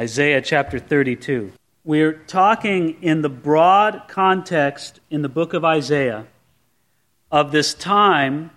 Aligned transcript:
Isaiah 0.00 0.40
chapter 0.40 0.78
32. 0.78 1.52
We're 1.84 2.14
talking 2.14 3.02
in 3.02 3.20
the 3.20 3.28
broad 3.28 4.04
context 4.08 4.98
in 5.10 5.20
the 5.20 5.28
book 5.28 5.52
of 5.52 5.62
Isaiah 5.62 6.26
of 7.30 7.52
this 7.52 7.74
time 7.74 8.50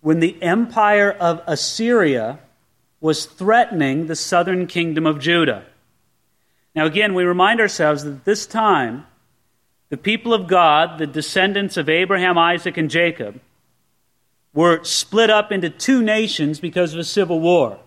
when 0.00 0.20
the 0.20 0.40
empire 0.40 1.10
of 1.10 1.42
Assyria 1.48 2.38
was 3.00 3.26
threatening 3.26 4.06
the 4.06 4.14
southern 4.14 4.68
kingdom 4.68 5.06
of 5.06 5.18
Judah. 5.18 5.64
Now, 6.76 6.86
again, 6.86 7.14
we 7.14 7.24
remind 7.24 7.60
ourselves 7.60 8.04
that 8.04 8.12
at 8.12 8.24
this 8.24 8.46
time, 8.46 9.06
the 9.88 9.96
people 9.96 10.32
of 10.32 10.46
God, 10.46 10.98
the 10.98 11.06
descendants 11.08 11.78
of 11.78 11.88
Abraham, 11.88 12.38
Isaac, 12.38 12.76
and 12.76 12.88
Jacob, 12.88 13.40
were 14.54 14.84
split 14.84 15.30
up 15.30 15.50
into 15.50 15.68
two 15.68 16.00
nations 16.00 16.60
because 16.60 16.94
of 16.94 17.00
a 17.00 17.04
civil 17.04 17.40
war. 17.40 17.80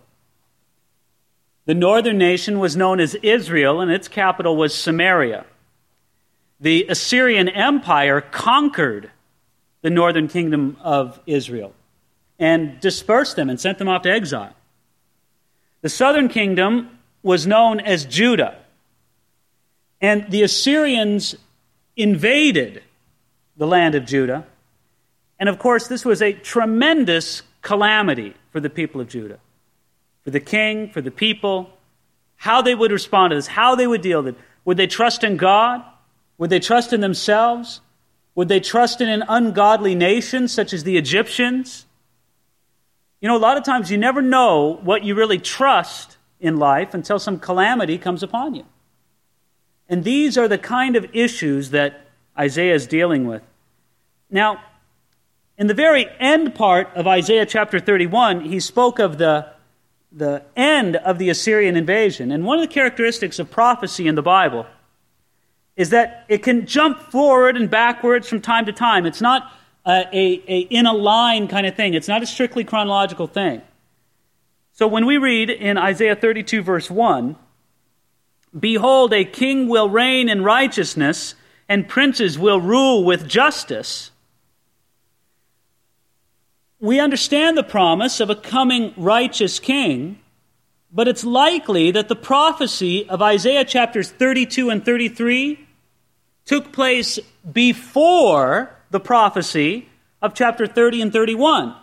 The 1.66 1.73
northern 1.73 2.18
nation 2.18 2.59
was 2.59 2.75
known 2.75 3.00
as 3.00 3.16
Israel, 3.16 3.79
and 3.82 3.91
its 3.91 4.07
capital 4.07 4.56
was 4.57 4.75
Samaria. 4.75 5.46
The 6.60 6.86
Assyrian 6.89 7.50
Empire 7.50 8.21
conquered 8.21 9.11
the 9.82 9.89
northern 9.89 10.28
kingdom 10.28 10.78
of 10.82 11.19
Israel 11.25 11.74
and 12.39 12.79
dispersed 12.79 13.36
them 13.36 13.50
and 13.50 13.60
sent 13.60 13.78
them 13.78 13.88
off 13.88 14.02
to 14.04 14.11
exile. 14.11 14.55
The 15.82 15.89
southern 15.89 16.29
kingdom 16.29 17.00
was 17.21 17.46
known 17.47 17.80
as 17.80 18.05
Judah. 18.05 18.57
And 20.02 20.30
the 20.30 20.43
Assyrians 20.43 21.36
invaded 21.96 22.83
the 23.57 23.68
land 23.68 23.96
of 23.96 24.05
Judah. 24.05 24.46
And 25.39 25.50
of 25.50 25.60
course, 25.60 25.88
this 25.88 26.04
was 26.04 26.21
a 26.21 26.33
tremendous 26.33 27.43
calamity 27.61 28.33
for 28.52 28.60
the 28.60 28.69
people 28.69 29.00
of 29.00 29.07
Judah, 29.07 29.39
for 30.23 30.32
the 30.32 30.39
king, 30.39 30.89
for 30.89 31.01
the 31.01 31.11
people, 31.11 31.69
how 32.36 32.61
they 32.61 32.75
would 32.75 32.91
respond 32.91 33.31
to 33.31 33.36
this, 33.36 33.47
how 33.47 33.75
they 33.75 33.88
would 33.88 34.02
deal 34.02 34.22
with 34.22 34.36
it. 34.36 34.41
Would 34.66 34.77
they 34.77 34.88
trust 34.88 35.23
in 35.23 35.38
God? 35.38 35.83
Would 36.38 36.49
they 36.49 36.59
trust 36.59 36.93
in 36.93 37.02
themselves? 37.02 37.81
Would 38.35 38.47
they 38.47 38.59
trust 38.59 39.02
in 39.02 39.09
an 39.09 39.23
ungodly 39.27 39.95
nation 39.95 40.47
such 40.47 40.73
as 40.73 40.83
the 40.83 40.97
Egyptians? 40.97 41.85
You 43.21 43.30
know, 43.30 43.38
a 43.38 43.39
lot 43.39 43.57
of 43.57 43.63
times 43.63 43.91
you 43.91 43.97
never 43.97 44.21
know 44.21 44.80
what 44.83 45.03
you 45.03 45.15
really 45.15 45.38
trust 45.38 46.17
in 46.39 46.58
life 46.58 46.93
until 46.93 47.19
some 47.19 47.39
calamity 47.39 47.97
comes 47.97 48.23
upon 48.23 48.55
you. 48.55 48.65
And 49.87 50.03
these 50.03 50.37
are 50.37 50.47
the 50.47 50.58
kind 50.58 50.95
of 50.95 51.05
issues 51.13 51.69
that 51.69 52.08
Isaiah 52.37 52.73
is 52.73 52.87
dealing 52.87 53.27
with. 53.27 53.41
Now, 54.30 54.61
in 55.58 55.67
the 55.67 55.73
very 55.73 56.08
end 56.19 56.55
part 56.55 56.89
of 56.95 57.05
Isaiah 57.05 57.45
chapter 57.45 57.80
31, 57.80 58.41
he 58.41 58.59
spoke 58.59 58.99
of 58.99 59.17
the, 59.19 59.52
the 60.16 60.44
end 60.56 60.95
of 60.95 61.17
the 61.17 61.30
Assyrian 61.30 61.75
invasion. 61.75 62.31
And 62.31 62.45
one 62.45 62.59
of 62.59 62.67
the 62.67 62.73
characteristics 62.73 63.39
of 63.39 63.50
prophecy 63.50 64.08
in 64.08 64.16
the 64.16 64.22
Bible 64.22 64.67
is 65.75 65.89
that 65.89 66.25
it 66.30 66.44
can 66.44 66.67
jump 66.67 67.00
forward 67.00 67.58
and 67.58 67.70
backwards 67.70 68.30
from 68.30 68.39
time 68.39 68.66
to 68.67 68.73
time. 68.73 69.05
It's 69.05 69.22
not 69.22 69.52
a, 69.86 70.08
a, 70.14 70.44
a 70.47 70.59
in 70.70 70.86
a 70.86 70.94
line 70.94 71.47
kind 71.47 71.66
of 71.66 71.75
thing, 71.75 71.94
it's 71.94 72.08
not 72.08 72.22
a 72.22 72.25
strictly 72.28 72.64
chronological 72.64 73.28
thing. 73.28 73.61
So 74.73 74.88
when 74.88 75.05
we 75.05 75.17
read 75.17 75.50
in 75.50 75.78
Isaiah 75.78 76.16
32, 76.16 76.61
verse 76.64 76.89
1, 76.89 77.36
Behold, 78.59 79.14
a 79.14 79.25
king 79.25 79.67
will 79.67 79.89
reign 79.89 80.30
in 80.30 80.44
righteousness, 80.44 81.36
and 81.67 81.88
princes 81.88 82.38
will 82.38 82.61
rule 82.61 83.03
with 83.03 83.27
justice. 83.27 84.11
We 86.84 87.00
understand 87.00 87.58
the 87.58 87.64
promise 87.64 88.20
of 88.20 88.30
a 88.30 88.36
coming 88.36 88.94
righteous 88.98 89.58
king, 89.58 90.20
but 90.92 91.08
it's 91.08 91.23
likely 91.23 91.92
that 91.92 92.09
the 92.09 92.16
prophecy 92.17 93.08
of 93.08 93.22
Isaiah 93.22 93.64
chapters 93.64 94.12
32 94.12 94.70
and 94.70 94.84
33 94.84 95.66
took 96.44 96.73
place 96.73 97.20
before 97.50 98.76
the 98.92 99.00
prophecy 99.00 99.88
of 100.22 100.34
chapter 100.34 100.67
30 100.67 101.04
and 101.04 101.14
31. 101.14 101.73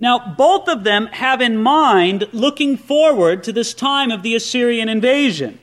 Now, 0.00 0.36
both 0.38 0.68
of 0.68 0.84
them 0.84 1.08
have 1.08 1.42
in 1.42 1.58
mind 1.58 2.28
looking 2.32 2.78
forward 2.78 3.44
to 3.44 3.52
this 3.52 3.74
time 3.74 4.10
of 4.10 4.22
the 4.22 4.34
Assyrian 4.34 4.88
invasion. 4.88 5.60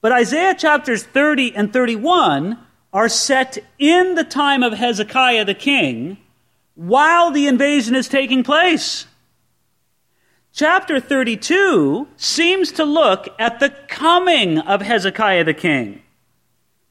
But 0.00 0.10
Isaiah 0.10 0.56
chapters 0.56 1.04
30 1.04 1.54
and 1.54 1.72
31 1.72 2.58
are 2.92 3.08
set 3.08 3.58
in 3.78 4.16
the 4.16 4.24
time 4.24 4.64
of 4.64 4.72
Hezekiah 4.72 5.44
the 5.44 5.54
king 5.54 6.16
while 6.80 7.30
the 7.30 7.46
invasion 7.46 7.94
is 7.94 8.08
taking 8.08 8.42
place. 8.42 9.06
Chapter 10.52 10.98
32 10.98 12.08
seems 12.16 12.72
to 12.72 12.84
look 12.84 13.28
at 13.38 13.60
the 13.60 13.70
coming 13.88 14.58
of 14.58 14.82
Hezekiah 14.82 15.44
the 15.44 15.54
king. 15.54 16.02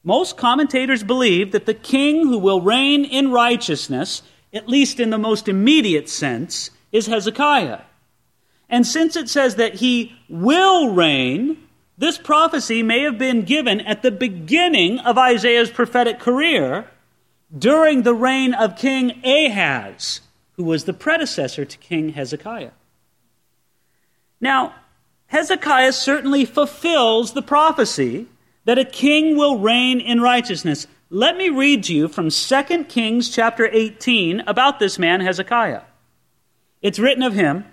Most 0.04 0.36
commentators 0.36 1.02
believe 1.02 1.52
that 1.52 1.66
the 1.66 1.74
king 1.74 2.26
who 2.26 2.38
will 2.38 2.60
reign 2.60 3.04
in 3.04 3.30
righteousness 3.32 4.22
at 4.52 4.68
least 4.68 4.98
in 4.98 5.10
the 5.10 5.18
most 5.18 5.48
immediate 5.48 6.08
sense, 6.08 6.70
is 6.92 7.06
Hezekiah. 7.06 7.80
And 8.68 8.86
since 8.86 9.16
it 9.16 9.28
says 9.28 9.56
that 9.56 9.76
he 9.76 10.16
will 10.28 10.92
reign, 10.92 11.56
this 11.98 12.18
prophecy 12.18 12.82
may 12.82 13.02
have 13.02 13.18
been 13.18 13.42
given 13.42 13.80
at 13.80 14.02
the 14.02 14.10
beginning 14.10 14.98
of 15.00 15.18
Isaiah's 15.18 15.70
prophetic 15.70 16.18
career 16.18 16.88
during 17.56 18.02
the 18.02 18.14
reign 18.14 18.54
of 18.54 18.76
King 18.76 19.20
Ahaz, 19.24 20.20
who 20.52 20.64
was 20.64 20.84
the 20.84 20.92
predecessor 20.92 21.64
to 21.64 21.78
King 21.78 22.10
Hezekiah. 22.10 22.72
Now, 24.40 24.74
Hezekiah 25.26 25.92
certainly 25.92 26.44
fulfills 26.44 27.32
the 27.32 27.42
prophecy 27.42 28.26
that 28.64 28.78
a 28.78 28.84
king 28.84 29.36
will 29.36 29.58
reign 29.58 30.00
in 30.00 30.20
righteousness. 30.20 30.86
Let 31.08 31.36
me 31.36 31.48
read 31.48 31.84
to 31.84 31.94
you 31.94 32.08
from 32.08 32.30
2 32.30 32.84
Kings 32.84 33.30
chapter 33.30 33.68
18 33.70 34.40
about 34.46 34.78
this 34.78 34.98
man 34.98 35.20
Hezekiah. 35.20 35.82
It's 36.82 36.98
written 36.98 37.22
of 37.22 37.34
him, 37.34 37.64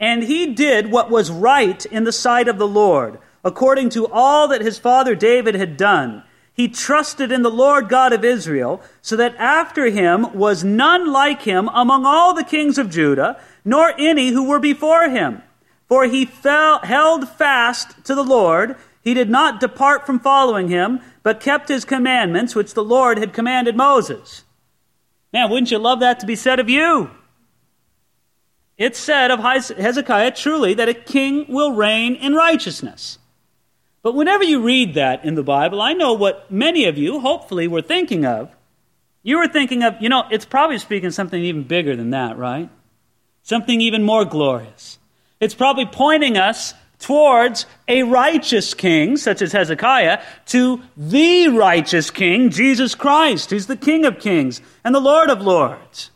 and 0.00 0.22
he 0.22 0.54
did 0.54 0.90
what 0.90 1.10
was 1.10 1.30
right 1.30 1.84
in 1.86 2.04
the 2.04 2.12
sight 2.12 2.48
of 2.48 2.58
the 2.58 2.68
Lord, 2.68 3.18
according 3.44 3.90
to 3.90 4.06
all 4.08 4.48
that 4.48 4.60
his 4.60 4.78
father 4.78 5.14
David 5.14 5.54
had 5.54 5.76
done. 5.76 6.24
He 6.56 6.68
trusted 6.68 7.30
in 7.30 7.42
the 7.42 7.50
Lord 7.50 7.90
God 7.90 8.14
of 8.14 8.24
Israel, 8.24 8.80
so 9.02 9.14
that 9.16 9.36
after 9.36 9.90
him 9.90 10.32
was 10.32 10.64
none 10.64 11.12
like 11.12 11.42
him 11.42 11.68
among 11.68 12.06
all 12.06 12.32
the 12.32 12.42
kings 12.42 12.78
of 12.78 12.88
Judah, 12.88 13.38
nor 13.62 13.92
any 13.98 14.30
who 14.30 14.48
were 14.48 14.58
before 14.58 15.10
him. 15.10 15.42
For 15.86 16.06
he 16.06 16.24
fell, 16.24 16.78
held 16.78 17.28
fast 17.28 18.02
to 18.06 18.14
the 18.14 18.24
Lord, 18.24 18.76
he 19.02 19.12
did 19.12 19.28
not 19.28 19.60
depart 19.60 20.06
from 20.06 20.18
following 20.18 20.68
him, 20.68 21.00
but 21.22 21.40
kept 21.40 21.68
his 21.68 21.84
commandments, 21.84 22.54
which 22.54 22.72
the 22.72 22.82
Lord 22.82 23.18
had 23.18 23.34
commanded 23.34 23.76
Moses. 23.76 24.44
Man, 25.34 25.50
wouldn't 25.50 25.70
you 25.70 25.78
love 25.78 26.00
that 26.00 26.18
to 26.20 26.26
be 26.26 26.36
said 26.36 26.58
of 26.58 26.70
you? 26.70 27.10
It's 28.78 28.98
said 28.98 29.30
of 29.30 29.40
Hezekiah 29.40 30.30
truly 30.30 30.72
that 30.72 30.88
a 30.88 30.94
king 30.94 31.44
will 31.50 31.72
reign 31.72 32.14
in 32.14 32.34
righteousness. 32.34 33.18
But 34.06 34.14
whenever 34.14 34.44
you 34.44 34.62
read 34.62 34.94
that 34.94 35.24
in 35.24 35.34
the 35.34 35.42
Bible, 35.42 35.82
I 35.82 35.92
know 35.92 36.12
what 36.12 36.48
many 36.48 36.84
of 36.84 36.96
you 36.96 37.18
hopefully 37.18 37.66
were 37.66 37.82
thinking 37.82 38.24
of. 38.24 38.54
You 39.24 39.38
were 39.38 39.48
thinking 39.48 39.82
of, 39.82 39.96
you 40.00 40.08
know, 40.08 40.22
it's 40.30 40.44
probably 40.44 40.78
speaking 40.78 41.10
something 41.10 41.42
even 41.42 41.64
bigger 41.64 41.96
than 41.96 42.10
that, 42.10 42.38
right? 42.38 42.70
Something 43.42 43.80
even 43.80 44.04
more 44.04 44.24
glorious. 44.24 45.00
It's 45.40 45.56
probably 45.56 45.86
pointing 45.86 46.36
us 46.36 46.72
towards 47.00 47.66
a 47.88 48.04
righteous 48.04 48.74
king, 48.74 49.16
such 49.16 49.42
as 49.42 49.50
Hezekiah, 49.50 50.22
to 50.50 50.82
the 50.96 51.48
righteous 51.48 52.12
king, 52.12 52.50
Jesus 52.50 52.94
Christ, 52.94 53.50
who's 53.50 53.66
the 53.66 53.76
King 53.76 54.04
of 54.04 54.20
kings 54.20 54.60
and 54.84 54.94
the 54.94 55.00
Lord 55.00 55.30
of 55.30 55.42
lords. 55.42 56.12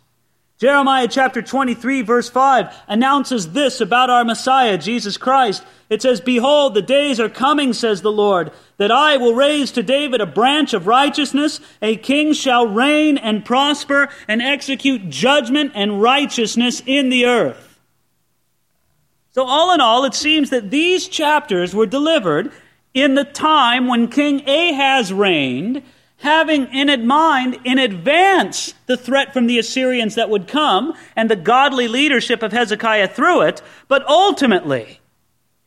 Jeremiah 0.59 1.09
chapter 1.09 1.43
23, 1.43 2.03
verse 2.03 2.29
5 2.29 2.73
announces 2.87 3.51
this 3.51 3.81
about 3.81 4.11
our 4.11 4.25
Messiah, 4.25 4.79
Jesus 4.79 5.17
Christ. 5.17 5.65
It 5.91 6.01
says, 6.01 6.21
Behold, 6.21 6.75
the 6.75 6.83
days 6.83 7.19
are 7.19 7.29
coming, 7.29 7.73
says 7.73 8.01
the 8.01 8.13
Lord, 8.13 8.53
that 8.77 8.93
I 8.93 9.17
will 9.17 9.35
raise 9.35 9.73
to 9.73 9.83
David 9.83 10.21
a 10.21 10.27
branch 10.27 10.73
of 10.73 10.87
righteousness. 10.87 11.61
A 11.83 11.97
king 11.97 12.33
shall 12.33 12.69
reign 12.69 13.19
and 13.19 13.45
prosper 13.45 14.09
and 14.29 14.41
execute 14.41 15.11
judgment 15.11 15.73
and 15.75 16.01
righteousness 16.01 16.81
in 16.87 17.11
the 17.11 17.27
earth. 17.27 17.81
So, 19.33 19.45
all 19.45 19.75
in 19.75 19.81
all, 19.81 20.05
it 20.05 20.15
seems 20.15 20.51
that 20.51 20.71
these 20.71 21.09
chapters 21.09 21.75
were 21.75 21.87
delivered 21.87 22.53
in 22.95 23.17
the 23.17 23.25
time 23.25 23.89
when 23.89 24.09
King 24.09 24.49
Ahaz 24.49 25.13
reigned, 25.13 25.83
having 26.19 26.73
in 26.73 27.07
mind 27.07 27.59
in 27.65 27.79
advance 27.79 28.75
the 28.87 28.97
threat 28.97 29.33
from 29.33 29.49
the 29.49 29.59
Assyrians 29.59 30.15
that 30.15 30.31
would 30.31 30.47
come 30.47 30.95
and 31.17 31.29
the 31.29 31.37
godly 31.37 31.89
leadership 31.89 32.43
of 32.45 32.53
Hezekiah 32.53 33.09
through 33.09 33.43
it. 33.43 33.63
But 33.89 34.07
ultimately, 34.09 35.00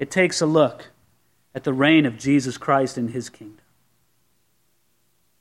it 0.03 0.11
takes 0.11 0.41
a 0.41 0.45
look 0.45 0.87
at 1.55 1.63
the 1.63 1.71
reign 1.71 2.05
of 2.05 2.17
Jesus 2.17 2.57
Christ 2.57 2.97
in 2.97 3.07
his 3.07 3.29
kingdom. 3.29 3.63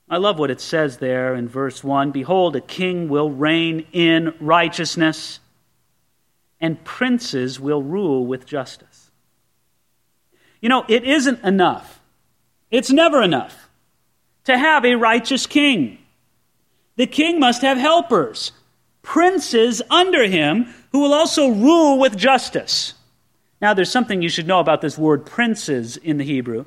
I 0.09 0.19
love 0.19 0.39
what 0.39 0.53
it 0.53 0.61
says 0.61 0.99
there 0.99 1.35
in 1.35 1.49
verse 1.49 1.83
1 1.83 2.13
Behold, 2.13 2.55
a 2.55 2.61
king 2.61 3.09
will 3.09 3.29
reign 3.29 3.87
in 3.91 4.33
righteousness 4.39 5.41
and 6.61 6.85
princes 6.85 7.59
will 7.59 7.83
rule 7.83 8.25
with 8.25 8.47
justice. 8.47 9.11
You 10.61 10.69
know, 10.69 10.85
it 10.87 11.03
isn't 11.03 11.43
enough. 11.43 12.01
It's 12.71 12.93
never 12.93 13.21
enough 13.21 13.69
to 14.45 14.57
have 14.57 14.85
a 14.85 14.95
righteous 14.95 15.49
king. 15.49 15.99
The 16.95 17.09
king 17.09 17.41
must 17.41 17.63
have 17.63 17.79
helpers, 17.79 18.53
princes 19.03 19.83
under 19.91 20.23
him 20.29 20.73
who 20.93 21.01
will 21.01 21.15
also 21.15 21.49
rule 21.49 21.99
with 21.99 22.17
justice. 22.17 22.95
Now, 23.63 23.75
there's 23.75 23.93
something 23.93 24.21
you 24.21 24.29
should 24.29 24.49
know 24.49 24.59
about 24.59 24.81
this 24.81 24.99
word 24.99 25.25
princes 25.25 25.97
in 25.97 26.19
the 26.19 26.25
Hebrew. 26.25 26.65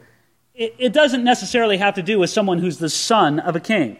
It, 0.56 0.94
doesn't 0.94 1.25
necessarily 1.25 1.75
have 1.75 1.95
to 1.95 2.01
do 2.01 2.18
with 2.18 2.30
someone 2.30 2.59
who's 2.59 2.77
the 2.77 2.89
son 2.89 3.39
of 3.39 3.57
a 3.57 3.59
king. 3.59 3.97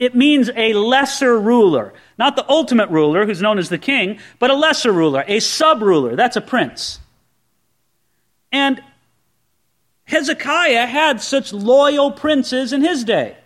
It 0.00 0.16
means 0.16 0.50
a 0.56 0.72
lesser 0.72 1.38
ruler. 1.38 1.94
Not 2.18 2.34
the 2.34 2.44
ultimate 2.50 2.90
ruler, 2.90 3.24
who's 3.24 3.40
known 3.40 3.60
as 3.60 3.68
the 3.68 3.78
king, 3.78 4.18
but 4.40 4.50
a 4.50 4.54
lesser 4.54 4.90
ruler, 4.90 5.24
a 5.28 5.38
sub 5.38 5.80
ruler. 5.80 6.16
That's 6.16 6.36
a 6.36 6.40
prince. 6.40 6.98
And 8.50 8.82
Hezekiah 10.06 10.86
had 10.86 11.20
such 11.20 11.52
loyal 11.52 12.10
princes 12.10 12.72
in 12.72 12.82
his 12.82 13.04
day. 13.04 13.36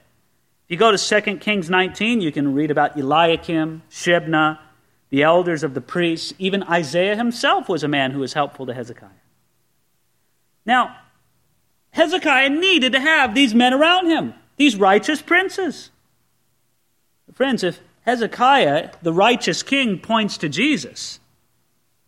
If 0.64 0.70
you 0.70 0.76
go 0.78 0.90
to 0.90 1.20
2 1.20 1.36
Kings 1.36 1.68
19, 1.68 2.22
you 2.22 2.32
can 2.32 2.54
read 2.54 2.70
about 2.70 2.96
Eliakim, 2.96 3.82
Shebna, 3.90 4.58
the 5.10 5.22
elders 5.22 5.62
of 5.62 5.74
the 5.74 5.80
priests. 5.80 6.32
Even 6.38 6.62
Isaiah 6.62 7.16
himself 7.16 7.68
was 7.68 7.84
a 7.84 7.88
man 7.88 8.12
who 8.12 8.20
was 8.20 8.32
helpful 8.32 8.66
to 8.66 8.74
Hezekiah. 8.74 9.08
Now, 10.64 10.96
Hezekiah 11.90 12.50
needed 12.50 12.92
to 12.92 13.00
have 13.00 13.34
these 13.34 13.54
men 13.54 13.74
around 13.74 14.06
him, 14.06 14.34
these 14.56 14.76
righteous 14.76 15.20
princes. 15.20 15.90
Friends, 17.34 17.64
if 17.64 17.80
Hezekiah, 18.02 18.90
the 19.02 19.12
righteous 19.12 19.62
king, 19.62 19.98
points 19.98 20.38
to 20.38 20.48
Jesus, 20.48 21.20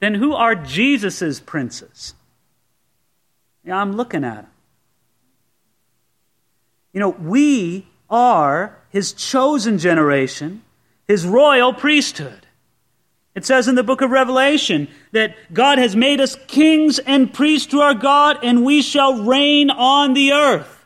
then 0.00 0.14
who 0.14 0.34
are 0.34 0.54
Jesus' 0.54 1.40
princes? 1.40 2.14
Yeah, 3.64 3.76
I'm 3.76 3.92
looking 3.92 4.24
at 4.24 4.36
him. 4.36 4.46
You 6.92 7.00
know, 7.00 7.10
we 7.10 7.86
are 8.10 8.78
his 8.90 9.12
chosen 9.12 9.78
generation, 9.78 10.62
his 11.08 11.26
royal 11.26 11.72
priesthood. 11.72 12.41
It 13.34 13.46
says 13.46 13.66
in 13.66 13.74
the 13.74 13.82
book 13.82 14.02
of 14.02 14.10
Revelation 14.10 14.88
that 15.12 15.34
God 15.52 15.78
has 15.78 15.96
made 15.96 16.20
us 16.20 16.36
kings 16.46 16.98
and 16.98 17.32
priests 17.32 17.68
to 17.68 17.80
our 17.80 17.94
God, 17.94 18.38
and 18.42 18.64
we 18.64 18.82
shall 18.82 19.24
reign 19.24 19.70
on 19.70 20.12
the 20.12 20.32
earth. 20.32 20.84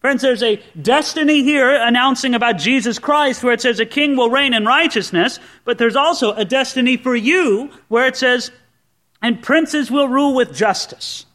Friends, 0.00 0.22
there's 0.22 0.42
a 0.42 0.62
destiny 0.80 1.42
here 1.42 1.74
announcing 1.74 2.34
about 2.34 2.58
Jesus 2.58 3.00
Christ 3.00 3.42
where 3.42 3.52
it 3.52 3.60
says 3.60 3.80
a 3.80 3.86
king 3.86 4.16
will 4.16 4.30
reign 4.30 4.54
in 4.54 4.64
righteousness, 4.64 5.40
but 5.64 5.78
there's 5.78 5.96
also 5.96 6.32
a 6.32 6.44
destiny 6.44 6.96
for 6.96 7.16
you 7.16 7.72
where 7.88 8.06
it 8.06 8.16
says, 8.16 8.52
and 9.20 9.42
princes 9.42 9.90
will 9.90 10.06
rule 10.06 10.34
with 10.34 10.54
justice. 10.54 11.26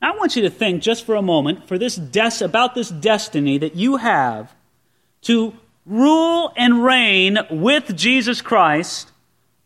I 0.00 0.16
want 0.16 0.34
you 0.34 0.42
to 0.42 0.50
think 0.50 0.82
just 0.82 1.04
for 1.04 1.14
a 1.14 1.22
moment 1.22 1.68
for 1.68 1.76
this 1.76 1.96
des- 1.96 2.42
about 2.42 2.74
this 2.74 2.88
destiny 2.88 3.58
that 3.58 3.76
you 3.76 3.98
have 3.98 4.54
to 5.22 5.54
rule 5.86 6.52
and 6.56 6.84
reign 6.84 7.38
with 7.50 7.96
Jesus 7.96 8.40
Christ 8.40 9.10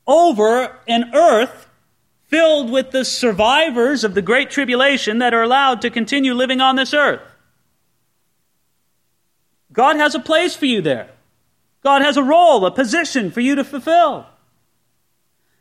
over 0.06 0.78
an 0.88 1.14
earth 1.14 1.68
filled 2.26 2.70
with 2.70 2.90
the 2.90 3.04
survivors 3.04 4.04
of 4.04 4.14
the 4.14 4.22
great 4.22 4.50
tribulation 4.50 5.18
that 5.18 5.34
are 5.34 5.42
allowed 5.42 5.80
to 5.82 5.90
continue 5.90 6.34
living 6.34 6.60
on 6.60 6.76
this 6.76 6.92
earth. 6.92 7.22
God 9.72 9.96
has 9.96 10.14
a 10.14 10.20
place 10.20 10.56
for 10.56 10.66
you 10.66 10.80
there. 10.80 11.10
God 11.82 12.02
has 12.02 12.16
a 12.16 12.22
role, 12.22 12.64
a 12.66 12.70
position 12.70 13.30
for 13.30 13.40
you 13.40 13.54
to 13.54 13.64
fulfill. 13.64 14.26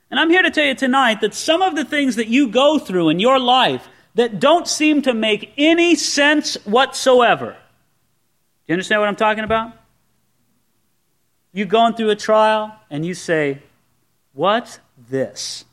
And 0.10 0.20
I'm 0.20 0.30
here 0.30 0.42
to 0.42 0.52
tell 0.52 0.66
you 0.66 0.76
tonight 0.76 1.22
that 1.22 1.34
some 1.34 1.62
of 1.62 1.76
the 1.76 1.86
things 1.86 2.16
that 2.16 2.28
you 2.28 2.48
go 2.48 2.80
through 2.80 3.10
in 3.10 3.20
your 3.20 3.40
life 3.40 3.88
that 4.16 4.40
don't 4.40 4.68
seem 4.68 5.02
to 5.04 5.14
make 5.14 5.52
any 5.58 5.96
sense 5.96 6.56
whatsoever. 6.66 7.52
Do 7.52 7.58
you 8.68 8.74
understand 8.74 9.02
what 9.02 9.10
I'm 9.10 9.16
talking 9.16 9.44
about? 9.44 9.74
You 11.56 11.64
going 11.64 11.94
through 11.94 12.10
a 12.10 12.18
trial 12.18 12.76
and 12.90 13.06
you 13.06 13.14
say, 13.14 13.60
What's 14.34 14.80
this? 15.10 15.64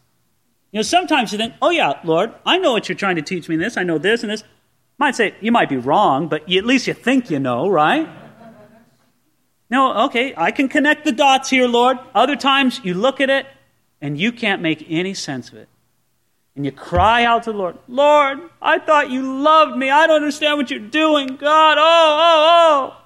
You 0.71 0.79
know, 0.79 0.83
sometimes 0.83 1.33
you 1.33 1.39
think, 1.39 1.55
Oh, 1.61 1.71
yeah, 1.71 1.99
Lord, 2.05 2.33
I 2.47 2.59
know 2.59 2.71
what 2.71 2.89
you're 2.89 2.97
trying 2.97 3.17
to 3.17 3.23
teach 3.23 3.49
me 3.49 3.57
in 3.57 3.61
this. 3.61 3.77
I 3.77 3.83
know 3.83 3.99
this 3.99 4.23
and 4.23 4.31
this. 4.31 4.45
might 4.97 5.17
say, 5.17 5.35
You 5.41 5.51
might 5.51 5.69
be 5.69 5.77
wrong, 5.77 6.29
but 6.29 6.49
you, 6.49 6.57
at 6.61 6.65
least 6.65 6.87
you 6.87 6.95
think 6.95 7.31
you 7.31 7.41
know, 7.41 7.69
right? 7.69 8.09
No, 9.71 10.05
okay, 10.05 10.33
I 10.37 10.53
can 10.53 10.69
connect 10.69 11.05
the 11.05 11.11
dots 11.11 11.51
here, 11.51 11.67
Lord. 11.67 11.99
Other 12.15 12.37
times 12.37 12.81
you 12.85 12.95
look 12.95 13.21
at 13.21 13.29
it 13.29 13.47
and 14.01 14.17
you 14.17 14.31
can't 14.31 14.63
make 14.63 14.87
any 14.89 15.15
sense 15.15 15.49
of 15.49 15.57
it 15.57 15.69
and 16.55 16.65
you 16.65 16.71
cry 16.71 17.25
out 17.25 17.43
to 17.45 17.53
the 17.53 17.59
Lord, 17.59 17.79
Lord, 17.89 18.39
I 18.61 18.79
thought 18.79 19.11
you 19.11 19.43
loved 19.43 19.77
me. 19.77 19.91
I 19.91 20.07
don't 20.07 20.17
understand 20.17 20.59
what 20.59 20.71
you're 20.71 20.79
doing. 20.79 21.37
God, 21.37 21.79
oh, 21.79 21.83
oh, 21.83 22.93
oh. 22.95 23.02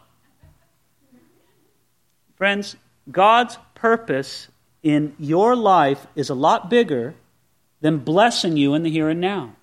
Friends, 2.37 2.77
God's 3.11 3.59
purpose 3.75 4.49
in 4.83 5.15
your 5.19 5.57
life 5.57 6.07
is 6.15 6.31
a 6.31 6.35
lot 6.35 6.71
bigger 6.71 7.15
than 7.81 7.99
blessing 7.99 8.57
you 8.57 8.75
in 8.75 8.83
the 8.83 8.91
here 8.91 9.09
and 9.09 9.21
now. 9.21 9.55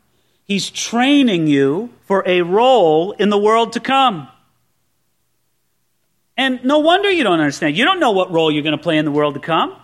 He's 0.45 0.69
training 0.69 1.47
you 1.47 1.91
for 2.01 2.23
a 2.25 2.41
role 2.41 3.13
in 3.13 3.29
the 3.29 3.37
world 3.37 3.73
to 3.73 3.79
come. 3.79 4.27
And 6.35 6.63
no 6.65 6.79
wonder 6.79 7.09
you 7.09 7.23
don't 7.23 7.39
understand. 7.39 7.77
You 7.77 7.85
don't 7.85 7.99
know 7.99 8.11
what 8.11 8.31
role 8.31 8.51
you're 8.51 8.63
going 8.63 8.77
to 8.77 8.83
play 8.83 8.97
in 8.97 9.05
the 9.05 9.11
world 9.11 9.35
to 9.35 9.39
come. 9.39 9.75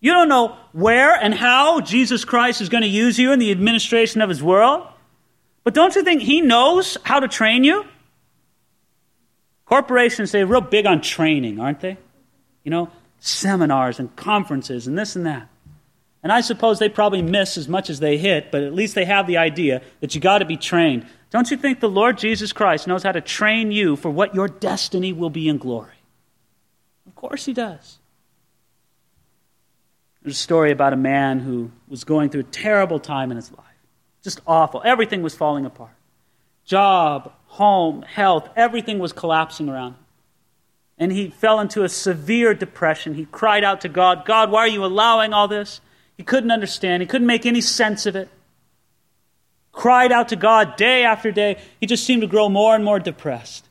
You 0.00 0.12
don't 0.12 0.28
know 0.28 0.56
where 0.72 1.14
and 1.14 1.32
how 1.32 1.80
Jesus 1.80 2.24
Christ 2.24 2.60
is 2.60 2.68
going 2.68 2.82
to 2.82 2.88
use 2.88 3.18
you 3.18 3.32
in 3.32 3.38
the 3.38 3.50
administration 3.52 4.20
of 4.20 4.28
his 4.28 4.42
world. 4.42 4.86
But 5.62 5.74
don't 5.74 5.94
you 5.94 6.02
think 6.02 6.22
he 6.22 6.40
knows 6.40 6.98
how 7.04 7.20
to 7.20 7.28
train 7.28 7.64
you? 7.64 7.86
Corporations, 9.74 10.30
they're 10.30 10.46
real 10.46 10.60
big 10.60 10.86
on 10.86 11.00
training, 11.00 11.58
aren't 11.58 11.80
they? 11.80 11.96
You 12.62 12.70
know, 12.70 12.90
seminars 13.18 13.98
and 13.98 14.14
conferences 14.14 14.86
and 14.86 14.96
this 14.96 15.16
and 15.16 15.26
that. 15.26 15.48
And 16.22 16.30
I 16.30 16.42
suppose 16.42 16.78
they 16.78 16.88
probably 16.88 17.22
miss 17.22 17.58
as 17.58 17.66
much 17.66 17.90
as 17.90 17.98
they 17.98 18.16
hit, 18.16 18.52
but 18.52 18.62
at 18.62 18.72
least 18.72 18.94
they 18.94 19.04
have 19.04 19.26
the 19.26 19.38
idea 19.38 19.82
that 19.98 20.14
you 20.14 20.20
got 20.20 20.38
to 20.38 20.44
be 20.44 20.56
trained. 20.56 21.08
Don't 21.30 21.50
you 21.50 21.56
think 21.56 21.80
the 21.80 21.88
Lord 21.88 22.18
Jesus 22.18 22.52
Christ 22.52 22.86
knows 22.86 23.02
how 23.02 23.10
to 23.10 23.20
train 23.20 23.72
you 23.72 23.96
for 23.96 24.10
what 24.10 24.32
your 24.32 24.46
destiny 24.46 25.12
will 25.12 25.28
be 25.28 25.48
in 25.48 25.58
glory? 25.58 25.98
Of 27.08 27.16
course 27.16 27.44
he 27.44 27.52
does. 27.52 27.98
There's 30.22 30.36
a 30.36 30.38
story 30.38 30.70
about 30.70 30.92
a 30.92 30.96
man 30.96 31.40
who 31.40 31.72
was 31.88 32.04
going 32.04 32.30
through 32.30 32.42
a 32.42 32.44
terrible 32.44 33.00
time 33.00 33.32
in 33.32 33.38
his 33.38 33.50
life. 33.50 33.66
Just 34.22 34.40
awful. 34.46 34.82
Everything 34.84 35.20
was 35.24 35.34
falling 35.34 35.66
apart. 35.66 35.96
Job, 36.64 37.32
home, 37.54 38.02
health, 38.02 38.48
everything 38.56 38.98
was 38.98 39.12
collapsing 39.12 39.68
around 39.68 39.92
him. 39.92 39.98
And 40.98 41.12
he 41.12 41.28
fell 41.30 41.60
into 41.60 41.84
a 41.84 41.88
severe 41.88 42.52
depression. 42.52 43.14
He 43.14 43.26
cried 43.26 43.62
out 43.62 43.80
to 43.82 43.88
God, 43.88 44.24
God, 44.24 44.50
why 44.50 44.60
are 44.60 44.68
you 44.68 44.84
allowing 44.84 45.32
all 45.32 45.46
this? 45.46 45.80
He 46.16 46.24
couldn't 46.24 46.50
understand. 46.50 47.00
He 47.00 47.06
couldn't 47.06 47.28
make 47.28 47.46
any 47.46 47.60
sense 47.60 48.06
of 48.06 48.16
it. 48.16 48.28
Cried 49.70 50.10
out 50.10 50.28
to 50.30 50.36
God 50.36 50.76
day 50.76 51.04
after 51.04 51.30
day. 51.30 51.60
He 51.78 51.86
just 51.86 52.04
seemed 52.04 52.22
to 52.22 52.28
grow 52.28 52.48
more 52.48 52.74
and 52.74 52.84
more 52.84 52.98
depressed. 52.98 53.68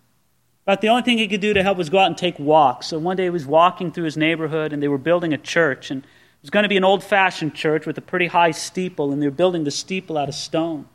But 0.64 0.80
the 0.80 0.88
only 0.88 1.04
thing 1.04 1.18
he 1.18 1.28
could 1.28 1.42
do 1.42 1.54
to 1.54 1.64
help 1.64 1.78
was 1.78 1.90
go 1.90 2.00
out 2.00 2.08
and 2.08 2.18
take 2.18 2.40
walks. 2.40 2.88
So 2.88 3.00
one 3.00 3.18
day 3.18 3.24
he 3.24 3.30
was 3.30 3.46
walking 3.46 3.92
through 3.92 4.06
his 4.06 4.16
neighborhood 4.16 4.72
and 4.72 4.82
they 4.82 4.88
were 4.88 4.98
building 4.98 5.34
a 5.34 5.38
church. 5.38 5.92
And 5.92 6.04
it 6.04 6.42
was 6.42 6.50
going 6.50 6.64
to 6.64 6.70
be 6.70 6.78
an 6.78 6.86
old 6.86 7.04
fashioned 7.04 7.54
church 7.54 7.86
with 7.86 7.98
a 7.98 8.02
pretty 8.02 8.28
high 8.28 8.52
steeple, 8.52 9.12
and 9.12 9.22
they 9.22 9.28
were 9.28 9.32
building 9.32 9.66
the 9.66 9.72
steeple 9.72 10.18
out 10.18 10.30
of 10.30 10.36
stone. 10.36 10.88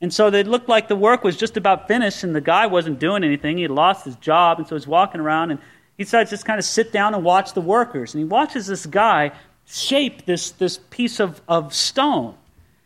And 0.00 0.14
so 0.14 0.28
it 0.28 0.46
looked 0.46 0.68
like 0.68 0.86
the 0.86 0.96
work 0.96 1.24
was 1.24 1.36
just 1.36 1.56
about 1.56 1.88
finished, 1.88 2.22
and 2.22 2.34
the 2.34 2.40
guy 2.40 2.66
wasn't 2.66 3.00
doing 3.00 3.24
anything. 3.24 3.56
He 3.56 3.62
had 3.62 3.72
lost 3.72 4.04
his 4.04 4.16
job, 4.16 4.58
and 4.58 4.66
so 4.66 4.76
he's 4.76 4.86
walking 4.86 5.20
around, 5.20 5.50
and 5.50 5.60
he 5.96 6.04
decides 6.04 6.30
to 6.30 6.34
just 6.34 6.44
kind 6.44 6.58
of 6.58 6.64
sit 6.64 6.92
down 6.92 7.14
and 7.14 7.24
watch 7.24 7.54
the 7.54 7.60
workers. 7.60 8.14
And 8.14 8.22
he 8.22 8.24
watches 8.24 8.66
this 8.66 8.86
guy 8.86 9.32
shape 9.66 10.24
this, 10.24 10.52
this 10.52 10.78
piece 10.90 11.18
of, 11.18 11.40
of 11.48 11.74
stone. 11.74 12.34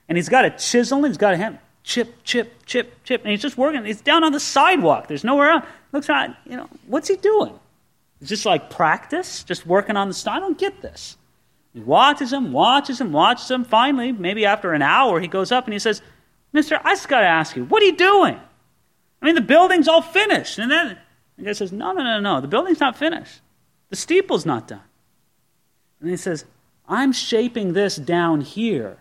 And 0.09 0.17
he's 0.17 0.31
got 0.31 0.47
a 0.47 0.51
chisel, 0.51 0.99
and 0.99 1.07
he's 1.07 1.19
got 1.19 1.35
a 1.35 1.37
hand, 1.37 1.59
chip, 1.85 2.23
chip, 2.25 2.65
chip, 2.65 3.05
chip, 3.05 3.23
and 3.23 3.31
he's 3.31 3.43
just 3.43 3.59
working. 3.59 3.85
He's 3.85 4.01
down 4.01 4.25
on 4.25 4.33
the 4.33 4.41
sidewalk. 4.41 5.09
There's 5.09 5.25
nowhere 5.25 5.51
else. 5.51 5.65
Looks 5.93 6.09
around, 6.09 6.37
you 6.47 6.57
know, 6.57 6.69
what's 6.87 7.09
he 7.09 7.17
doing? 7.17 7.59
Is 8.23 8.31
this 8.31 8.47
like 8.47 8.71
practice? 8.71 9.45
Just 9.45 9.67
working 9.67 9.97
on 9.97 10.09
the 10.09 10.15
stone? 10.15 10.37
I 10.37 10.41
don't 10.41 10.57
get 10.57 10.81
this. 10.81 11.17
He 11.75 11.81
watches 11.81 12.33
him, 12.33 12.53
watches 12.53 13.01
him, 13.01 13.13
watches 13.13 13.51
him. 13.51 13.65
Finally, 13.65 14.13
maybe 14.13 14.47
after 14.47 14.73
an 14.73 14.83
hour, 14.83 15.21
he 15.21 15.29
goes 15.29 15.53
up 15.53 15.65
and 15.65 15.73
he 15.73 15.79
says, 15.79 16.01
Mister, 16.53 16.81
I 16.85 16.95
just 16.95 17.09
got 17.09 17.21
to 17.21 17.27
ask 17.27 17.57
you, 17.57 17.65
what 17.65 17.83
are 17.83 17.87
you 17.87 17.97
doing? 17.97 18.39
I 19.21 19.27
mean, 19.27 19.35
the 19.35 19.41
building's 19.41 19.89
all 19.89 20.03
finished. 20.03 20.59
And 20.59 20.71
then 20.71 20.99
the 21.37 21.45
guy 21.45 21.53
says, 21.53 21.73
No, 21.73 21.93
no, 21.93 22.03
no, 22.03 22.21
no. 22.21 22.41
The 22.41 22.49
building's 22.49 22.81
not 22.81 22.97
finished. 22.97 23.41
The 23.91 23.97
steeple's 23.97 24.45
not 24.45 24.69
done. 24.69 24.83
And 26.01 26.11
he 26.11 26.17
says, 26.17 26.45
I'm 26.89 27.13
shaping 27.13 27.73
this 27.73 27.97
down 27.97 28.41
here 28.41 28.99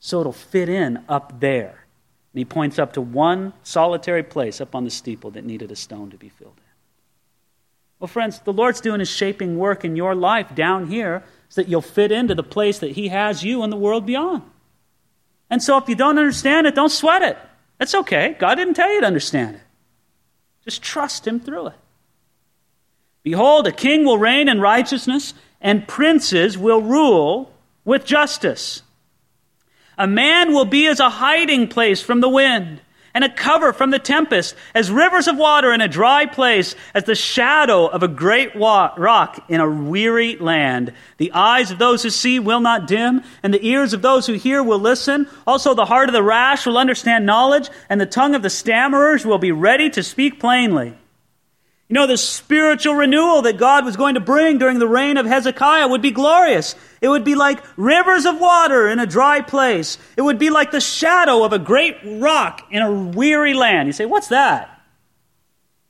so 0.00 0.20
it'll 0.20 0.32
fit 0.32 0.68
in 0.68 1.04
up 1.08 1.40
there. 1.40 1.86
And 2.32 2.38
he 2.38 2.44
points 2.44 2.78
up 2.78 2.92
to 2.94 3.00
one 3.00 3.52
solitary 3.62 4.22
place 4.22 4.60
up 4.60 4.74
on 4.74 4.84
the 4.84 4.90
steeple 4.90 5.30
that 5.32 5.44
needed 5.44 5.70
a 5.70 5.76
stone 5.76 6.10
to 6.10 6.16
be 6.16 6.28
filled 6.28 6.56
in. 6.56 6.64
Well, 8.00 8.08
friends, 8.08 8.40
the 8.40 8.52
Lord's 8.52 8.80
doing 8.80 9.00
his 9.00 9.08
shaping 9.08 9.56
work 9.56 9.84
in 9.84 9.94
your 9.96 10.14
life 10.14 10.54
down 10.54 10.88
here 10.88 11.22
so 11.48 11.62
that 11.62 11.70
you'll 11.70 11.80
fit 11.80 12.10
into 12.10 12.34
the 12.34 12.42
place 12.42 12.80
that 12.80 12.90
He 12.90 13.08
has 13.08 13.44
you 13.44 13.62
in 13.62 13.70
the 13.70 13.76
world 13.76 14.04
beyond. 14.04 14.42
And 15.50 15.62
so 15.62 15.76
if 15.76 15.88
you 15.88 15.94
don't 15.94 16.18
understand 16.18 16.66
it, 16.66 16.74
don't 16.74 16.90
sweat 16.90 17.22
it. 17.22 17.38
That's 17.78 17.94
okay. 17.94 18.36
God 18.38 18.54
didn't 18.56 18.74
tell 18.74 18.92
you 18.92 19.00
to 19.00 19.06
understand 19.06 19.56
it. 19.56 19.62
Just 20.64 20.82
trust 20.82 21.26
Him 21.26 21.40
through 21.40 21.68
it. 21.68 21.74
Behold, 23.22 23.66
a 23.66 23.72
king 23.72 24.04
will 24.04 24.18
reign 24.18 24.48
in 24.48 24.60
righteousness, 24.60 25.34
and 25.60 25.88
princes 25.88 26.58
will 26.58 26.82
rule 26.82 27.52
with 27.84 28.04
justice. 28.04 28.82
A 29.96 30.06
man 30.06 30.52
will 30.52 30.64
be 30.64 30.86
as 30.86 31.00
a 31.00 31.08
hiding 31.08 31.68
place 31.68 32.02
from 32.02 32.20
the 32.20 32.28
wind 32.28 32.80
and 33.14 33.22
a 33.22 33.32
cover 33.32 33.72
from 33.72 33.90
the 33.90 33.98
tempest, 33.98 34.56
as 34.74 34.90
rivers 34.90 35.28
of 35.28 35.36
water 35.36 35.72
in 35.72 35.80
a 35.80 35.88
dry 35.88 36.26
place, 36.26 36.74
as 36.94 37.04
the 37.04 37.14
shadow 37.14 37.86
of 37.86 38.02
a 38.02 38.08
great 38.08 38.54
rock 38.56 39.44
in 39.48 39.60
a 39.60 39.70
weary 39.70 40.36
land. 40.36 40.92
The 41.18 41.32
eyes 41.32 41.70
of 41.70 41.78
those 41.78 42.02
who 42.02 42.10
see 42.10 42.40
will 42.40 42.60
not 42.60 42.88
dim, 42.88 43.22
and 43.42 43.54
the 43.54 43.64
ears 43.64 43.92
of 43.92 44.02
those 44.02 44.26
who 44.26 44.32
hear 44.32 44.62
will 44.62 44.80
listen. 44.80 45.28
Also, 45.46 45.74
the 45.74 45.86
heart 45.86 46.08
of 46.08 46.12
the 46.12 46.22
rash 46.22 46.66
will 46.66 46.76
understand 46.76 47.24
knowledge, 47.24 47.70
and 47.88 48.00
the 48.00 48.06
tongue 48.06 48.34
of 48.34 48.42
the 48.42 48.50
stammerers 48.50 49.24
will 49.24 49.38
be 49.38 49.52
ready 49.52 49.88
to 49.90 50.02
speak 50.02 50.40
plainly. 50.40 50.94
You 51.88 51.94
know, 51.94 52.06
the 52.06 52.16
spiritual 52.16 52.94
renewal 52.94 53.42
that 53.42 53.58
God 53.58 53.84
was 53.84 53.96
going 53.96 54.14
to 54.14 54.20
bring 54.20 54.58
during 54.58 54.78
the 54.78 54.88
reign 54.88 55.18
of 55.18 55.26
Hezekiah 55.26 55.86
would 55.86 56.02
be 56.02 56.10
glorious. 56.10 56.74
It 57.04 57.08
would 57.08 57.22
be 57.22 57.34
like 57.34 57.62
rivers 57.76 58.24
of 58.24 58.40
water 58.40 58.88
in 58.88 58.98
a 58.98 59.04
dry 59.04 59.42
place. 59.42 59.98
It 60.16 60.22
would 60.22 60.38
be 60.38 60.48
like 60.48 60.70
the 60.70 60.80
shadow 60.80 61.44
of 61.44 61.52
a 61.52 61.58
great 61.58 61.98
rock 62.02 62.66
in 62.70 62.80
a 62.80 62.90
weary 62.90 63.52
land. 63.52 63.88
You 63.88 63.92
say, 63.92 64.06
what's 64.06 64.28
that? 64.28 64.80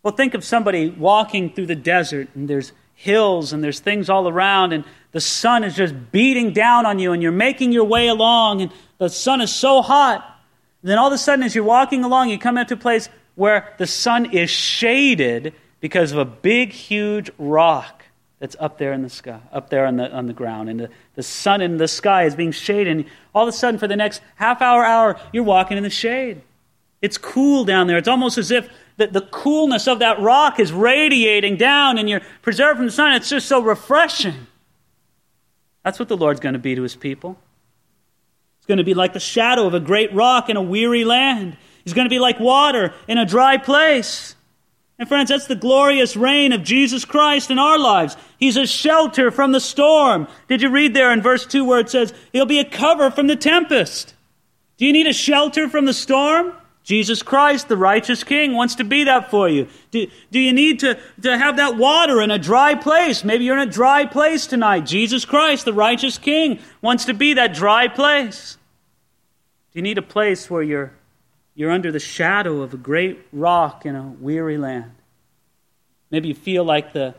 Well, 0.02 0.12
think 0.12 0.34
of 0.34 0.42
somebody 0.42 0.90
walking 0.90 1.54
through 1.54 1.66
the 1.66 1.76
desert 1.76 2.30
and 2.34 2.50
there's 2.50 2.72
hills 2.94 3.52
and 3.52 3.62
there's 3.62 3.78
things 3.78 4.10
all 4.10 4.28
around 4.28 4.72
and 4.72 4.82
the 5.12 5.20
sun 5.20 5.62
is 5.62 5.76
just 5.76 5.94
beating 6.10 6.52
down 6.52 6.84
on 6.84 6.98
you 6.98 7.12
and 7.12 7.22
you're 7.22 7.30
making 7.30 7.70
your 7.70 7.84
way 7.84 8.08
along 8.08 8.62
and 8.62 8.72
the 8.98 9.08
sun 9.08 9.40
is 9.40 9.54
so 9.54 9.82
hot. 9.82 10.42
And 10.82 10.90
then 10.90 10.98
all 10.98 11.06
of 11.06 11.12
a 11.12 11.18
sudden, 11.18 11.44
as 11.44 11.54
you're 11.54 11.62
walking 11.62 12.02
along, 12.02 12.30
you 12.30 12.40
come 12.40 12.58
into 12.58 12.74
a 12.74 12.76
place 12.76 13.08
where 13.36 13.72
the 13.78 13.86
sun 13.86 14.32
is 14.32 14.50
shaded 14.50 15.54
because 15.78 16.10
of 16.10 16.18
a 16.18 16.24
big, 16.24 16.72
huge 16.72 17.30
rock 17.38 18.03
that's 18.44 18.56
up 18.60 18.76
there 18.76 18.92
in 18.92 19.00
the 19.00 19.08
sky, 19.08 19.40
up 19.54 19.70
there 19.70 19.86
on 19.86 19.96
the, 19.96 20.12
on 20.12 20.26
the 20.26 20.34
ground. 20.34 20.68
And 20.68 20.78
the, 20.78 20.90
the 21.14 21.22
sun 21.22 21.62
in 21.62 21.78
the 21.78 21.88
sky 21.88 22.24
is 22.24 22.36
being 22.36 22.52
shaded. 22.52 22.94
And 22.94 23.06
all 23.34 23.48
of 23.48 23.48
a 23.48 23.56
sudden, 23.56 23.80
for 23.80 23.88
the 23.88 23.96
next 23.96 24.20
half 24.34 24.60
hour, 24.60 24.84
hour, 24.84 25.18
you're 25.32 25.44
walking 25.44 25.78
in 25.78 25.82
the 25.82 25.88
shade. 25.88 26.42
It's 27.00 27.16
cool 27.16 27.64
down 27.64 27.86
there. 27.86 27.96
It's 27.96 28.06
almost 28.06 28.36
as 28.36 28.50
if 28.50 28.68
the, 28.98 29.06
the 29.06 29.22
coolness 29.22 29.88
of 29.88 30.00
that 30.00 30.20
rock 30.20 30.60
is 30.60 30.74
radiating 30.74 31.56
down 31.56 31.96
and 31.96 32.06
you're 32.06 32.20
preserved 32.42 32.76
from 32.76 32.84
the 32.84 32.92
sun. 32.92 33.14
It's 33.14 33.30
just 33.30 33.48
so 33.48 33.62
refreshing. 33.62 34.46
That's 35.82 35.98
what 35.98 36.08
the 36.08 36.16
Lord's 36.18 36.40
going 36.40 36.52
to 36.52 36.58
be 36.58 36.74
to 36.74 36.82
his 36.82 36.96
people. 36.96 37.38
It's 38.58 38.66
going 38.66 38.76
to 38.76 38.84
be 38.84 38.92
like 38.92 39.14
the 39.14 39.20
shadow 39.20 39.66
of 39.66 39.72
a 39.72 39.80
great 39.80 40.12
rock 40.12 40.50
in 40.50 40.58
a 40.58 40.62
weary 40.62 41.04
land. 41.04 41.56
He's 41.82 41.94
going 41.94 42.04
to 42.04 42.10
be 42.10 42.18
like 42.18 42.38
water 42.38 42.92
in 43.08 43.16
a 43.16 43.24
dry 43.24 43.56
place. 43.56 44.33
And 44.98 45.08
friends, 45.08 45.30
that's 45.30 45.48
the 45.48 45.56
glorious 45.56 46.16
reign 46.16 46.52
of 46.52 46.62
Jesus 46.62 47.04
Christ 47.04 47.50
in 47.50 47.58
our 47.58 47.78
lives. 47.78 48.16
He's 48.38 48.56
a 48.56 48.66
shelter 48.66 49.30
from 49.30 49.50
the 49.52 49.60
storm. 49.60 50.28
Did 50.48 50.62
you 50.62 50.70
read 50.70 50.94
there 50.94 51.12
in 51.12 51.20
verse 51.20 51.46
2 51.46 51.64
where 51.64 51.80
it 51.80 51.90
says, 51.90 52.14
He'll 52.32 52.46
be 52.46 52.60
a 52.60 52.64
cover 52.64 53.10
from 53.10 53.26
the 53.26 53.36
tempest? 53.36 54.14
Do 54.76 54.86
you 54.86 54.92
need 54.92 55.08
a 55.08 55.12
shelter 55.12 55.68
from 55.68 55.84
the 55.84 55.92
storm? 55.92 56.52
Jesus 56.84 57.22
Christ, 57.22 57.68
the 57.68 57.78
righteous 57.78 58.22
King, 58.22 58.52
wants 58.52 58.74
to 58.74 58.84
be 58.84 59.04
that 59.04 59.30
for 59.30 59.48
you. 59.48 59.68
Do, 59.90 60.06
do 60.30 60.38
you 60.38 60.52
need 60.52 60.80
to, 60.80 60.98
to 61.22 61.38
have 61.38 61.56
that 61.56 61.76
water 61.78 62.20
in 62.20 62.30
a 62.30 62.38
dry 62.38 62.74
place? 62.74 63.24
Maybe 63.24 63.44
you're 63.44 63.58
in 63.58 63.66
a 63.66 63.72
dry 63.72 64.04
place 64.04 64.46
tonight. 64.46 64.80
Jesus 64.80 65.24
Christ, 65.24 65.64
the 65.64 65.72
righteous 65.72 66.18
King, 66.18 66.60
wants 66.82 67.06
to 67.06 67.14
be 67.14 67.34
that 67.34 67.54
dry 67.54 67.88
place. 67.88 68.58
Do 69.72 69.78
you 69.78 69.82
need 69.82 69.96
a 69.96 70.02
place 70.02 70.50
where 70.50 70.62
you're 70.62 70.92
you're 71.54 71.70
under 71.70 71.92
the 71.92 72.00
shadow 72.00 72.62
of 72.62 72.74
a 72.74 72.76
great 72.76 73.20
rock 73.32 73.86
in 73.86 73.94
a 73.94 74.02
weary 74.02 74.58
land. 74.58 74.92
Maybe 76.10 76.28
you 76.28 76.34
feel 76.34 76.64
like 76.64 76.92
the, 76.92 77.14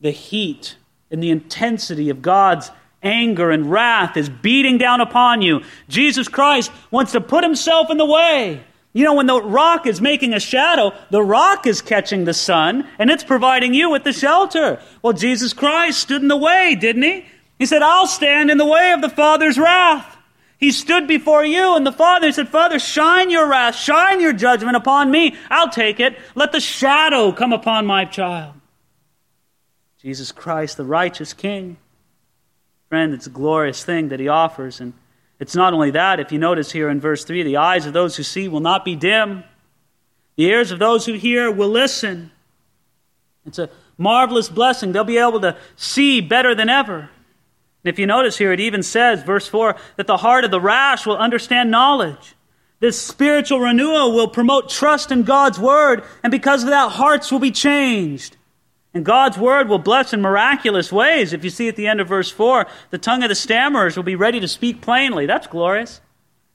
the 0.00 0.10
heat 0.10 0.76
and 1.10 1.22
the 1.22 1.30
intensity 1.30 2.10
of 2.10 2.22
God's 2.22 2.70
anger 3.02 3.50
and 3.50 3.70
wrath 3.70 4.16
is 4.16 4.28
beating 4.28 4.78
down 4.78 5.00
upon 5.00 5.42
you. 5.42 5.62
Jesus 5.88 6.28
Christ 6.28 6.70
wants 6.90 7.12
to 7.12 7.20
put 7.20 7.44
himself 7.44 7.90
in 7.90 7.98
the 7.98 8.06
way. 8.06 8.62
You 8.92 9.04
know, 9.04 9.14
when 9.14 9.26
the 9.26 9.40
rock 9.40 9.86
is 9.86 10.00
making 10.00 10.34
a 10.34 10.40
shadow, 10.40 10.92
the 11.10 11.22
rock 11.22 11.66
is 11.66 11.80
catching 11.80 12.24
the 12.24 12.34
sun 12.34 12.88
and 12.98 13.10
it's 13.10 13.22
providing 13.22 13.72
you 13.72 13.90
with 13.90 14.02
the 14.02 14.12
shelter. 14.12 14.82
Well, 15.02 15.12
Jesus 15.12 15.52
Christ 15.52 16.00
stood 16.00 16.22
in 16.22 16.28
the 16.28 16.36
way, 16.36 16.74
didn't 16.74 17.02
he? 17.02 17.24
He 17.58 17.66
said, 17.66 17.82
I'll 17.82 18.08
stand 18.08 18.50
in 18.50 18.58
the 18.58 18.66
way 18.66 18.92
of 18.92 19.00
the 19.00 19.08
Father's 19.08 19.58
wrath. 19.58 20.16
He 20.60 20.72
stood 20.72 21.08
before 21.08 21.44
you, 21.44 21.74
and 21.74 21.86
the 21.86 21.92
Father 21.92 22.30
said, 22.32 22.50
Father, 22.50 22.78
shine 22.78 23.30
your 23.30 23.48
wrath, 23.48 23.74
shine 23.74 24.20
your 24.20 24.34
judgment 24.34 24.76
upon 24.76 25.10
me. 25.10 25.34
I'll 25.48 25.70
take 25.70 25.98
it. 26.00 26.18
Let 26.34 26.52
the 26.52 26.60
shadow 26.60 27.32
come 27.32 27.54
upon 27.54 27.86
my 27.86 28.04
child. 28.04 28.52
Jesus 30.02 30.32
Christ, 30.32 30.76
the 30.76 30.84
righteous 30.84 31.32
King. 31.32 31.78
Friend, 32.90 33.14
it's 33.14 33.26
a 33.26 33.30
glorious 33.30 33.82
thing 33.84 34.10
that 34.10 34.20
he 34.20 34.28
offers. 34.28 34.80
And 34.80 34.92
it's 35.38 35.54
not 35.54 35.72
only 35.72 35.92
that, 35.92 36.20
if 36.20 36.30
you 36.30 36.38
notice 36.38 36.70
here 36.70 36.90
in 36.90 37.00
verse 37.00 37.24
3, 37.24 37.42
the 37.42 37.56
eyes 37.56 37.86
of 37.86 37.94
those 37.94 38.16
who 38.16 38.22
see 38.22 38.46
will 38.46 38.60
not 38.60 38.84
be 38.84 38.96
dim, 38.96 39.44
the 40.36 40.44
ears 40.44 40.72
of 40.72 40.78
those 40.78 41.06
who 41.06 41.14
hear 41.14 41.50
will 41.50 41.68
listen. 41.70 42.30
It's 43.46 43.58
a 43.58 43.70
marvelous 43.96 44.50
blessing. 44.50 44.92
They'll 44.92 45.04
be 45.04 45.18
able 45.18 45.40
to 45.40 45.56
see 45.76 46.20
better 46.20 46.54
than 46.54 46.68
ever. 46.68 47.08
And 47.82 47.92
if 47.92 47.98
you 47.98 48.06
notice 48.06 48.38
here, 48.38 48.52
it 48.52 48.60
even 48.60 48.82
says, 48.82 49.22
verse 49.22 49.46
4, 49.46 49.74
that 49.96 50.06
the 50.06 50.18
heart 50.18 50.44
of 50.44 50.50
the 50.50 50.60
rash 50.60 51.06
will 51.06 51.16
understand 51.16 51.70
knowledge. 51.70 52.34
This 52.78 53.00
spiritual 53.00 53.60
renewal 53.60 54.14
will 54.14 54.28
promote 54.28 54.68
trust 54.68 55.10
in 55.10 55.22
God's 55.22 55.58
word, 55.58 56.02
and 56.22 56.30
because 56.30 56.62
of 56.62 56.70
that, 56.70 56.92
hearts 56.92 57.30
will 57.30 57.38
be 57.38 57.50
changed. 57.50 58.36
And 58.92 59.04
God's 59.04 59.38
word 59.38 59.68
will 59.68 59.78
bless 59.78 60.12
in 60.12 60.20
miraculous 60.20 60.90
ways. 60.90 61.32
If 61.32 61.44
you 61.44 61.50
see 61.50 61.68
at 61.68 61.76
the 61.76 61.86
end 61.86 62.00
of 62.00 62.08
verse 62.08 62.30
4, 62.30 62.66
the 62.90 62.98
tongue 62.98 63.22
of 63.22 63.28
the 63.28 63.34
stammerers 63.34 63.96
will 63.96 64.02
be 64.02 64.16
ready 64.16 64.40
to 64.40 64.48
speak 64.48 64.80
plainly. 64.80 65.26
That's 65.26 65.46
glorious. 65.46 66.00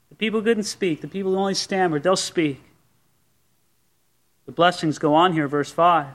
The 0.09 0.15
people 0.15 0.41
who 0.41 0.45
couldn't 0.45 0.63
speak, 0.63 1.01
the 1.01 1.07
people 1.07 1.31
who 1.31 1.37
only 1.37 1.53
stammered, 1.53 2.03
they'll 2.03 2.15
speak. 2.15 2.61
The 4.45 4.51
blessings 4.51 4.99
go 4.99 5.15
on 5.15 5.33
here, 5.33 5.47
verse 5.47 5.71
5. 5.71 6.07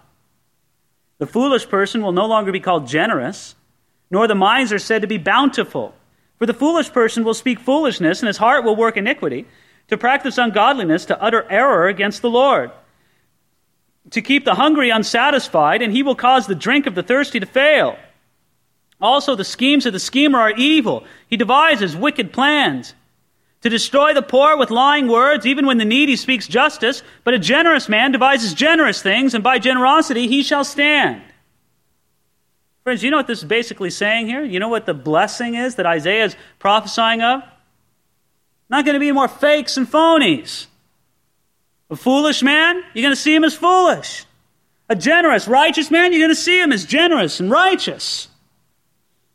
The 1.19 1.27
foolish 1.27 1.69
person 1.69 2.03
will 2.03 2.13
no 2.13 2.27
longer 2.27 2.53
be 2.53 2.61
called 2.61 2.87
generous 2.87 3.55
nor 4.11 4.27
the 4.27 4.35
minds 4.35 4.73
are 4.73 4.79
said 4.79 5.03
to 5.03 5.09
be 5.09 5.19
bountiful. 5.19 5.95
For 6.39 6.47
the 6.47 6.55
foolish 6.55 6.93
person 6.93 7.23
will 7.23 7.35
speak 7.35 7.61
foolishness, 7.61 8.21
and 8.21 8.27
his 8.27 8.39
heart 8.39 8.65
will 8.65 8.77
work 8.77 8.97
iniquity, 8.97 9.47
to 9.89 9.99
practice 9.99 10.39
ungodliness, 10.39 11.05
to 11.07 11.23
utter 11.23 11.47
error 11.51 11.87
against 11.87 12.23
the 12.23 12.31
Lord, 12.31 12.71
to 14.11 14.23
keep 14.23 14.45
the 14.45 14.55
hungry 14.55 14.91
unsatisfied, 14.91 15.83
and 15.83 15.93
he 15.93 16.03
will 16.03 16.15
cause 16.15 16.47
the 16.47 16.55
drink 16.55 16.87
of 16.87 16.95
the 16.95 17.03
thirsty 17.03 17.41
to 17.41 17.47
fail. 17.47 17.99
Also, 19.01 19.35
the 19.35 19.45
schemes 19.45 19.87
of 19.87 19.93
the 19.93 19.99
schemer 19.99 20.39
are 20.39 20.53
evil. 20.53 21.05
He 21.29 21.37
devises 21.37 21.97
wicked 21.97 22.33
plans. 22.33 22.95
To 23.63 23.69
destroy 23.69 24.15
the 24.15 24.23
poor 24.23 24.57
with 24.57 24.71
lying 24.71 25.07
words, 25.09 25.45
even 25.45 25.67
when 25.67 25.79
the 25.79 25.85
needy 25.85 26.17
speaks 26.17 26.49
justice, 26.49 27.03
but 27.25 27.35
a 27.35 27.39
generous 27.39 27.89
man 27.89 28.13
devises 28.13 28.55
generous 28.55 29.03
things, 29.03 29.35
and 29.35 29.45
by 29.45 29.59
generosity 29.59 30.29
he 30.29 30.43
shall 30.43 30.65
stand. 30.65 31.23
Friends, 32.85 33.03
you 33.03 33.11
know 33.11 33.19
what 33.19 33.27
this 33.27 33.41
is 33.41 33.45
basically 33.45 33.91
saying 33.91 34.27
here? 34.27 34.43
You 34.43 34.59
know 34.59 34.69
what 34.69 34.87
the 34.87 34.95
blessing 34.95 35.55
is 35.55 35.75
that 35.75 35.87
Isaiah 35.87 36.25
is 36.25 36.37
prophesying 36.59 37.21
of? 37.21 37.43
Not 38.69 38.85
going 38.85 38.95
to 38.95 39.01
be 39.01 39.13
more 39.13 39.29
fakes 39.29 39.77
and 39.77 39.87
phonies. 39.87 40.67
A 41.91 41.97
foolish 41.97 42.43
man, 42.43 42.83
you're 42.95 43.03
going 43.03 43.15
to 43.15 43.21
see 43.21 43.35
him 43.35 43.45
as 43.45 43.55
foolish. 43.55 44.25
A 44.89 44.97
generous, 44.97 45.47
righteous 45.47 45.91
man, 45.91 46.13
you're 46.13 46.21
going 46.21 46.31
to 46.31 46.35
see 46.35 46.61
him 46.61 46.73
as 46.73 46.85
generous 46.85 47.41
and 47.41 47.51
righteous. 47.51 48.29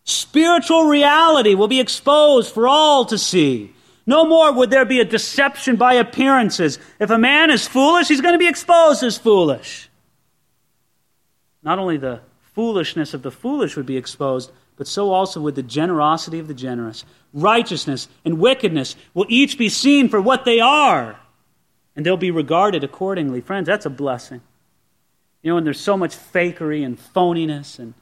Spiritual 0.06 0.86
reality 0.86 1.54
will 1.54 1.68
be 1.68 1.80
exposed 1.80 2.54
for 2.54 2.68
all 2.68 3.06
to 3.06 3.18
see. 3.18 3.74
No 4.08 4.26
more 4.26 4.54
would 4.54 4.70
there 4.70 4.86
be 4.86 5.00
a 5.00 5.06
deception 5.06 5.76
by 5.76 5.96
appearances. 5.96 6.80
If 7.00 7.10
a 7.10 7.18
man 7.18 7.50
is 7.50 7.68
foolish, 7.68 8.08
he's 8.08 8.22
going 8.22 8.36
to 8.36 8.40
be 8.40 8.48
exposed 8.48 9.04
as 9.04 9.18
foolish. 9.18 9.90
Not 11.64 11.80
only 11.80 11.98
the 11.98 12.22
foolishness 12.56 13.14
of 13.14 13.22
the 13.22 13.32
foolish 13.32 13.76
would 13.76 13.86
be 13.86 13.98
exposed, 13.98 14.52
but 14.78 14.88
so 14.88 15.12
also 15.12 15.42
would 15.42 15.56
the 15.56 15.64
generosity 15.64 16.40
of 16.40 16.48
the 16.48 16.54
generous. 16.54 17.06
Righteousness 17.34 18.08
and 18.24 18.40
wickedness 18.40 18.96
will 19.14 19.26
each 19.30 19.58
be 19.58 19.70
seen 19.70 20.10
for 20.10 20.22
what 20.22 20.46
they 20.46 20.62
are, 20.62 21.20
and 21.96 22.06
they'll 22.06 22.18
be 22.18 22.32
regarded 22.32 22.84
accordingly. 22.84 23.42
Friends, 23.42 23.68
that's 23.68 23.86
a 23.86 23.90
blessing. 23.90 24.42
You 25.44 25.52
know, 25.52 25.58
and 25.58 25.66
there's 25.66 25.80
so 25.80 25.98
much 25.98 26.16
fakery 26.16 26.84
and 26.84 26.98
phoniness, 26.98 27.78
and, 27.78 27.94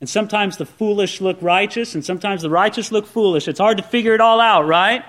and 0.00 0.08
sometimes 0.08 0.56
the 0.56 0.66
foolish 0.66 1.20
look 1.20 1.38
righteous, 1.40 1.94
and 1.94 2.04
sometimes 2.04 2.42
the 2.42 2.50
righteous 2.50 2.92
look 2.92 3.06
foolish. 3.06 3.48
It's 3.48 3.60
hard 3.60 3.78
to 3.78 3.84
figure 3.84 4.14
it 4.14 4.20
all 4.20 4.40
out, 4.40 4.66
right? 4.66 5.04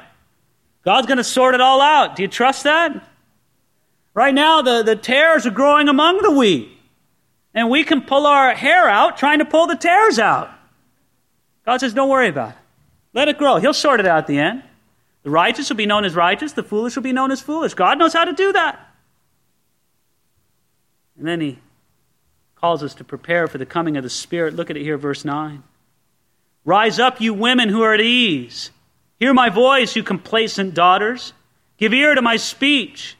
God's 0.85 1.07
going 1.07 1.17
to 1.17 1.23
sort 1.23 1.55
it 1.55 1.61
all 1.61 1.81
out. 1.81 2.15
Do 2.15 2.21
you 2.21 2.27
trust 2.27 2.63
that? 2.63 3.07
Right 4.13 4.33
now, 4.33 4.61
the, 4.61 4.83
the 4.83 4.95
tares 4.95 5.45
are 5.45 5.51
growing 5.51 5.87
among 5.87 6.21
the 6.21 6.31
wheat. 6.31 6.69
And 7.53 7.69
we 7.69 7.83
can 7.83 8.01
pull 8.01 8.25
our 8.25 8.53
hair 8.53 8.87
out 8.87 9.17
trying 9.17 9.39
to 9.39 9.45
pull 9.45 9.67
the 9.67 9.75
tares 9.75 10.19
out. 10.19 10.49
God 11.65 11.77
says, 11.79 11.93
don't 11.93 12.09
worry 12.09 12.29
about 12.29 12.51
it. 12.51 12.55
Let 13.13 13.27
it 13.27 13.37
grow. 13.37 13.57
He'll 13.57 13.73
sort 13.73 13.99
it 13.99 14.05
out 14.05 14.19
at 14.19 14.27
the 14.27 14.39
end. 14.39 14.63
The 15.23 15.29
righteous 15.29 15.69
will 15.69 15.77
be 15.77 15.85
known 15.85 16.05
as 16.05 16.15
righteous, 16.15 16.53
the 16.53 16.63
foolish 16.63 16.95
will 16.95 17.03
be 17.03 17.13
known 17.13 17.31
as 17.31 17.41
foolish. 17.41 17.73
God 17.73 17.99
knows 17.99 18.13
how 18.13 18.25
to 18.25 18.33
do 18.33 18.53
that. 18.53 18.79
And 21.17 21.27
then 21.27 21.41
he 21.41 21.59
calls 22.55 22.81
us 22.81 22.95
to 22.95 23.03
prepare 23.03 23.47
for 23.47 23.59
the 23.59 23.65
coming 23.65 23.97
of 23.97 24.03
the 24.03 24.09
Spirit. 24.09 24.55
Look 24.55 24.69
at 24.71 24.77
it 24.77 24.83
here, 24.83 24.97
verse 24.97 25.23
9. 25.23 25.61
Rise 26.65 26.99
up, 26.99 27.21
you 27.21 27.33
women 27.33 27.69
who 27.69 27.83
are 27.83 27.93
at 27.93 28.01
ease. 28.01 28.71
Hear 29.19 29.33
my 29.33 29.49
voice, 29.49 29.95
you 29.95 30.03
complacent 30.03 30.73
daughters. 30.73 31.33
Give 31.77 31.93
ear 31.93 32.15
to 32.15 32.21
my 32.21 32.37
speech. 32.37 33.17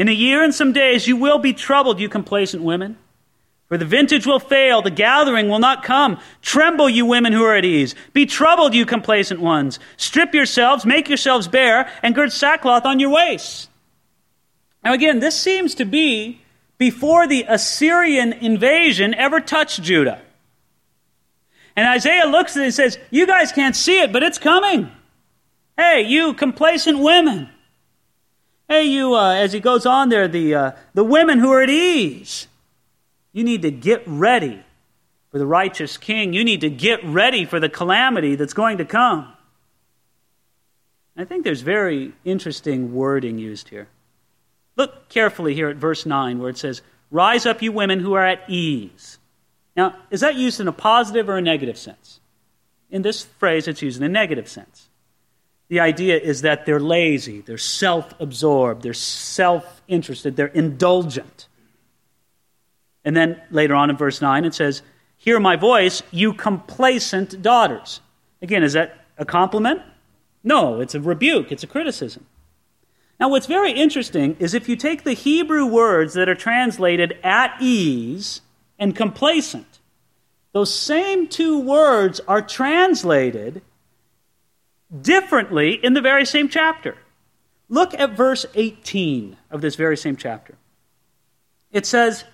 In 0.00 0.08
a 0.08 0.12
year 0.12 0.42
and 0.42 0.54
some 0.54 0.72
days 0.72 1.06
you 1.06 1.14
will 1.14 1.38
be 1.38 1.52
troubled, 1.52 2.00
you 2.00 2.08
complacent 2.08 2.62
women. 2.62 2.96
For 3.68 3.76
the 3.76 3.84
vintage 3.84 4.26
will 4.26 4.40
fail, 4.40 4.80
the 4.80 4.90
gathering 4.90 5.50
will 5.50 5.58
not 5.58 5.84
come. 5.84 6.18
Tremble, 6.40 6.88
you 6.88 7.04
women 7.04 7.34
who 7.34 7.44
are 7.44 7.54
at 7.54 7.66
ease. 7.66 7.94
Be 8.14 8.24
troubled, 8.24 8.74
you 8.74 8.86
complacent 8.86 9.40
ones. 9.40 9.78
Strip 9.98 10.32
yourselves, 10.32 10.86
make 10.86 11.10
yourselves 11.10 11.48
bare, 11.48 11.86
and 12.02 12.14
gird 12.14 12.32
sackcloth 12.32 12.86
on 12.86 12.98
your 12.98 13.10
waists. 13.10 13.68
Now, 14.82 14.94
again, 14.94 15.20
this 15.20 15.38
seems 15.38 15.74
to 15.74 15.84
be 15.84 16.40
before 16.78 17.26
the 17.26 17.44
Assyrian 17.46 18.32
invasion 18.32 19.12
ever 19.12 19.38
touched 19.38 19.82
Judah. 19.82 20.22
And 21.76 21.86
Isaiah 21.86 22.26
looks 22.26 22.56
at 22.56 22.62
it 22.62 22.64
and 22.64 22.74
says, 22.74 22.98
You 23.10 23.26
guys 23.26 23.52
can't 23.52 23.76
see 23.76 24.00
it, 24.00 24.14
but 24.14 24.22
it's 24.22 24.38
coming. 24.38 24.90
Hey, 25.76 26.06
you 26.08 26.32
complacent 26.32 27.00
women. 27.00 27.50
Hey, 28.70 28.84
you, 28.84 29.16
uh, 29.16 29.32
as 29.32 29.52
he 29.52 29.58
goes 29.58 29.84
on 29.84 30.10
there, 30.10 30.28
the, 30.28 30.54
uh, 30.54 30.72
the 30.94 31.02
women 31.02 31.40
who 31.40 31.50
are 31.50 31.60
at 31.60 31.68
ease. 31.68 32.46
You 33.32 33.42
need 33.42 33.62
to 33.62 33.72
get 33.72 34.04
ready 34.06 34.62
for 35.32 35.40
the 35.40 35.46
righteous 35.46 35.96
king. 35.96 36.32
You 36.32 36.44
need 36.44 36.60
to 36.60 36.70
get 36.70 37.04
ready 37.04 37.44
for 37.44 37.58
the 37.58 37.68
calamity 37.68 38.36
that's 38.36 38.52
going 38.52 38.78
to 38.78 38.84
come. 38.84 39.26
I 41.16 41.24
think 41.24 41.42
there's 41.42 41.62
very 41.62 42.12
interesting 42.24 42.94
wording 42.94 43.38
used 43.38 43.70
here. 43.70 43.88
Look 44.76 45.08
carefully 45.08 45.56
here 45.56 45.68
at 45.68 45.76
verse 45.76 46.06
9 46.06 46.38
where 46.38 46.50
it 46.50 46.56
says, 46.56 46.80
Rise 47.10 47.46
up, 47.46 47.62
you 47.62 47.72
women 47.72 47.98
who 47.98 48.12
are 48.12 48.24
at 48.24 48.48
ease. 48.48 49.18
Now, 49.76 49.96
is 50.12 50.20
that 50.20 50.36
used 50.36 50.60
in 50.60 50.68
a 50.68 50.72
positive 50.72 51.28
or 51.28 51.38
a 51.38 51.42
negative 51.42 51.76
sense? 51.76 52.20
In 52.88 53.02
this 53.02 53.24
phrase, 53.24 53.66
it's 53.66 53.82
used 53.82 53.98
in 53.98 54.04
a 54.04 54.08
negative 54.08 54.48
sense. 54.48 54.89
The 55.70 55.78
idea 55.78 56.18
is 56.18 56.42
that 56.42 56.66
they're 56.66 56.80
lazy, 56.80 57.42
they're 57.42 57.56
self 57.56 58.12
absorbed, 58.20 58.82
they're 58.82 58.92
self 58.92 59.82
interested, 59.86 60.34
they're 60.34 60.48
indulgent. 60.48 61.46
And 63.04 63.16
then 63.16 63.40
later 63.52 63.76
on 63.76 63.88
in 63.88 63.96
verse 63.96 64.20
9, 64.20 64.44
it 64.44 64.52
says, 64.52 64.82
Hear 65.16 65.38
my 65.38 65.54
voice, 65.54 66.02
you 66.10 66.34
complacent 66.34 67.40
daughters. 67.40 68.00
Again, 68.42 68.64
is 68.64 68.72
that 68.72 69.04
a 69.16 69.24
compliment? 69.24 69.80
No, 70.42 70.80
it's 70.80 70.96
a 70.96 71.00
rebuke, 71.00 71.52
it's 71.52 71.62
a 71.62 71.68
criticism. 71.68 72.26
Now, 73.20 73.28
what's 73.28 73.46
very 73.46 73.70
interesting 73.70 74.36
is 74.40 74.54
if 74.54 74.68
you 74.68 74.74
take 74.74 75.04
the 75.04 75.12
Hebrew 75.12 75.66
words 75.66 76.14
that 76.14 76.28
are 76.28 76.34
translated 76.34 77.16
at 77.22 77.54
ease 77.62 78.40
and 78.76 78.96
complacent, 78.96 79.78
those 80.52 80.74
same 80.74 81.28
two 81.28 81.60
words 81.60 82.18
are 82.26 82.42
translated 82.42 83.62
differently 84.98 85.74
in 85.74 85.94
the 85.94 86.00
very 86.00 86.24
same 86.24 86.48
chapter. 86.48 86.96
Look 87.68 87.94
at 87.94 88.16
verse 88.16 88.46
18 88.54 89.36
of 89.50 89.60
this 89.60 89.76
very 89.76 89.96
same 89.96 90.16
chapter. 90.16 90.56
It 91.70 91.86
says, 91.86 92.24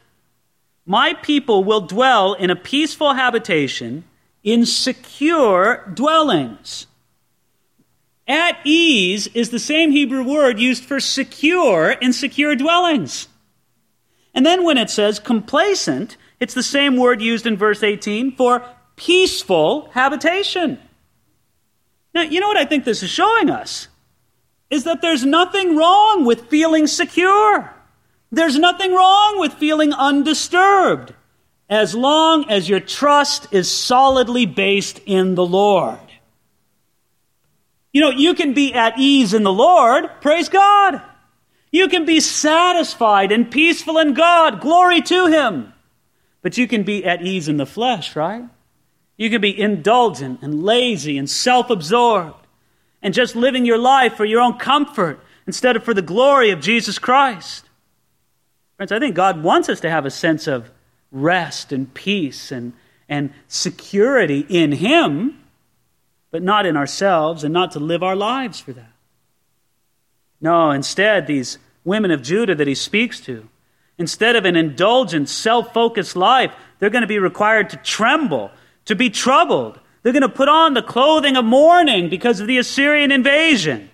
My 0.87 1.13
people 1.15 1.63
will 1.63 1.83
dwell 1.83 2.33
in 2.35 2.51
a 2.51 2.57
peaceful 2.57 3.15
habitation 3.15 4.05
in 4.43 4.65
secure 4.65 5.85
dwellings. 5.93 6.87
At 8.27 8.59
ease 8.65 9.29
is 9.29 9.51
the 9.51 9.59
same 9.59 9.91
Hebrew 9.93 10.25
word 10.25 10.59
used 10.59 10.85
for 10.85 10.99
secure 10.99 11.91
in 11.91 12.13
secure 12.13 12.57
dwellings. 12.57 13.28
And 14.35 14.45
then 14.45 14.65
when 14.65 14.78
it 14.78 14.91
says 14.91 15.19
complacent, 15.19 16.17
it's 16.41 16.54
the 16.54 16.63
same 16.63 16.97
word 16.97 17.23
used 17.23 17.47
in 17.47 17.57
verse 17.57 17.83
18 17.83 18.37
for 18.37 18.65
peaceful 18.97 19.91
habitation. 19.93 20.78
Now, 22.17 22.23
you 22.23 22.41
know 22.41 22.49
what 22.49 22.57
I 22.57 22.65
think 22.65 22.87
this 22.87 23.02
is 23.02 23.11
showing 23.11 23.50
us? 23.50 23.89
Is 24.71 24.85
that 24.85 25.02
there's 25.02 25.26
nothing 25.26 25.76
wrong 25.76 26.25
with 26.25 26.49
feeling 26.49 26.87
secure. 26.87 27.71
There's 28.33 28.59
nothing 28.59 28.95
wrong 28.95 29.39
with 29.39 29.52
feeling 29.52 29.93
undisturbed 29.93 31.13
as 31.69 31.95
long 31.95 32.49
as 32.49 32.71
your 32.71 32.81
trust 32.81 33.49
is 33.52 33.71
solidly 33.71 34.47
based 34.47 34.99
in 35.05 35.35
the 35.35 35.45
Lord. 35.45 35.99
You 37.93 38.00
know, 38.00 38.11
you 38.11 38.33
can 38.33 38.55
be 38.55 38.73
at 38.73 38.99
ease 38.99 39.35
in 39.35 39.43
the 39.43 39.52
Lord, 39.52 40.09
praise 40.23 40.49
God. 40.49 41.02
You 41.71 41.87
can 41.89 42.07
be 42.07 42.21
satisfied 42.21 43.31
and 43.31 43.50
peaceful 43.50 43.99
in 43.99 44.15
God, 44.15 44.63
glory 44.63 45.02
to 45.02 45.26
Him. 45.26 45.75
But 46.41 46.57
you 46.57 46.67
can 46.67 46.83
be 46.83 47.05
at 47.05 47.21
ease 47.21 47.47
in 47.47 47.59
the 47.59 47.67
flesh, 47.67 48.17
right? 48.17 48.47
You 49.17 49.31
can 49.31 49.41
be 49.41 49.59
indulgent 49.59 50.43
and 50.43 50.63
lazy 50.63 51.17
and 51.17 51.29
self 51.29 51.71
absorbed 51.71 52.47
and 53.02 53.15
just 53.15 53.37
living 53.37 53.65
your 53.65 53.79
life 53.79 54.15
for 54.15 54.25
your 54.25 54.41
own 54.41 54.59
comfort 54.59 55.21
instead 55.47 55.76
of 55.76 55.85
for 55.85 55.95
the 55.95 56.02
glory 56.02 56.50
of 56.50 56.61
Jesus 56.61 56.99
Christ. 56.99 57.65
Friends, 58.76 58.93
I 58.93 58.99
think 58.99 59.15
God 59.15 59.43
wants 59.43 59.69
us 59.69 59.81
to 59.81 59.91
have 59.91 60.05
a 60.05 60.11
sense 60.11 60.47
of 60.47 60.71
rest 61.11 61.73
and 61.73 61.93
peace 61.95 62.52
and, 62.52 62.75
and 63.09 63.33
security 63.49 64.45
in 64.49 64.73
Him 64.73 65.39
but 66.37 66.43
not 66.43 66.67
in 66.67 66.76
ourselves 66.76 67.45
and 67.45 67.55
not 67.55 67.71
to 67.71 67.81
live 67.81 68.02
our 68.02 68.15
lives 68.15 68.61
for 68.61 68.73
that. 68.73 68.93
No, 70.39 70.71
instead, 70.71 71.26
these 71.26 71.57
women 71.83 72.11
of 72.11 72.23
Judah 72.23 72.55
that 72.55 72.67
he 72.67 72.75
speaks 72.75 73.21
to, 73.21 73.49
instead 73.97 74.37
of 74.37 74.45
an 74.45 74.55
indulgent, 74.55 75.31
self 75.31 75.73
focused 75.73 76.15
life, 76.15 76.52
they're 76.79 76.91
going 76.91 77.00
to 77.00 77.09
be 77.09 77.19
required 77.19 77.71
to 77.71 77.79
tremble, 77.79 78.50
to 78.87 78.95
be 78.95 79.11
troubled. 79.11 79.79
They're 80.03 80.13
going 80.13 80.23
to 80.23 80.29
put 80.29 80.49
on 80.49 80.75
the 80.75 80.83
clothing 80.83 81.37
of 81.37 81.45
mourning 81.45 82.09
because 82.09 82.41
of 82.41 82.47
the 82.47 82.59
Assyrian 82.59 83.13
invasion. 83.13 83.91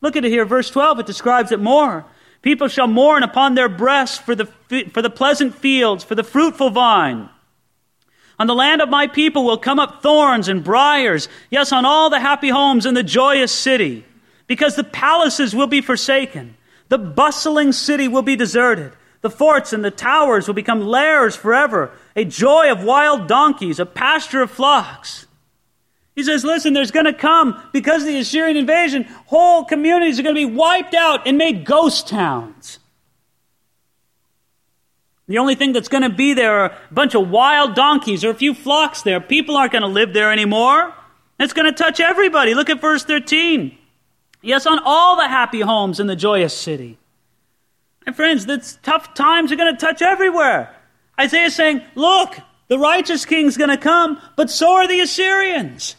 Look 0.00 0.16
at 0.16 0.24
it 0.24 0.30
here, 0.30 0.44
verse 0.44 0.70
12, 0.70 1.00
it 1.00 1.06
describes 1.06 1.52
it 1.52 1.60
more. 1.60 2.04
People 2.42 2.66
shall 2.66 2.88
mourn 2.88 3.22
upon 3.22 3.54
their 3.54 3.68
breasts 3.68 4.18
for 4.18 4.34
the, 4.34 4.46
for 4.92 5.00
the 5.00 5.10
pleasant 5.10 5.54
fields, 5.54 6.02
for 6.02 6.16
the 6.16 6.24
fruitful 6.24 6.70
vine. 6.70 7.28
On 8.38 8.48
the 8.48 8.54
land 8.54 8.82
of 8.82 8.88
my 8.88 9.06
people 9.06 9.44
will 9.44 9.58
come 9.58 9.78
up 9.78 10.02
thorns 10.02 10.48
and 10.48 10.64
briers, 10.64 11.28
yes, 11.50 11.70
on 11.70 11.84
all 11.84 12.10
the 12.10 12.18
happy 12.18 12.48
homes 12.48 12.84
in 12.84 12.94
the 12.94 13.04
joyous 13.04 13.52
city, 13.52 14.04
because 14.48 14.74
the 14.74 14.82
palaces 14.82 15.54
will 15.54 15.68
be 15.68 15.80
forsaken. 15.80 16.56
The 16.88 16.98
bustling 16.98 17.70
city 17.70 18.08
will 18.08 18.22
be 18.22 18.34
deserted. 18.34 18.92
The 19.20 19.30
forts 19.30 19.72
and 19.72 19.84
the 19.84 19.92
towers 19.92 20.48
will 20.48 20.54
become 20.54 20.80
lairs 20.80 21.36
forever, 21.36 21.92
a 22.14 22.24
joy 22.24 22.70
of 22.70 22.84
wild 22.84 23.26
donkeys, 23.26 23.78
a 23.78 23.86
pasture 23.86 24.42
of 24.42 24.50
flocks. 24.50 25.26
He 26.14 26.22
says, 26.22 26.44
listen, 26.44 26.74
there's 26.74 26.90
going 26.90 27.06
to 27.06 27.12
come, 27.12 27.60
because 27.72 28.02
of 28.02 28.08
the 28.08 28.18
Assyrian 28.18 28.56
invasion, 28.56 29.04
whole 29.26 29.64
communities 29.64 30.18
are 30.20 30.22
going 30.22 30.34
to 30.34 30.46
be 30.46 30.54
wiped 30.54 30.94
out 30.94 31.26
and 31.26 31.38
made 31.38 31.64
ghost 31.64 32.06
towns. 32.08 32.78
The 35.26 35.38
only 35.38 35.54
thing 35.54 35.72
that's 35.72 35.88
going 35.88 36.02
to 36.02 36.10
be 36.10 36.34
there 36.34 36.60
are 36.60 36.66
a 36.66 36.94
bunch 36.94 37.14
of 37.14 37.30
wild 37.30 37.74
donkeys 37.74 38.24
or 38.24 38.30
a 38.30 38.34
few 38.34 38.52
flocks 38.52 39.02
there. 39.02 39.20
People 39.20 39.56
aren't 39.56 39.72
going 39.72 39.82
to 39.82 39.88
live 39.88 40.12
there 40.12 40.30
anymore. 40.30 40.92
It's 41.40 41.54
going 41.54 41.72
to 41.72 41.72
touch 41.72 42.00
everybody. 42.00 42.54
Look 42.54 42.68
at 42.68 42.80
verse 42.80 43.04
13. 43.04 43.78
Yes, 44.42 44.66
on 44.66 44.80
all 44.84 45.16
the 45.16 45.28
happy 45.28 45.60
homes 45.60 46.00
in 46.00 46.08
the 46.08 46.16
joyous 46.16 46.54
city. 46.54 46.98
My 48.04 48.12
friends, 48.12 48.44
the 48.44 48.58
tough 48.82 49.14
times 49.14 49.52
are 49.52 49.56
going 49.56 49.74
to 49.74 49.80
touch 49.80 50.02
everywhere. 50.02 50.76
Isaiah 51.20 51.46
is 51.46 51.54
saying, 51.54 51.82
look, 51.94 52.36
the 52.68 52.78
righteous 52.78 53.26
king's 53.26 53.56
going 53.56 53.70
to 53.70 53.76
come, 53.76 54.20
but 54.36 54.50
so 54.50 54.72
are 54.72 54.88
the 54.88 55.00
Assyrians. 55.00 55.96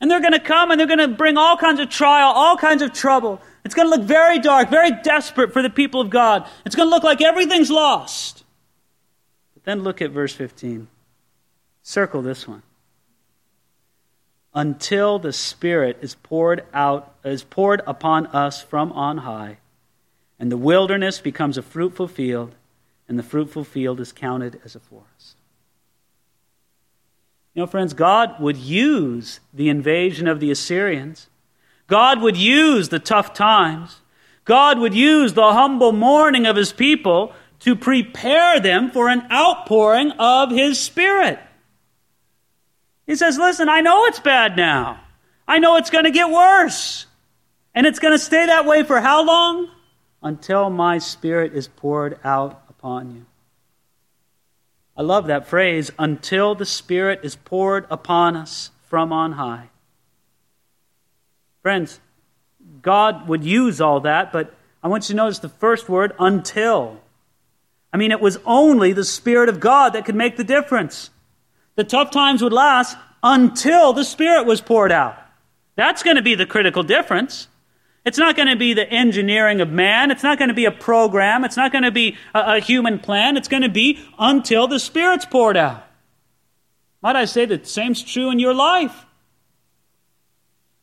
And 0.00 0.10
they're 0.10 0.20
going 0.20 0.32
to 0.32 0.40
come 0.40 0.70
and 0.70 0.78
they're 0.78 0.86
going 0.86 0.98
to 0.98 1.08
bring 1.08 1.36
all 1.36 1.56
kinds 1.56 1.80
of 1.80 1.88
trial, 1.88 2.32
all 2.34 2.56
kinds 2.56 2.82
of 2.82 2.92
trouble. 2.92 3.40
It's 3.64 3.74
going 3.74 3.90
to 3.90 3.96
look 3.96 4.06
very 4.06 4.38
dark, 4.38 4.68
very 4.68 4.90
desperate 5.02 5.52
for 5.52 5.62
the 5.62 5.70
people 5.70 6.00
of 6.00 6.10
God. 6.10 6.48
It's 6.64 6.76
going 6.76 6.88
to 6.88 6.94
look 6.94 7.02
like 7.02 7.22
everything's 7.22 7.70
lost. 7.70 8.44
But 9.54 9.64
Then 9.64 9.82
look 9.82 10.02
at 10.02 10.10
verse 10.10 10.32
15. 10.32 10.88
Circle 11.82 12.22
this 12.22 12.46
one. 12.46 12.62
Until 14.54 15.18
the 15.18 15.32
Spirit 15.32 15.98
is 16.00 16.14
poured 16.14 16.64
out, 16.72 17.14
is 17.24 17.44
poured 17.44 17.82
upon 17.86 18.26
us 18.28 18.62
from 18.62 18.90
on 18.92 19.18
high, 19.18 19.58
and 20.38 20.50
the 20.50 20.56
wilderness 20.56 21.20
becomes 21.20 21.58
a 21.58 21.62
fruitful 21.62 22.08
field, 22.08 22.54
and 23.08 23.18
the 23.18 23.22
fruitful 23.22 23.64
field 23.64 24.00
is 24.00 24.12
counted 24.12 24.60
as 24.64 24.74
a 24.74 24.80
forest. 24.80 25.36
You 27.54 27.62
know, 27.62 27.66
friends, 27.66 27.94
God 27.94 28.40
would 28.40 28.56
use 28.56 29.40
the 29.54 29.68
invasion 29.68 30.28
of 30.28 30.40
the 30.40 30.50
Assyrians. 30.50 31.28
God 31.86 32.20
would 32.20 32.36
use 32.36 32.90
the 32.90 32.98
tough 32.98 33.32
times. 33.32 34.00
God 34.44 34.78
would 34.78 34.94
use 34.94 35.32
the 35.32 35.52
humble 35.52 35.92
mourning 35.92 36.46
of 36.46 36.56
his 36.56 36.72
people 36.72 37.32
to 37.60 37.74
prepare 37.74 38.60
them 38.60 38.90
for 38.90 39.08
an 39.08 39.26
outpouring 39.30 40.12
of 40.12 40.50
His 40.50 40.78
Spirit. 40.78 41.38
He 43.06 43.16
says, 43.16 43.38
Listen, 43.38 43.68
I 43.68 43.80
know 43.80 44.04
it's 44.06 44.20
bad 44.20 44.56
now. 44.56 45.00
I 45.48 45.58
know 45.58 45.76
it's 45.76 45.90
going 45.90 46.04
to 46.04 46.10
get 46.10 46.30
worse. 46.30 47.06
And 47.74 47.86
it's 47.86 47.98
going 47.98 48.12
to 48.12 48.18
stay 48.18 48.46
that 48.46 48.66
way 48.66 48.82
for 48.82 49.00
how 49.00 49.24
long? 49.24 49.70
Until 50.22 50.70
my 50.70 50.98
Spirit 50.98 51.54
is 51.54 51.68
poured 51.68 52.18
out 52.24 52.65
upon 52.86 53.10
you. 53.10 53.26
I 54.96 55.02
love 55.02 55.26
that 55.26 55.48
phrase, 55.48 55.90
until 55.98 56.54
the 56.54 56.64
Spirit 56.64 57.18
is 57.24 57.34
poured 57.34 57.84
upon 57.90 58.36
us 58.36 58.70
from 58.88 59.12
on 59.12 59.32
high. 59.32 59.70
Friends, 61.62 61.98
God 62.82 63.26
would 63.26 63.42
use 63.42 63.80
all 63.80 63.98
that, 64.00 64.32
but 64.32 64.54
I 64.84 64.88
want 64.88 65.08
you 65.08 65.14
to 65.14 65.16
notice 65.16 65.40
the 65.40 65.48
first 65.48 65.88
word, 65.88 66.12
until. 66.20 67.00
I 67.92 67.96
mean, 67.96 68.12
it 68.12 68.20
was 68.20 68.38
only 68.46 68.92
the 68.92 69.04
Spirit 69.04 69.48
of 69.48 69.58
God 69.58 69.94
that 69.94 70.04
could 70.04 70.14
make 70.14 70.36
the 70.36 70.44
difference. 70.44 71.10
The 71.74 71.82
tough 71.82 72.12
times 72.12 72.40
would 72.40 72.52
last 72.52 72.96
until 73.20 73.94
the 73.94 74.04
Spirit 74.04 74.46
was 74.46 74.60
poured 74.60 74.92
out. 74.92 75.18
That's 75.74 76.04
going 76.04 76.16
to 76.16 76.22
be 76.22 76.36
the 76.36 76.46
critical 76.46 76.84
difference. 76.84 77.48
It's 78.06 78.18
not 78.18 78.36
going 78.36 78.46
to 78.46 78.56
be 78.56 78.72
the 78.72 78.88
engineering 78.88 79.60
of 79.60 79.68
man. 79.68 80.12
It's 80.12 80.22
not 80.22 80.38
going 80.38 80.48
to 80.48 80.54
be 80.54 80.64
a 80.64 80.70
program. 80.70 81.44
It's 81.44 81.56
not 81.56 81.72
going 81.72 81.82
to 81.82 81.90
be 81.90 82.16
a, 82.32 82.56
a 82.56 82.60
human 82.60 83.00
plan. 83.00 83.36
It's 83.36 83.48
going 83.48 83.64
to 83.64 83.68
be 83.68 83.98
until 84.16 84.68
the 84.68 84.78
Spirit's 84.78 85.26
poured 85.26 85.56
out. 85.56 85.82
Might 87.02 87.16
I 87.16 87.24
say 87.24 87.46
that 87.46 87.64
the 87.64 87.68
same's 87.68 88.04
true 88.04 88.30
in 88.30 88.38
your 88.38 88.54
life? 88.54 89.04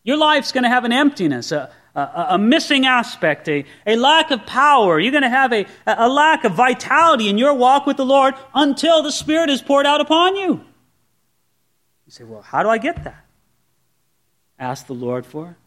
Your 0.04 0.18
life's 0.18 0.52
going 0.52 0.66
to 0.66 0.70
have 0.70 0.84
an 0.84 0.92
emptiness, 0.92 1.54
a, 1.54 1.72
a, 1.96 2.26
a 2.32 2.38
missing 2.38 2.86
aspect, 2.86 3.48
a, 3.48 3.64
a 3.88 3.96
lack 3.96 4.30
of 4.30 4.46
power. 4.46 5.00
You're 5.00 5.14
going 5.14 5.24
to 5.24 5.30
have 5.30 5.54
a, 5.54 5.66
a 5.88 6.10
lack 6.10 6.44
of 6.44 6.52
vitality 6.52 7.30
in 7.30 7.38
your 7.38 7.54
walk 7.54 7.86
with 7.86 7.96
the 7.96 8.06
Lord 8.06 8.34
until 8.54 9.02
the 9.02 9.14
Spirit 9.14 9.50
is 9.50 9.62
poured 9.62 9.86
out 9.86 10.02
upon 10.02 10.36
you. 10.36 10.66
You 12.06 12.10
say, 12.10 12.26
well, 12.26 12.42
how 12.42 12.64
do 12.64 12.70
I 12.70 12.80
get 12.80 13.06
that? 13.06 13.26
Ask 14.60 14.88
the 14.88 14.94
Lord 14.94 15.26
for 15.26 15.52
it. 15.52 15.62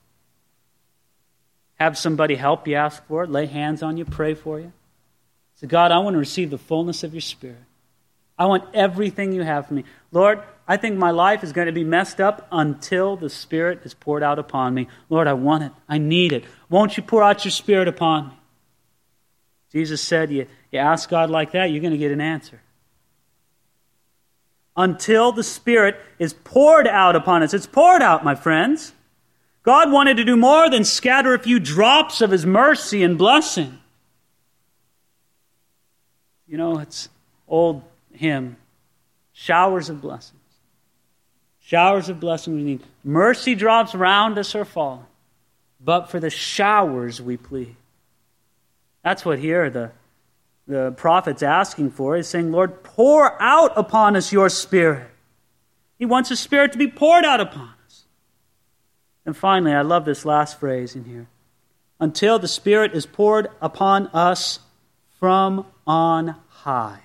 Have 1.77 1.99
somebody 1.99 2.35
help 2.35 2.67
you 2.67 2.75
ask 2.75 3.05
for 3.07 3.25
it, 3.25 3.31
lay 3.31 3.47
hands 3.47 3.83
on 3.83 3.97
you, 3.97 4.05
pray 4.05 4.35
for 4.35 4.59
you. 4.59 4.73
Say, 5.57 5.67
God, 5.67 5.93
I 5.93 5.99
want 5.99 6.15
to 6.15 6.19
receive 6.19 6.51
the 6.51 6.59
fullness 6.59 7.03
of 7.03 7.15
your 7.15 7.21
Spirit. 7.21 7.62
I 8.39 8.47
want 8.47 8.65
everything 8.75 9.33
you 9.33 9.43
have 9.43 9.67
for 9.67 9.75
me. 9.75 9.85
Lord, 10.12 10.43
I 10.69 10.77
think 10.77 10.99
my 10.99 11.11
life 11.11 11.43
is 11.43 11.53
going 11.53 11.67
to 11.67 11.73
be 11.73 11.85
messed 11.85 12.21
up 12.21 12.47
until 12.53 13.17
the 13.17 13.31
Spirit 13.31 13.81
is 13.85 13.95
poured 13.95 14.23
out 14.23 14.39
upon 14.39 14.75
me. 14.75 14.89
Lord, 15.09 15.27
I 15.27 15.33
want 15.33 15.65
it. 15.65 15.73
I 15.89 15.99
need 15.99 16.33
it. 16.33 16.45
Won't 16.69 16.97
you 16.97 17.03
pour 17.03 17.23
out 17.23 17.45
your 17.45 17.53
Spirit 17.53 17.89
upon 17.89 18.29
me? 18.29 18.35
Jesus 19.73 20.03
said, 20.03 20.31
You, 20.31 20.47
you 20.71 20.79
ask 20.79 21.09
God 21.09 21.31
like 21.31 21.53
that, 21.53 21.71
you're 21.71 21.81
going 21.81 21.93
to 21.93 21.99
get 21.99 22.12
an 22.12 22.21
answer. 22.21 22.61
Until 24.77 25.33
the 25.33 25.43
Spirit 25.43 25.97
is 26.19 26.35
poured 26.35 26.87
out 26.87 27.17
upon 27.17 27.43
us. 27.43 27.55
It's 27.55 27.67
poured 27.67 28.03
out, 28.03 28.25
my 28.25 28.35
friends. 28.35 28.93
God 29.66 29.90
wanted 29.90 30.18
to 30.18 30.24
do 30.24 30.37
more 30.37 30.70
than 30.70 30.85
scatter 30.85 31.35
a 31.35 31.40
few 31.40 31.59
drops 31.59 32.20
of 32.20 32.31
His 32.31 32.46
mercy 32.46 33.02
and 33.02 33.18
blessing. 33.18 33.81
You 36.46 36.57
know, 36.57 36.79
it's 36.79 37.09
old 37.48 37.83
hymn, 38.12 38.59
showers 39.33 39.88
of 39.88 40.00
blessings. 40.00 40.38
Showers 41.61 42.09
of 42.09 42.20
blessings 42.20 42.55
we 42.55 42.62
need. 42.62 42.83
Mercy 43.02 43.57
drops 43.57 43.92
round 43.92 44.38
us 44.38 44.55
are 44.55 44.64
falling, 44.64 45.05
but 45.81 46.11
for 46.11 46.20
the 46.20 46.31
showers 46.31 47.20
we 47.20 47.37
plead. 47.37 47.74
That's 49.02 49.24
what 49.24 49.40
here 49.40 49.68
the, 49.68 49.90
the 50.68 50.92
prophet's 50.92 51.42
asking 51.42 51.90
for. 51.90 52.14
He's 52.14 52.29
saying, 52.29 52.52
Lord, 52.52 52.85
pour 52.85 53.42
out 53.42 53.72
upon 53.76 54.14
us 54.14 54.31
your 54.31 54.48
spirit. 54.48 55.11
He 55.98 56.07
wants 56.07 56.29
his 56.29 56.38
spirit 56.38 56.70
to 56.70 56.79
be 56.79 56.87
poured 56.87 57.24
out 57.24 57.40
upon 57.40 57.72
and 59.27 59.37
finally, 59.37 59.73
I 59.73 59.83
love 59.83 60.05
this 60.05 60.25
last 60.25 60.59
phrase 60.61 60.95
in 60.95 61.05
here 61.05 61.27
until 61.99 62.39
the 62.39 62.49
Spirit 62.49 62.95
is 62.95 63.05
poured 63.05 63.49
upon 63.61 64.07
us 64.09 64.61
from 65.19 65.67
on 65.87 66.37
high. 66.49 67.01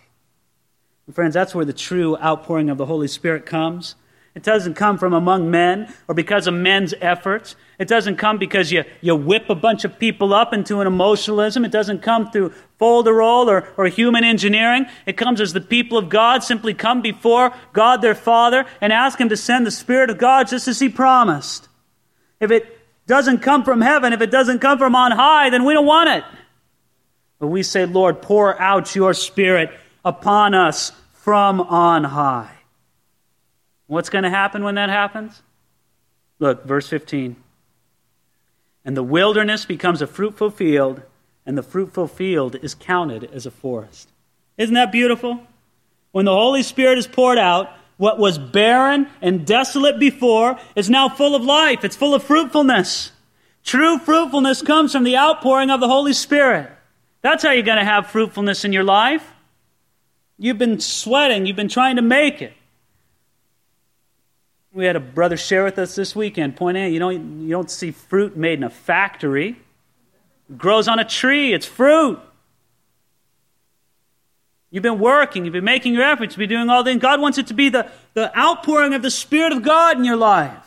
And 1.08 1.16
friends, 1.16 1.34
that's 1.34 1.56
where 1.56 1.66
the 1.66 1.74
true 1.74 2.16
outpouring 2.18 2.70
of 2.70 2.78
the 2.78 2.86
Holy 2.86 3.08
Spirit 3.08 3.46
comes. 3.46 3.96
It 4.34 4.44
doesn't 4.44 4.76
come 4.76 4.98
from 4.98 5.14
among 5.14 5.52
men 5.52 5.94
or 6.08 6.16
because 6.16 6.48
of 6.48 6.54
men's 6.54 6.94
efforts. 7.02 7.56
It 7.80 7.90
doesn't 7.90 8.16
come 8.16 8.38
because 8.38 8.72
you, 8.72 8.86
you 9.02 9.14
whip 9.16 9.50
a 9.50 9.56
bunch 9.56 9.84
of 9.84 10.00
people 10.00 10.34
up 10.34 10.54
into 10.54 10.80
an 10.80 10.88
emotionalism. 10.88 11.66
It 11.66 11.72
doesn't 11.72 12.02
come 12.02 12.32
through 12.32 12.54
folderol 12.80 13.48
or, 13.48 13.68
or 13.76 13.88
human 13.88 14.24
engineering. 14.24 14.86
It 15.06 15.18
comes 15.18 15.42
as 15.42 15.52
the 15.52 15.60
people 15.60 15.98
of 15.98 16.08
God 16.08 16.44
simply 16.44 16.74
come 16.74 17.02
before 17.02 17.54
God 17.74 18.02
their 18.02 18.16
Father 18.16 18.66
and 18.80 18.94
ask 18.94 19.20
Him 19.20 19.28
to 19.30 19.38
send 19.38 19.66
the 19.66 19.72
Spirit 19.72 20.10
of 20.10 20.18
God 20.18 20.48
just 20.48 20.68
as 20.68 20.80
He 20.80 20.88
promised. 20.88 21.68
If 22.42 22.52
it 22.52 22.78
doesn't 23.08 23.40
come 23.40 23.64
from 23.64 23.80
heaven, 23.80 24.12
if 24.12 24.20
it 24.20 24.32
doesn't 24.32 24.60
come 24.60 24.78
from 24.78 24.96
on 24.96 25.12
high, 25.12 25.50
then 25.50 25.64
we 25.64 25.74
don't 25.74 25.86
want 25.86 26.10
it. 26.10 26.26
But 27.40 27.48
we 27.48 27.64
say, 27.64 27.86
Lord, 27.86 28.22
pour 28.22 28.60
out 28.60 28.94
your 28.96 29.14
Spirit 29.14 29.72
upon 30.04 30.54
us 30.54 30.92
from 31.14 31.62
on 31.62 32.04
high. 32.04 32.52
What's 33.88 34.10
going 34.10 34.24
to 34.24 34.30
happen 34.30 34.64
when 34.64 34.76
that 34.76 34.90
happens? 34.90 35.42
Look, 36.40 36.66
verse 36.66 36.88
15. 36.88 37.36
And 38.84 38.98
the 38.98 39.04
wilderness 39.04 39.66
becomes 39.66 40.02
a 40.02 40.08
fruitful 40.08 40.50
field, 40.50 41.04
and 41.46 41.58
the 41.58 41.64
fruitful 41.64 42.08
field 42.08 42.56
is 42.56 42.74
counted 42.74 43.30
as 43.32 43.46
a 43.46 43.52
forest. 43.52 44.10
Isn't 44.58 44.76
that 44.76 44.92
beautiful? 44.92 45.46
When 46.12 46.26
the 46.26 46.34
Holy 46.34 46.64
Spirit 46.64 46.98
is 46.98 47.08
poured 47.08 47.38
out, 47.38 47.70
what 48.02 48.18
was 48.18 48.40
barren 48.40 49.06
and 49.22 49.46
desolate 49.46 50.00
before 50.00 50.58
is 50.76 50.90
now 50.90 51.08
full 51.08 51.36
of 51.36 51.44
life. 51.44 51.86
It's 51.86 51.96
full 51.96 52.16
of 52.16 52.24
fruitfulness. 52.24 53.12
True 53.64 54.00
fruitfulness 54.00 54.64
comes 54.64 54.92
from 54.92 55.04
the 55.04 55.16
outpouring 55.16 55.70
of 55.70 55.82
the 55.82 55.88
Holy 55.88 56.14
Spirit. 56.14 56.72
That's 57.22 57.44
how 57.44 57.52
you're 57.52 57.62
going 57.62 57.78
to 57.78 57.84
have 57.84 58.08
fruitfulness 58.08 58.66
in 58.66 58.74
your 58.74 58.84
life. 58.84 59.24
You've 60.40 60.58
been 60.58 60.80
sweating, 60.80 61.46
you've 61.46 61.56
been 61.56 61.68
trying 61.68 61.98
to 61.98 62.02
make 62.02 62.42
it. 62.42 62.54
We 64.74 64.86
had 64.86 64.96
a 64.96 65.00
brother 65.00 65.38
share 65.38 65.64
with 65.64 65.78
us 65.78 65.94
this 65.94 66.16
weekend, 66.16 66.56
pointing 66.56 66.86
out 66.86 66.92
you 66.92 66.98
don't, 66.98 67.42
you 67.42 67.50
don't 67.50 67.70
see 67.70 67.92
fruit 67.92 68.36
made 68.36 68.58
in 68.58 68.64
a 68.64 68.72
factory. 68.72 69.60
It 70.50 70.58
grows 70.58 70.88
on 70.88 70.98
a 70.98 71.06
tree, 71.06 71.54
it's 71.54 71.68
fruit. 71.68 72.20
You've 74.72 74.84
been 74.84 75.00
working, 75.00 75.44
you've 75.44 75.54
been 75.54 75.66
making 75.66 75.94
your 75.94 76.04
efforts, 76.04 76.34
you've 76.34 76.40
been 76.40 76.50
doing 76.50 76.70
all 76.70 76.84
things. 76.84 77.02
God 77.02 77.20
wants 77.20 77.38
it 77.38 77.48
to 77.48 77.54
be 77.54 77.68
the, 77.68 77.92
the 78.14 78.36
outpouring 78.38 78.94
of 78.94 79.02
the 79.02 79.12
Spirit 79.12 79.52
of 79.52 79.62
God 79.62 79.98
in 79.98 80.06
your 80.06 80.16
life. 80.16 80.66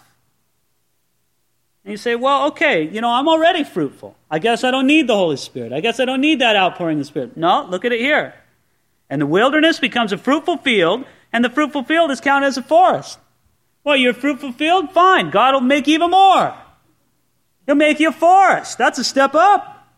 And 1.84 1.90
you 1.90 1.96
say, 1.96 2.14
well, 2.14 2.48
okay, 2.48 2.82
you 2.88 3.00
know, 3.00 3.10
I'm 3.10 3.28
already 3.28 3.64
fruitful. 3.64 4.14
I 4.30 4.38
guess 4.38 4.62
I 4.62 4.70
don't 4.70 4.86
need 4.86 5.06
the 5.06 5.14
Holy 5.14 5.38
Spirit. 5.38 5.72
I 5.72 5.80
guess 5.80 6.00
I 6.00 6.04
don't 6.04 6.20
need 6.20 6.40
that 6.40 6.54
outpouring 6.54 6.98
of 6.98 7.04
the 7.04 7.08
Spirit. 7.08 7.36
No, 7.36 7.64
look 7.64 7.84
at 7.84 7.92
it 7.92 8.00
here. 8.00 8.34
And 9.08 9.22
the 9.22 9.26
wilderness 9.26 9.78
becomes 9.80 10.12
a 10.12 10.18
fruitful 10.18 10.58
field, 10.58 11.04
and 11.32 11.44
the 11.44 11.50
fruitful 11.50 11.84
field 11.84 12.10
is 12.10 12.20
counted 12.20 12.46
as 12.46 12.58
a 12.58 12.62
forest. 12.62 13.18
Well, 13.84 13.96
you're 13.96 14.12
a 14.12 14.14
fruitful 14.14 14.52
field? 14.52 14.92
Fine. 14.92 15.30
God 15.30 15.54
will 15.54 15.60
make 15.60 15.88
even 15.88 16.10
more. 16.10 16.54
He'll 17.66 17.74
make 17.74 18.00
you 18.00 18.08
a 18.08 18.12
forest. 18.12 18.78
That's 18.78 18.98
a 18.98 19.04
step 19.04 19.34
up. 19.34 19.88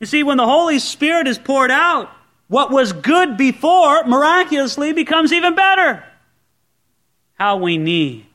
You 0.00 0.06
see, 0.06 0.22
when 0.22 0.36
the 0.36 0.46
Holy 0.46 0.78
Spirit 0.78 1.26
is 1.26 1.38
poured 1.38 1.70
out, 1.70 2.10
what 2.48 2.70
was 2.70 2.92
good 2.92 3.36
before 3.36 4.04
miraculously 4.04 4.92
becomes 4.92 5.32
even 5.32 5.54
better. 5.54 6.04
How 7.34 7.56
we 7.56 7.76
need 7.76 8.26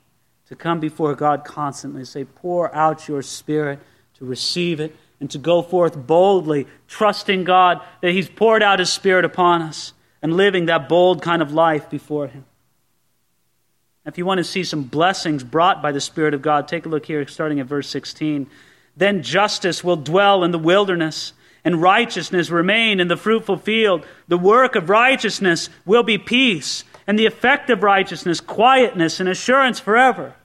to 0.47 0.55
come 0.55 0.79
before 0.79 1.15
God 1.15 1.45
constantly, 1.45 2.03
say, 2.05 2.25
pour 2.25 2.73
out 2.75 3.07
your 3.07 3.21
spirit 3.21 3.79
to 4.15 4.25
receive 4.25 4.79
it 4.79 4.95
and 5.21 5.29
to 5.31 5.37
go 5.37 5.61
forth 5.61 5.95
boldly, 5.95 6.67
trusting 6.87 7.43
God 7.43 7.79
that 8.01 8.11
He's 8.11 8.27
poured 8.27 8.63
out 8.63 8.79
His 8.79 8.91
Spirit 8.91 9.23
upon 9.23 9.61
us 9.61 9.93
and 10.21 10.35
living 10.35 10.65
that 10.65 10.89
bold 10.89 11.21
kind 11.21 11.41
of 11.41 11.53
life 11.53 11.89
before 11.89 12.27
Him. 12.27 12.43
If 14.03 14.17
you 14.17 14.25
want 14.25 14.39
to 14.39 14.43
see 14.43 14.63
some 14.63 14.83
blessings 14.83 15.43
brought 15.43 15.81
by 15.81 15.91
the 15.91 16.01
Spirit 16.01 16.33
of 16.33 16.41
God, 16.41 16.67
take 16.67 16.87
a 16.87 16.89
look 16.89 17.05
here, 17.05 17.25
starting 17.27 17.59
at 17.59 17.67
verse 17.67 17.87
16. 17.87 18.49
Then 18.97 19.21
justice 19.21 19.83
will 19.83 19.95
dwell 19.95 20.43
in 20.43 20.49
the 20.49 20.59
wilderness 20.59 21.33
and 21.63 21.81
righteousness 21.81 22.49
remain 22.49 22.99
in 22.99 23.07
the 23.07 23.17
fruitful 23.17 23.57
field. 23.57 24.05
The 24.27 24.37
work 24.37 24.75
of 24.75 24.89
righteousness 24.89 25.69
will 25.85 26.03
be 26.03 26.17
peace, 26.17 26.83
and 27.07 27.17
the 27.17 27.25
effect 27.25 27.69
of 27.69 27.83
righteousness, 27.83 28.41
quietness 28.41 29.19
and 29.19 29.29
assurance 29.29 29.79
forever. 29.79 30.35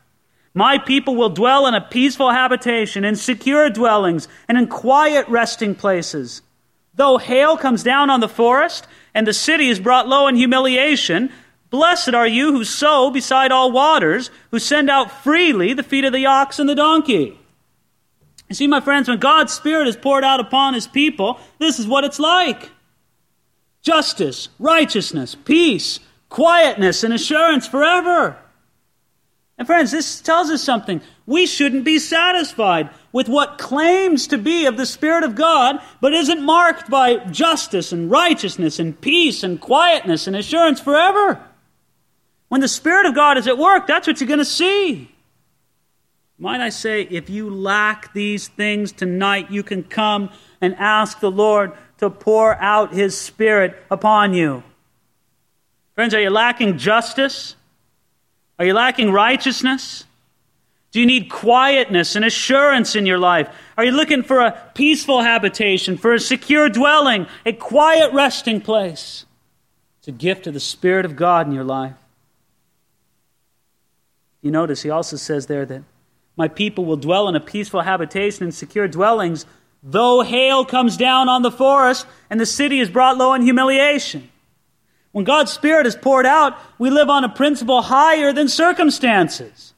My 0.54 0.78
people 0.78 1.16
will 1.16 1.28
dwell 1.28 1.66
in 1.66 1.74
a 1.74 1.80
peaceful 1.80 2.30
habitation, 2.30 3.04
in 3.04 3.16
secure 3.16 3.68
dwellings, 3.68 4.26
and 4.48 4.56
in 4.56 4.68
quiet 4.68 5.28
resting 5.28 5.74
places. 5.74 6.40
Though 6.94 7.18
hail 7.18 7.58
comes 7.58 7.82
down 7.82 8.08
on 8.08 8.20
the 8.20 8.28
forest, 8.28 8.86
and 9.14 9.26
the 9.26 9.34
city 9.34 9.68
is 9.68 9.78
brought 9.78 10.08
low 10.08 10.28
in 10.28 10.34
humiliation, 10.34 11.30
blessed 11.68 12.14
are 12.14 12.26
you 12.26 12.52
who 12.52 12.64
sow 12.64 13.10
beside 13.10 13.52
all 13.52 13.70
waters, 13.70 14.30
who 14.50 14.58
send 14.58 14.88
out 14.88 15.10
freely 15.10 15.74
the 15.74 15.82
feet 15.82 16.04
of 16.04 16.14
the 16.14 16.24
ox 16.24 16.58
and 16.58 16.68
the 16.68 16.74
donkey. 16.74 17.38
You 18.48 18.54
see, 18.54 18.66
my 18.66 18.80
friends, 18.80 19.08
when 19.08 19.18
God's 19.18 19.52
Spirit 19.52 19.88
is 19.88 19.96
poured 19.96 20.24
out 20.24 20.40
upon 20.40 20.74
His 20.74 20.86
people, 20.86 21.40
this 21.58 21.78
is 21.78 21.86
what 21.86 22.04
it's 22.04 22.18
like 22.18 22.70
justice, 23.82 24.48
righteousness, 24.58 25.36
peace, 25.44 26.00
quietness, 26.28 27.04
and 27.04 27.14
assurance 27.14 27.68
forever. 27.68 28.36
And 29.58 29.66
friends, 29.66 29.90
this 29.90 30.20
tells 30.20 30.50
us 30.50 30.62
something. 30.62 31.00
We 31.24 31.46
shouldn't 31.46 31.84
be 31.84 31.98
satisfied 31.98 32.90
with 33.12 33.28
what 33.28 33.58
claims 33.58 34.26
to 34.28 34.38
be 34.38 34.66
of 34.66 34.76
the 34.76 34.84
Spirit 34.84 35.24
of 35.24 35.34
God, 35.34 35.80
but 36.00 36.12
isn't 36.12 36.42
marked 36.42 36.90
by 36.90 37.16
justice 37.26 37.92
and 37.92 38.10
righteousness 38.10 38.78
and 38.78 39.00
peace 39.00 39.42
and 39.42 39.60
quietness 39.60 40.26
and 40.26 40.36
assurance 40.36 40.80
forever. 40.80 41.40
When 42.48 42.60
the 42.60 42.68
Spirit 42.68 43.06
of 43.06 43.14
God 43.14 43.38
is 43.38 43.48
at 43.48 43.56
work, 43.56 43.86
that's 43.86 44.06
what 44.06 44.20
you're 44.20 44.28
going 44.28 44.38
to 44.40 44.44
see. 44.44 45.10
Might 46.38 46.60
I 46.60 46.68
say, 46.68 47.02
if 47.02 47.30
you 47.30 47.48
lack 47.48 48.12
these 48.12 48.48
things 48.48 48.92
tonight, 48.92 49.50
you 49.50 49.62
can 49.62 49.82
come 49.82 50.30
and 50.60 50.74
ask 50.76 51.20
the 51.20 51.30
Lord 51.30 51.72
to 51.98 52.10
pour 52.10 52.54
out 52.56 52.92
His 52.92 53.18
Spirit 53.18 53.74
upon 53.90 54.34
you. 54.34 54.62
Friends, 55.94 56.12
are 56.12 56.20
you 56.20 56.28
lacking 56.28 56.76
justice? 56.76 57.56
Are 58.58 58.66
you 58.66 58.74
lacking 58.74 59.12
righteousness? 59.12 60.04
Do 60.92 61.00
you 61.00 61.06
need 61.06 61.30
quietness 61.30 62.16
and 62.16 62.24
assurance 62.24 62.94
in 62.94 63.06
your 63.06 63.18
life? 63.18 63.48
Are 63.78 63.84
you 63.84 63.92
looking 63.92 64.22
for 64.22 64.40
a 64.40 64.70
peaceful 64.74 65.22
habitation, 65.22 65.96
for 65.96 66.12
a 66.12 66.20
secure 66.20 66.68
dwelling, 66.68 67.26
a 67.46 67.52
quiet 67.52 68.12
resting 68.12 68.60
place? 68.60 69.24
It's 69.98 70.08
a 70.08 70.12
gift 70.12 70.46
of 70.46 70.54
the 70.54 70.60
Spirit 70.60 71.06
of 71.06 71.16
God 71.16 71.46
in 71.46 71.52
your 71.52 71.64
life. 71.64 71.96
You 74.42 74.50
notice 74.50 74.82
he 74.82 74.90
also 74.90 75.16
says 75.16 75.46
there 75.46 75.66
that 75.66 75.82
my 76.36 76.48
people 76.48 76.84
will 76.84 76.96
dwell 76.96 77.28
in 77.28 77.34
a 77.34 77.40
peaceful 77.40 77.80
habitation 77.80 78.44
and 78.44 78.54
secure 78.54 78.86
dwellings, 78.86 79.46
though 79.82 80.20
hail 80.22 80.64
comes 80.64 80.96
down 80.96 81.28
on 81.28 81.42
the 81.42 81.50
forest 81.50 82.06
and 82.28 82.38
the 82.38 82.46
city 82.46 82.80
is 82.80 82.90
brought 82.90 83.16
low 83.16 83.32
in 83.34 83.42
humiliation. 83.42 84.30
When 85.12 85.24
God's 85.24 85.52
Spirit 85.52 85.86
is 85.86 85.96
poured 85.96 86.26
out, 86.26 86.58
we 86.78 86.90
live 86.90 87.08
on 87.08 87.24
a 87.24 87.28
principle 87.30 87.80
higher 87.80 88.34
than 88.34 88.48
circumstances. 88.48 89.72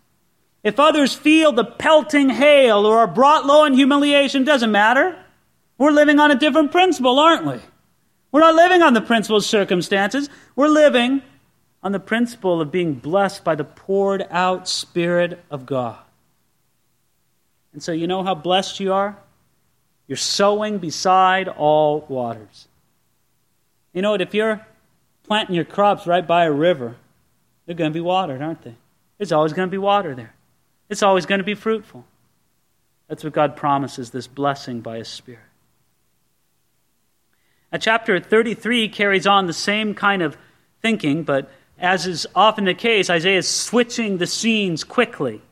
If 0.65 0.81
others 0.81 1.15
feel 1.15 1.53
the 1.53 1.65
pelting 1.65 2.29
hail 2.29 2.85
or 2.85 2.99
are 2.99 3.07
brought 3.07 3.47
low 3.47 3.65
in 3.65 3.75
humiliation, 3.75 4.43
doesn't 4.43 4.73
matter. 4.73 5.17
We're 5.79 5.93
living 5.93 6.19
on 6.19 6.33
a 6.33 6.39
different 6.39 6.73
principle, 6.73 7.21
aren't 7.21 7.47
we? 7.47 7.61
We're 8.33 8.41
not 8.41 8.57
living 8.57 8.83
on 8.83 8.95
the 8.95 9.01
principle 9.01 9.37
of 9.37 9.45
circumstances. 9.45 10.29
We're 10.57 10.69
living 10.69 11.23
on 11.85 11.93
the 11.93 12.01
principle 12.01 12.61
of 12.61 12.73
being 12.73 12.95
blessed 12.95 13.45
by 13.45 13.55
the 13.55 13.65
poured 13.65 14.27
out 14.31 14.69
Spirit 14.69 15.43
of 15.51 15.65
God. 15.65 15.99
And 17.79 17.83
so, 17.85 17.93
you 17.93 18.09
know 18.09 18.25
how 18.25 18.35
blessed 18.35 18.81
you 18.81 18.93
are? 18.93 19.17
You're 20.09 20.17
sowing 20.17 20.79
beside 20.79 21.47
all 21.47 22.05
waters. 22.09 22.67
You 23.93 24.03
know 24.03 24.11
what? 24.11 24.21
If 24.21 24.35
you're 24.35 24.67
planting 25.23 25.55
your 25.55 25.65
crops 25.65 26.05
right 26.05 26.27
by 26.27 26.47
a 26.47 26.51
river, 26.51 26.97
they're 27.65 27.77
going 27.77 27.93
to 27.93 27.95
be 27.95 28.01
watered, 28.01 28.43
aren't 28.43 28.63
they? 28.63 28.75
There's 29.17 29.31
always 29.31 29.53
going 29.53 29.69
to 29.69 29.71
be 29.71 29.79
water 29.79 30.13
there, 30.17 30.35
it's 30.89 31.05
always 31.05 31.25
going 31.25 31.39
to 31.39 31.45
be 31.45 31.55
fruitful. 31.55 32.05
That's 33.07 33.23
what 33.23 33.33
God 33.33 33.55
promises 33.55 34.11
this 34.11 34.27
blessing 34.27 34.81
by 34.81 34.99
His 34.99 35.07
Spirit. 35.07 35.39
Now, 37.71 37.79
chapter 37.79 38.19
33 38.19 38.89
carries 38.89 39.29
on 39.29 39.47
the 39.47 39.53
same 39.53 39.95
kind 39.95 40.23
of 40.23 40.37
thinking, 40.83 41.23
but 41.23 41.49
as 41.79 42.09
is 42.09 42.27
often 42.35 42.65
the 42.65 42.75
case, 42.75 43.09
Isaiah 43.09 43.39
is 43.39 43.47
switching 43.47 44.19
the 44.19 44.27
scenes 44.27 44.83
quickly. 44.83 45.43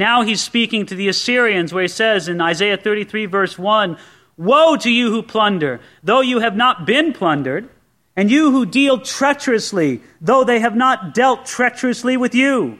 Now 0.00 0.22
he's 0.22 0.40
speaking 0.40 0.86
to 0.86 0.94
the 0.94 1.08
Assyrians, 1.08 1.74
where 1.74 1.82
he 1.82 1.88
says 1.88 2.26
in 2.26 2.40
Isaiah 2.40 2.78
33, 2.78 3.26
verse 3.26 3.58
1 3.58 3.98
Woe 4.38 4.76
to 4.78 4.90
you 4.90 5.10
who 5.10 5.22
plunder, 5.22 5.78
though 6.02 6.22
you 6.22 6.38
have 6.38 6.56
not 6.56 6.86
been 6.86 7.12
plundered, 7.12 7.68
and 8.16 8.30
you 8.30 8.50
who 8.50 8.64
deal 8.64 9.02
treacherously, 9.02 10.00
though 10.18 10.42
they 10.42 10.60
have 10.60 10.74
not 10.74 11.12
dealt 11.12 11.44
treacherously 11.44 12.16
with 12.16 12.34
you. 12.34 12.78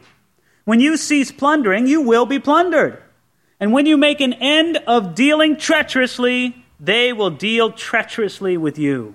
When 0.65 0.81
you 0.81 0.97
cease 0.97 1.31
plundering, 1.31 1.87
you 1.87 2.01
will 2.01 2.25
be 2.25 2.39
plundered. 2.39 3.03
And 3.61 3.75
when 3.75 3.85
you 3.85 3.99
make 3.99 4.23
an 4.23 4.33
end 4.33 4.79
of 4.87 5.15
dealing 5.15 5.59
treacherously, 5.59 6.57
they 6.81 7.13
will 7.13 7.29
deal 7.29 7.71
treacherously 7.71 8.57
with 8.57 8.79
you. 8.79 9.15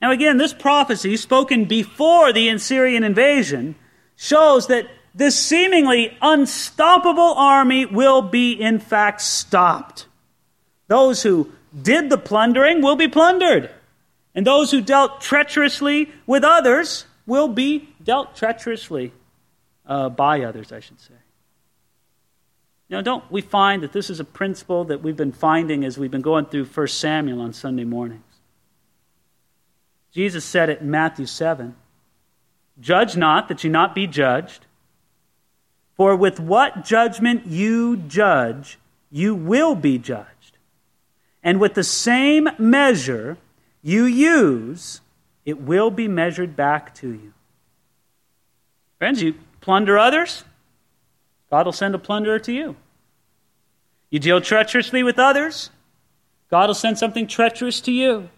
Now, 0.00 0.12
again, 0.12 0.36
this 0.36 0.54
prophecy, 0.54 1.16
spoken 1.16 1.64
before 1.64 2.32
the 2.32 2.48
Assyrian 2.50 3.02
invasion, 3.02 3.74
shows 4.14 4.68
that 4.68 4.86
this 5.14 5.38
seemingly 5.38 6.16
unstoppable 6.22 7.34
army 7.34 7.86
will 7.86 8.22
be, 8.22 8.52
in 8.52 8.78
fact, 8.78 9.20
stopped. 9.20 10.06
Those 10.88 11.22
who 11.22 11.52
did 11.80 12.10
the 12.10 12.18
plundering 12.18 12.82
will 12.82 12.96
be 12.96 13.08
plundered, 13.08 13.70
and 14.34 14.46
those 14.46 14.70
who 14.70 14.80
dealt 14.80 15.20
treacherously 15.20 16.10
with 16.26 16.44
others 16.44 17.06
will 17.26 17.48
be 17.48 17.88
dealt 18.02 18.36
treacherously 18.36 19.12
uh, 19.86 20.08
by 20.08 20.42
others, 20.42 20.72
I 20.72 20.80
should 20.80 21.00
say. 21.00 21.14
Now, 22.88 23.02
don't 23.02 23.30
we 23.30 23.40
find 23.40 23.84
that 23.84 23.92
this 23.92 24.10
is 24.10 24.18
a 24.18 24.24
principle 24.24 24.84
that 24.86 25.00
we've 25.00 25.16
been 25.16 25.32
finding 25.32 25.84
as 25.84 25.96
we've 25.96 26.10
been 26.10 26.22
going 26.22 26.46
through 26.46 26.64
1 26.64 26.88
Samuel 26.88 27.40
on 27.40 27.52
Sunday 27.52 27.84
mornings? 27.84 28.24
Jesus 30.12 30.44
said 30.44 30.70
it 30.70 30.80
in 30.80 30.90
Matthew 30.90 31.26
7 31.26 31.76
Judge 32.80 33.16
not 33.16 33.48
that 33.48 33.62
you 33.62 33.70
not 33.70 33.94
be 33.94 34.06
judged. 34.06 34.66
For 36.00 36.16
with 36.16 36.40
what 36.40 36.82
judgment 36.82 37.46
you 37.46 37.98
judge, 37.98 38.78
you 39.10 39.34
will 39.34 39.74
be 39.74 39.98
judged. 39.98 40.56
And 41.42 41.60
with 41.60 41.74
the 41.74 41.84
same 41.84 42.48
measure 42.56 43.36
you 43.82 44.06
use, 44.06 45.02
it 45.44 45.60
will 45.60 45.90
be 45.90 46.08
measured 46.08 46.56
back 46.56 46.94
to 46.94 47.08
you. 47.08 47.34
Friends, 48.96 49.22
you 49.22 49.34
plunder 49.60 49.98
others, 49.98 50.42
God 51.50 51.66
will 51.66 51.72
send 51.72 51.94
a 51.94 51.98
plunderer 51.98 52.38
to 52.38 52.52
you. 52.54 52.76
You 54.08 54.20
deal 54.20 54.40
treacherously 54.40 55.02
with 55.02 55.18
others, 55.18 55.68
God 56.50 56.70
will 56.70 56.74
send 56.74 56.96
something 56.96 57.26
treacherous 57.26 57.78
to 57.82 57.92
you. 57.92 58.30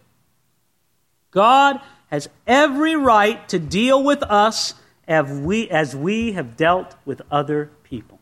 God 1.30 1.80
has 2.10 2.28
every 2.44 2.96
right 2.96 3.48
to 3.50 3.60
deal 3.60 4.02
with 4.02 4.24
us 4.24 4.74
as 5.08 5.30
we, 5.30 5.68
as 5.68 5.96
we 5.96 6.32
have 6.32 6.56
dealt 6.56 6.94
with 7.04 7.22
other 7.30 7.70
people. 7.82 8.20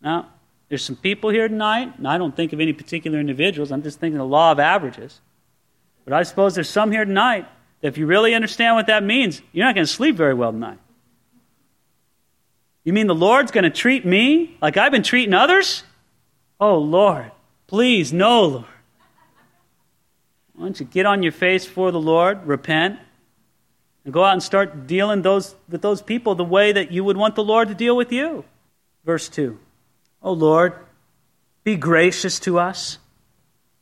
Now, 0.00 0.28
there's 0.68 0.84
some 0.84 0.96
people 0.96 1.30
here 1.30 1.48
tonight, 1.48 1.98
and 1.98 2.06
I 2.06 2.18
don't 2.18 2.34
think 2.34 2.52
of 2.52 2.60
any 2.60 2.72
particular 2.72 3.18
individuals, 3.18 3.72
I'm 3.72 3.82
just 3.82 4.00
thinking 4.00 4.18
the 4.18 4.24
law 4.24 4.52
of 4.52 4.58
averages. 4.58 5.20
But 6.04 6.12
I 6.12 6.22
suppose 6.22 6.54
there's 6.54 6.68
some 6.68 6.92
here 6.92 7.04
tonight 7.04 7.46
that 7.80 7.88
if 7.88 7.98
you 7.98 8.06
really 8.06 8.34
understand 8.34 8.76
what 8.76 8.86
that 8.86 9.02
means, 9.02 9.40
you're 9.52 9.64
not 9.64 9.74
going 9.74 9.86
to 9.86 9.92
sleep 9.92 10.16
very 10.16 10.34
well 10.34 10.52
tonight. 10.52 10.78
You 12.84 12.92
mean 12.92 13.06
the 13.06 13.14
Lord's 13.14 13.50
going 13.50 13.64
to 13.64 13.70
treat 13.70 14.04
me 14.04 14.56
like 14.60 14.76
I've 14.76 14.92
been 14.92 15.02
treating 15.02 15.32
others? 15.32 15.84
Oh, 16.60 16.76
Lord, 16.78 17.32
please, 17.66 18.12
no, 18.12 18.44
Lord. 18.44 18.64
Why 20.54 20.64
don't 20.66 20.78
you 20.78 20.86
get 20.86 21.06
on 21.06 21.22
your 21.22 21.32
face 21.32 21.66
for 21.66 21.90
the 21.90 22.00
Lord, 22.00 22.46
repent, 22.46 22.98
and 24.04 24.12
go 24.12 24.24
out 24.24 24.32
and 24.32 24.42
start 24.42 24.86
dealing 24.86 25.22
those, 25.22 25.54
with 25.68 25.82
those 25.82 26.02
people 26.02 26.34
the 26.34 26.44
way 26.44 26.72
that 26.72 26.90
you 26.90 27.04
would 27.04 27.16
want 27.16 27.34
the 27.34 27.44
Lord 27.44 27.68
to 27.68 27.74
deal 27.74 27.96
with 27.96 28.12
you? 28.12 28.44
Verse 29.04 29.28
2 29.28 29.58
O 30.22 30.32
Lord, 30.32 30.74
be 31.64 31.76
gracious 31.76 32.38
to 32.40 32.58
us. 32.58 32.98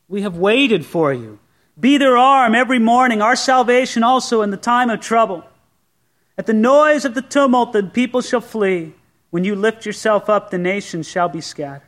We 0.08 0.22
have 0.22 0.37
waited 0.37 0.85
for 0.85 1.12
you. 1.12 1.38
Be 1.78 1.96
their 1.96 2.16
arm 2.16 2.54
every 2.54 2.78
morning, 2.78 3.22
our 3.22 3.37
salvation 3.37 4.02
also 4.02 4.42
in 4.42 4.50
the 4.50 4.56
time 4.56 4.90
of 4.90 5.00
trouble. 5.00 5.44
At 6.37 6.46
the 6.46 6.52
noise 6.52 7.04
of 7.04 7.14
the 7.14 7.22
tumult, 7.22 7.72
the 7.72 7.82
people 7.82 8.20
shall 8.20 8.40
flee. 8.40 8.94
When 9.30 9.44
you 9.44 9.54
lift 9.54 9.87
yourself 9.87 10.28
up, 10.28 10.50
the 10.50 10.58
nations 10.58 11.08
shall 11.08 11.28
be 11.28 11.40
scattered. 11.40 11.87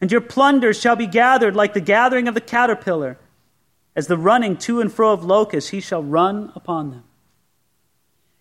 And 0.00 0.10
your 0.10 0.20
plunder 0.20 0.74
shall 0.74 0.96
be 0.96 1.06
gathered 1.06 1.54
like 1.54 1.72
the 1.72 1.80
gathering 1.80 2.26
of 2.26 2.34
the 2.34 2.40
caterpillar 2.40 3.18
as 3.96 4.06
the 4.08 4.18
running 4.18 4.58
to 4.58 4.80
and 4.80 4.92
fro 4.92 5.12
of 5.12 5.24
locusts, 5.24 5.70
he 5.70 5.80
shall 5.80 6.02
run 6.02 6.52
upon 6.54 6.90
them. 6.90 7.04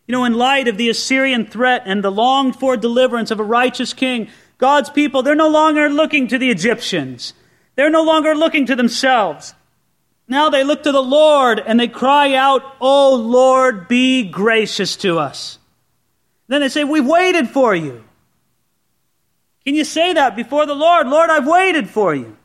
You 0.07 0.11
know, 0.11 0.25
in 0.25 0.33
light 0.33 0.67
of 0.67 0.77
the 0.77 0.89
Assyrian 0.89 1.45
threat 1.45 1.83
and 1.85 2.03
the 2.03 2.11
longed 2.11 2.57
for 2.57 2.77
deliverance 2.77 3.31
of 3.31 3.39
a 3.39 3.43
righteous 3.43 3.93
king, 3.93 4.29
God's 4.57 4.89
people, 4.89 5.23
they're 5.23 5.35
no 5.35 5.49
longer 5.49 5.89
looking 5.89 6.27
to 6.27 6.37
the 6.37 6.49
Egyptians. 6.49 7.33
They're 7.75 7.89
no 7.89 8.03
longer 8.03 8.35
looking 8.35 8.67
to 8.67 8.75
themselves. 8.75 9.53
Now 10.27 10.49
they 10.49 10.63
look 10.63 10.83
to 10.83 10.91
the 10.91 11.03
Lord 11.03 11.59
and 11.59 11.79
they 11.79 11.87
cry 11.87 12.33
out, 12.33 12.61
Oh 12.79 13.15
Lord, 13.15 13.87
be 13.87 14.23
gracious 14.23 14.95
to 14.97 15.19
us. 15.19 15.59
Then 16.47 16.61
they 16.61 16.69
say, 16.69 16.83
We've 16.83 17.05
waited 17.05 17.49
for 17.49 17.75
you. 17.75 18.03
Can 19.65 19.75
you 19.75 19.83
say 19.83 20.13
that 20.13 20.35
before 20.35 20.65
the 20.65 20.75
Lord? 20.75 21.07
Lord, 21.07 21.29
I've 21.29 21.47
waited 21.47 21.89
for 21.89 22.13
you. 22.13 22.37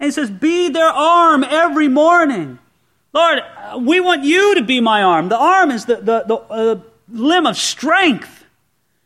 And 0.00 0.06
he 0.06 0.10
says, 0.10 0.30
Be 0.30 0.68
their 0.68 0.88
arm 0.88 1.44
every 1.44 1.88
morning. 1.88 2.58
Lord, 3.12 3.40
we 3.78 4.00
want 4.00 4.24
you 4.24 4.56
to 4.56 4.62
be 4.62 4.80
my 4.80 5.02
arm. 5.02 5.28
The 5.28 5.38
arm 5.38 5.70
is 5.70 5.84
the, 5.84 5.96
the, 5.96 6.24
the 6.26 6.34
uh, 6.34 6.80
limb 7.08 7.46
of 7.46 7.56
strength. 7.56 8.44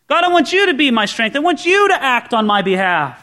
God, 0.09 0.25
I 0.25 0.29
want 0.29 0.53
you 0.53 0.67
to 0.67 0.75
be 0.75 0.91
my 0.91 1.07
strength. 1.07 1.37
I 1.37 1.41
want 1.41 1.67
you 1.67 1.89
to 1.89 2.03
act 2.03 2.33
on 2.33 2.47
my 2.47 2.63
behalf. 2.63 3.23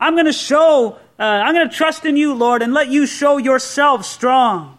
I'm 0.00 0.14
going 0.14 0.26
to 0.26 0.32
show, 0.32 0.98
uh, 1.18 1.22
I'm 1.22 1.54
going 1.54 1.68
to 1.68 1.74
trust 1.74 2.04
in 2.04 2.16
you, 2.16 2.34
Lord, 2.34 2.62
and 2.62 2.72
let 2.72 2.88
you 2.88 3.06
show 3.06 3.36
yourself 3.36 4.04
strong. 4.04 4.78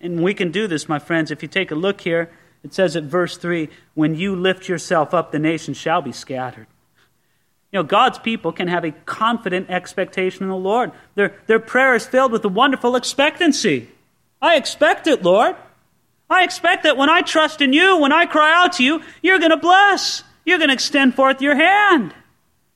And 0.00 0.22
we 0.22 0.34
can 0.34 0.50
do 0.50 0.66
this, 0.66 0.88
my 0.88 0.98
friends. 0.98 1.30
If 1.30 1.42
you 1.42 1.48
take 1.48 1.70
a 1.70 1.74
look 1.74 2.02
here, 2.02 2.30
it 2.62 2.72
says 2.72 2.96
at 2.96 3.04
verse 3.04 3.36
3 3.36 3.68
When 3.94 4.14
you 4.14 4.36
lift 4.36 4.68
yourself 4.68 5.12
up, 5.12 5.32
the 5.32 5.38
nations 5.38 5.76
shall 5.76 6.02
be 6.02 6.12
scattered. 6.12 6.66
You 7.72 7.80
know, 7.80 7.82
God's 7.82 8.18
people 8.18 8.52
can 8.52 8.68
have 8.68 8.84
a 8.84 8.92
confident 8.92 9.68
expectation 9.68 10.44
in 10.44 10.48
the 10.48 10.56
Lord. 10.56 10.92
Their, 11.14 11.34
their 11.46 11.58
prayer 11.58 11.94
is 11.94 12.06
filled 12.06 12.32
with 12.32 12.44
a 12.44 12.48
wonderful 12.48 12.96
expectancy. 12.96 13.88
I 14.40 14.56
expect 14.56 15.06
it, 15.06 15.22
Lord. 15.22 15.56
I 16.28 16.44
expect 16.44 16.82
that 16.82 16.96
when 16.96 17.08
I 17.08 17.22
trust 17.22 17.60
in 17.60 17.72
you, 17.72 17.98
when 17.98 18.12
I 18.12 18.26
cry 18.26 18.52
out 18.52 18.74
to 18.74 18.84
you, 18.84 19.02
you're 19.22 19.38
going 19.38 19.50
to 19.50 19.56
bless. 19.56 20.22
You're 20.44 20.58
going 20.58 20.68
to 20.68 20.74
extend 20.74 21.14
forth 21.14 21.40
your 21.40 21.54
hand. 21.54 22.14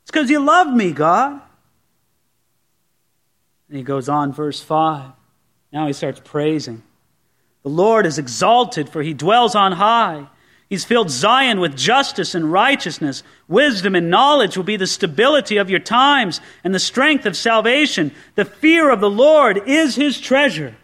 It's 0.03 0.11
because 0.11 0.31
you 0.31 0.41
love 0.41 0.73
me, 0.73 0.93
God. 0.93 1.41
And 3.69 3.77
he 3.77 3.83
goes 3.83 4.09
on, 4.09 4.33
verse 4.33 4.61
5. 4.61 5.13
Now 5.73 5.87
he 5.87 5.93
starts 5.93 6.21
praising. 6.25 6.83
The 7.63 7.69
Lord 7.69 8.07
is 8.07 8.19
exalted, 8.19 8.89
for 8.89 9.03
he 9.03 9.15
dwells 9.15 9.55
on 9.55 9.73
high. 9.73 10.29
He's 10.69 10.85
filled 10.85 11.11
Zion 11.11 11.59
with 11.59 11.77
justice 11.77 12.35
and 12.35 12.51
righteousness. 12.51 13.25
Wisdom 13.49 13.97
and 13.97 14.09
knowledge 14.09 14.57
will 14.57 14.65
be 14.65 14.77
the 14.77 14.87
stability 14.87 15.57
of 15.57 15.69
your 15.69 15.81
times 15.81 16.41
and 16.63 16.73
the 16.73 16.79
strength 16.79 17.27
of 17.27 17.37
salvation. 17.37 18.13
The 18.37 18.45
fear 18.45 18.91
of 18.91 19.01
the 19.01 19.11
Lord 19.11 19.69
is 19.69 19.97
his 19.97 20.21
treasure. 20.21 20.77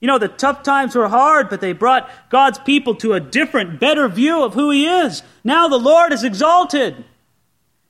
You 0.00 0.06
know, 0.06 0.18
the 0.18 0.28
tough 0.28 0.62
times 0.62 0.94
were 0.94 1.08
hard, 1.08 1.48
but 1.48 1.60
they 1.60 1.72
brought 1.72 2.08
God's 2.30 2.58
people 2.60 2.94
to 2.96 3.14
a 3.14 3.20
different, 3.20 3.80
better 3.80 4.08
view 4.08 4.42
of 4.44 4.54
who 4.54 4.70
he 4.70 4.86
is. 4.86 5.22
Now 5.42 5.66
the 5.66 5.78
Lord 5.78 6.12
is 6.12 6.22
exalted. 6.22 7.04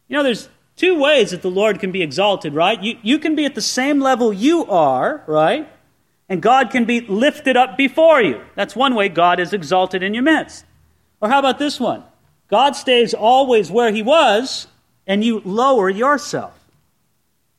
You 0.08 0.16
know, 0.16 0.22
there's 0.22 0.48
two 0.76 0.98
ways 0.98 1.32
that 1.32 1.42
the 1.42 1.50
Lord 1.50 1.80
can 1.80 1.92
be 1.92 2.02
exalted, 2.02 2.54
right? 2.54 2.82
You, 2.82 2.98
you 3.02 3.18
can 3.18 3.34
be 3.34 3.44
at 3.44 3.54
the 3.54 3.60
same 3.60 4.00
level 4.00 4.32
you 4.32 4.64
are, 4.66 5.22
right? 5.26 5.70
And 6.30 6.40
God 6.40 6.70
can 6.70 6.84
be 6.84 7.00
lifted 7.02 7.56
up 7.56 7.76
before 7.76 8.22
you. 8.22 8.40
That's 8.54 8.76
one 8.76 8.94
way 8.94 9.08
God 9.08 9.40
is 9.40 9.52
exalted 9.52 10.02
in 10.02 10.14
your 10.14 10.22
midst. 10.22 10.64
Or 11.20 11.28
how 11.28 11.38
about 11.38 11.58
this 11.58 11.78
one? 11.78 12.04
God 12.48 12.74
stays 12.76 13.12
always 13.12 13.70
where 13.70 13.92
he 13.92 14.02
was, 14.02 14.66
and 15.06 15.22
you 15.22 15.40
lower 15.44 15.90
yourself. 15.90 16.54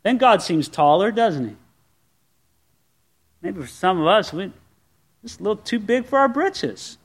Then 0.02 0.18
God 0.18 0.42
seems 0.42 0.68
taller, 0.68 1.12
doesn't 1.12 1.50
he? 1.50 1.56
Maybe 3.42 3.62
for 3.62 3.68
some 3.68 4.00
of 4.02 4.08
us, 4.08 4.34
we 4.34 4.52
just 5.24 5.40
a 5.40 5.44
little 5.44 5.58
too 5.58 5.80
big 5.80 6.06
for 6.06 6.20
our 6.20 6.30
britches. 6.30 6.98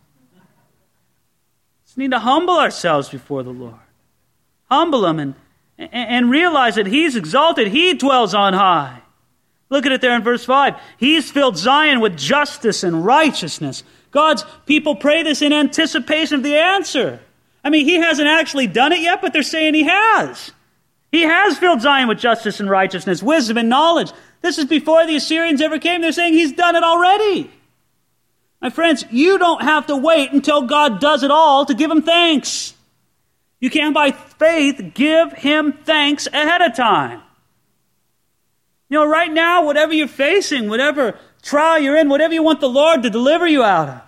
Just 1.85 1.99
need 1.99 2.13
to 2.13 2.19
humble 2.19 2.59
ourselves 2.59 3.09
before 3.09 3.43
the 3.43 3.51
Lord. 3.51 3.75
Humble 4.71 5.07
him 5.07 5.19
and, 5.19 5.35
and 5.79 6.31
realize 6.31 6.77
that 6.77 6.87
he's 6.87 7.17
exalted. 7.17 7.69
He 7.69 7.95
dwells 7.95 8.35
on 8.35 8.53
high. 8.55 9.01
Look 9.71 9.87
at 9.87 9.93
it 9.93 10.01
there 10.01 10.15
in 10.15 10.23
verse 10.23 10.45
5. 10.45 10.75
He's 10.99 11.31
filled 11.31 11.57
Zion 11.57 12.01
with 12.01 12.17
justice 12.17 12.85
and 12.85 13.05
righteousness. 13.05 13.83
God's 14.11 14.45
people 14.67 14.95
pray 14.95 15.23
this 15.23 15.43
in 15.43 15.53
anticipation 15.53 16.37
of 16.37 16.43
the 16.43 16.57
answer. 16.57 17.21
I 17.65 17.71
mean, 17.71 17.85
he 17.85 17.97
hasn't 17.97 18.29
actually 18.29 18.67
done 18.67 18.93
it 18.93 19.01
yet, 19.01 19.21
but 19.21 19.33
they're 19.33 19.43
saying 19.43 19.75
he 19.75 19.85
has. 19.85 20.53
He 21.11 21.23
has 21.23 21.59
filled 21.59 21.81
Zion 21.81 22.09
with 22.09 22.19
justice 22.19 22.61
and 22.61 22.69
righteousness, 22.69 23.23
wisdom 23.23 23.57
and 23.57 23.69
knowledge. 23.69 24.13
This 24.45 24.59
is 24.59 24.67
before 24.67 25.07
the 25.07 25.17
Assyrians 25.17 25.63
ever 25.63 25.79
came. 25.79 26.03
They're 26.03 26.13
saying 26.13 26.35
he's 26.35 26.53
done 26.53 26.77
it 26.77 26.85
already. 26.85 27.51
My 28.61 28.69
friends, 28.69 29.03
you 29.11 29.39
don't 29.39 29.63
have 29.63 29.87
to 29.87 29.97
wait 29.97 30.33
until 30.33 30.61
God 30.61 31.01
does 31.01 31.23
it 31.23 31.31
all 31.31 31.65
to 31.65 31.73
give 31.73 31.91
him 31.91 32.03
thanks. 32.03 32.75
You 33.59 33.71
can, 33.71 33.95
by 33.95 34.11
faith, 34.11 34.93
give 34.93 35.33
him 35.33 35.73
thanks 35.73 36.27
ahead 36.27 36.61
of 36.61 36.77
time. 36.77 37.23
You 38.91 38.99
know, 38.99 39.07
right 39.07 39.33
now, 39.33 39.65
whatever 39.65 39.95
you're 39.95 40.09
facing, 40.09 40.69
whatever 40.69 41.19
trial 41.41 41.79
you're 41.79 41.97
in, 41.97 42.11
whatever 42.11 42.35
you 42.35 42.43
want 42.43 42.61
the 42.61 42.69
Lord 42.69 43.03
to 43.05 43.09
deliver 43.09 43.47
you 43.47 43.63
out 43.63 43.89
of. 43.89 44.03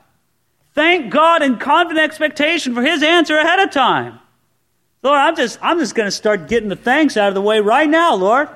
Thank 0.75 1.11
God 1.11 1.40
in 1.40 1.57
confident 1.57 2.05
expectation 2.05 2.75
for 2.75 2.83
His 2.83 3.03
answer 3.03 3.38
ahead 3.38 3.61
of 3.61 3.70
time. 3.70 4.18
Lord, 5.03 5.18
I'm 5.18 5.35
just, 5.35 5.59
I'm 5.62 5.79
just 5.79 5.94
going 5.94 6.09
to 6.09 6.11
start 6.11 6.46
getting 6.46 6.68
the 6.68 6.77
thanks 6.77 7.16
out 7.16 7.29
of 7.29 7.35
the 7.35 7.40
way 7.40 7.61
right 7.61 7.88
now, 7.88 8.14
Lord. 8.16 8.51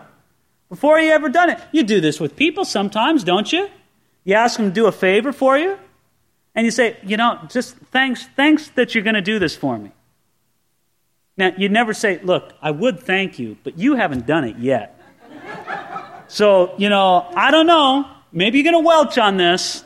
Before 0.71 0.99
you 1.01 1.11
ever 1.11 1.29
done 1.29 1.51
it. 1.51 1.61
You 1.73 1.83
do 1.83 2.01
this 2.01 2.19
with 2.21 2.37
people 2.37 2.65
sometimes, 2.65 3.25
don't 3.25 3.53
you? 3.53 3.69
You 4.25 4.35
ask 4.35 4.57
them 4.57 4.67
to 4.67 4.73
do 4.73 4.87
a 4.87 4.93
favor 4.93 5.33
for 5.33 5.59
you, 5.59 5.77
and 6.55 6.65
you 6.65 6.71
say, 6.71 6.97
you 7.03 7.17
know, 7.17 7.41
just 7.49 7.77
thanks, 7.91 8.27
thanks 8.37 8.69
that 8.71 8.95
you're 8.95 9.05
going 9.05 9.15
to 9.15 9.21
do 9.21 9.39
this 9.39 9.57
for 9.57 9.77
me. 9.77 9.91
Now, 11.37 11.53
you'd 11.57 11.73
never 11.73 11.93
say, 11.93 12.21
look, 12.23 12.53
I 12.63 12.71
would 12.71 13.01
thank 13.01 13.39
you, 13.39 13.57
but 13.65 13.79
you 13.79 13.97
haven't 13.97 14.27
done 14.27 14.45
it 14.45 14.59
yet. 14.59 15.01
so, 16.29 16.75
you 16.77 16.89
know, 16.89 17.27
I 17.35 17.51
don't 17.51 17.67
know. 17.67 18.07
Maybe 18.31 18.59
you're 18.59 18.71
going 18.73 18.83
to 18.83 18.87
welch 18.87 19.19
on 19.19 19.39
this. 19.39 19.83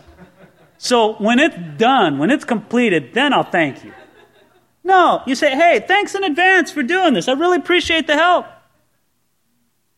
So 0.77 1.14
when 1.14 1.38
it's 1.38 1.57
done, 1.79 2.18
when 2.18 2.31
it's 2.31 2.44
completed, 2.44 3.14
then 3.14 3.33
I'll 3.33 3.44
thank 3.44 3.85
you. 3.85 3.92
No, 4.83 5.23
you 5.27 5.35
say, 5.35 5.57
hey, 5.57 5.83
thanks 5.87 6.14
in 6.14 6.25
advance 6.25 6.70
for 6.70 6.83
doing 6.83 7.14
this. 7.14 7.27
I 7.29 7.33
really 7.33 7.57
appreciate 7.57 8.07
the 8.07 8.14
help. 8.14 8.47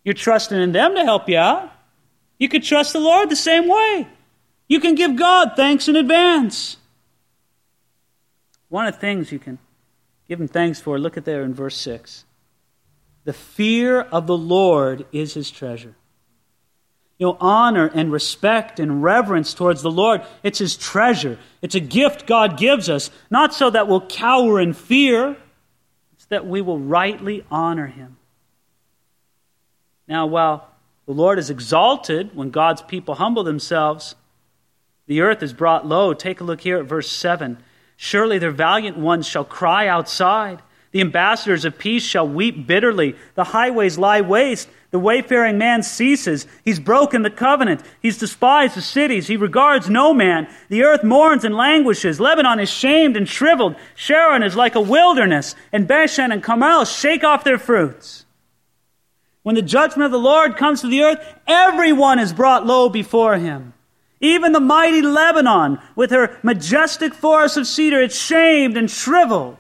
You're 0.07 0.15
trusting 0.15 0.57
in 0.57 0.73
them 0.73 0.95
to 0.95 1.05
help 1.05 1.29
you 1.29 1.37
out. 1.37 1.71
You 2.39 2.49
could 2.49 2.63
trust 2.63 2.95
the 2.95 3.01
Lord 3.01 3.29
the 3.29 3.37
same 3.37 3.69
way. 3.69 4.09
You 4.69 4.81
can 4.81 4.95
give 4.95 5.17
God 5.17 5.53
thanks 5.55 5.89
in 5.89 5.97
advance. 5.97 6.79
One 8.71 8.87
of 8.87 8.95
the 8.95 9.01
things 9.01 9.31
you 9.31 9.39
can 9.39 9.59
give 10.27 10.41
him 10.41 10.49
thanks 10.49 10.81
for, 10.81 10.99
look 10.99 11.19
at 11.19 11.27
there 11.27 11.43
in 11.43 11.53
verse 11.53 11.77
6. 11.77 12.25
The 13.25 13.35
fear 13.35 14.01
of 14.01 14.27
the 14.27 14.39
Lord 14.39 15.05
is 15.13 15.35
his 15.35 15.51
treasure 15.51 15.95
you 17.19 17.27
know, 17.27 17.37
honor 17.41 17.91
and 17.95 18.13
respect 18.13 18.79
and 18.79 19.03
reverence 19.03 19.55
towards 19.55 19.83
the 19.83 19.91
Lord. 19.91 20.23
It's 20.43 20.59
His 20.59 20.77
treasure. 20.77 21.39
It's 21.63 21.75
a 21.75 21.81
gift 21.81 22.27
God 22.27 22.59
gives 22.59 22.89
us, 22.91 23.11
not 23.31 23.55
so 23.55 23.71
that 23.71 23.89
we'll 23.89 24.07
cower 24.07 24.61
in 24.61 24.75
fear, 24.75 25.37
it's 26.13 26.27
that 26.27 26.47
we 26.47 26.61
will 26.61 26.79
rightly 26.79 27.45
honor 27.51 27.87
Him. 27.87 28.19
Now, 30.09 30.27
while 30.27 30.69
the 31.07 31.13
Lord 31.13 31.39
is 31.39 31.51
exalted 31.51 32.35
when 32.35 32.51
God's 32.51 32.83
people 32.83 33.17
humble 33.17 33.45
themselves, 33.45 34.15
the 35.07 35.21
earth 35.21 35.43
is 35.43 35.53
brought 35.53 35.87
low. 35.87 36.15
Take 36.15 36.41
a 36.41 36.45
look 36.45 36.61
here 36.61 36.79
at 36.79 36.87
verse 36.87 37.11
7. 37.11 37.59
Surely 37.97 38.39
their 38.39 38.51
valiant 38.51 38.99
ones 38.99 39.27
shall 39.27 39.45
cry 39.45 39.87
outside. 39.87 40.63
The 40.91 41.01
ambassadors 41.01 41.65
of 41.65 41.79
peace 41.79 42.03
shall 42.03 42.29
weep 42.29 42.67
bitterly. 42.67 43.17
The 43.35 43.45
highways 43.45 43.99
lie 43.99 44.21
waste. 44.21 44.69
The 44.91 44.99
wayfaring 44.99 45.59
man 45.59 45.83
ceases. 45.83 46.47
He's 46.65 46.79
broken 46.79 47.23
the 47.23 47.31
covenant. 47.31 47.83
He's 48.01 48.19
despised 48.19 48.77
the 48.77 48.83
cities. 48.83 49.27
He 49.27 49.37
regards 49.37 49.91
no 49.91 50.15
man. 50.15 50.49
The 50.69 50.85
earth 50.85 51.05
mourns 51.05 51.45
and 51.45 51.55
languishes. 51.55 52.21
Lebanon 52.21 52.61
is 52.61 52.71
shamed 52.71 53.17
and 53.17 53.29
shriveled. 53.29 53.77
Sharon 53.95 54.43
is 54.43 54.57
like 54.57 54.75
a 54.75 54.81
wilderness. 54.81 55.55
And 55.73 55.89
Bashan 55.89 56.33
and 56.33 56.43
Carmel 56.43 56.85
shake 56.85 57.25
off 57.25 57.45
their 57.45 57.59
fruits. 57.59 58.26
When 59.47 59.55
the 59.55 59.63
judgment 59.63 60.07
of 60.07 60.11
the 60.11 60.19
Lord 60.19 60.57
comes 60.57 60.81
to 60.81 60.89
the 60.89 61.05
earth, 61.05 61.25
everyone 61.47 62.19
is 62.19 62.33
brought 62.33 62.67
low 62.67 62.89
before 62.89 63.37
him. 63.37 63.75
Even 64.21 64.51
the 64.51 64.59
mighty 64.59 65.03
Lebanon, 65.03 65.79
with 65.95 66.11
her 66.11 66.37
majestic 66.43 67.15
forest 67.15 67.57
of 67.57 67.69
cedar, 67.69 68.03
it's 68.03 68.19
shamed 68.19 68.77
and 68.77 68.91
shriveled. 68.91 69.57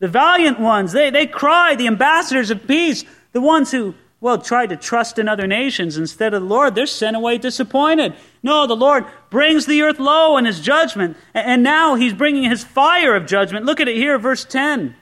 The 0.00 0.08
valiant 0.08 0.58
ones, 0.58 0.90
they, 0.90 1.10
they 1.10 1.28
cry, 1.28 1.76
the 1.76 1.86
ambassadors 1.86 2.50
of 2.50 2.66
peace, 2.66 3.04
the 3.30 3.40
ones 3.40 3.70
who 3.70 3.94
well, 4.20 4.38
tried 4.38 4.70
to 4.70 4.76
trust 4.76 5.16
in 5.16 5.28
other 5.28 5.46
nations 5.46 5.96
instead 5.96 6.34
of 6.34 6.42
the 6.42 6.48
Lord, 6.48 6.74
they're 6.74 6.86
sent 6.86 7.16
away 7.16 7.38
disappointed. 7.38 8.14
No, 8.42 8.66
the 8.66 8.74
Lord 8.74 9.06
brings 9.30 9.64
the 9.64 9.82
earth 9.82 10.00
low 10.00 10.38
in 10.38 10.44
his 10.44 10.60
judgment, 10.60 11.16
and 11.34 11.62
now 11.62 11.94
he's 11.94 12.14
bringing 12.14 12.50
his 12.50 12.64
fire 12.64 13.14
of 13.14 13.26
judgment. 13.26 13.64
Look 13.64 13.78
at 13.78 13.86
it 13.86 13.94
here, 13.94 14.18
verse 14.18 14.44
10. 14.44 14.96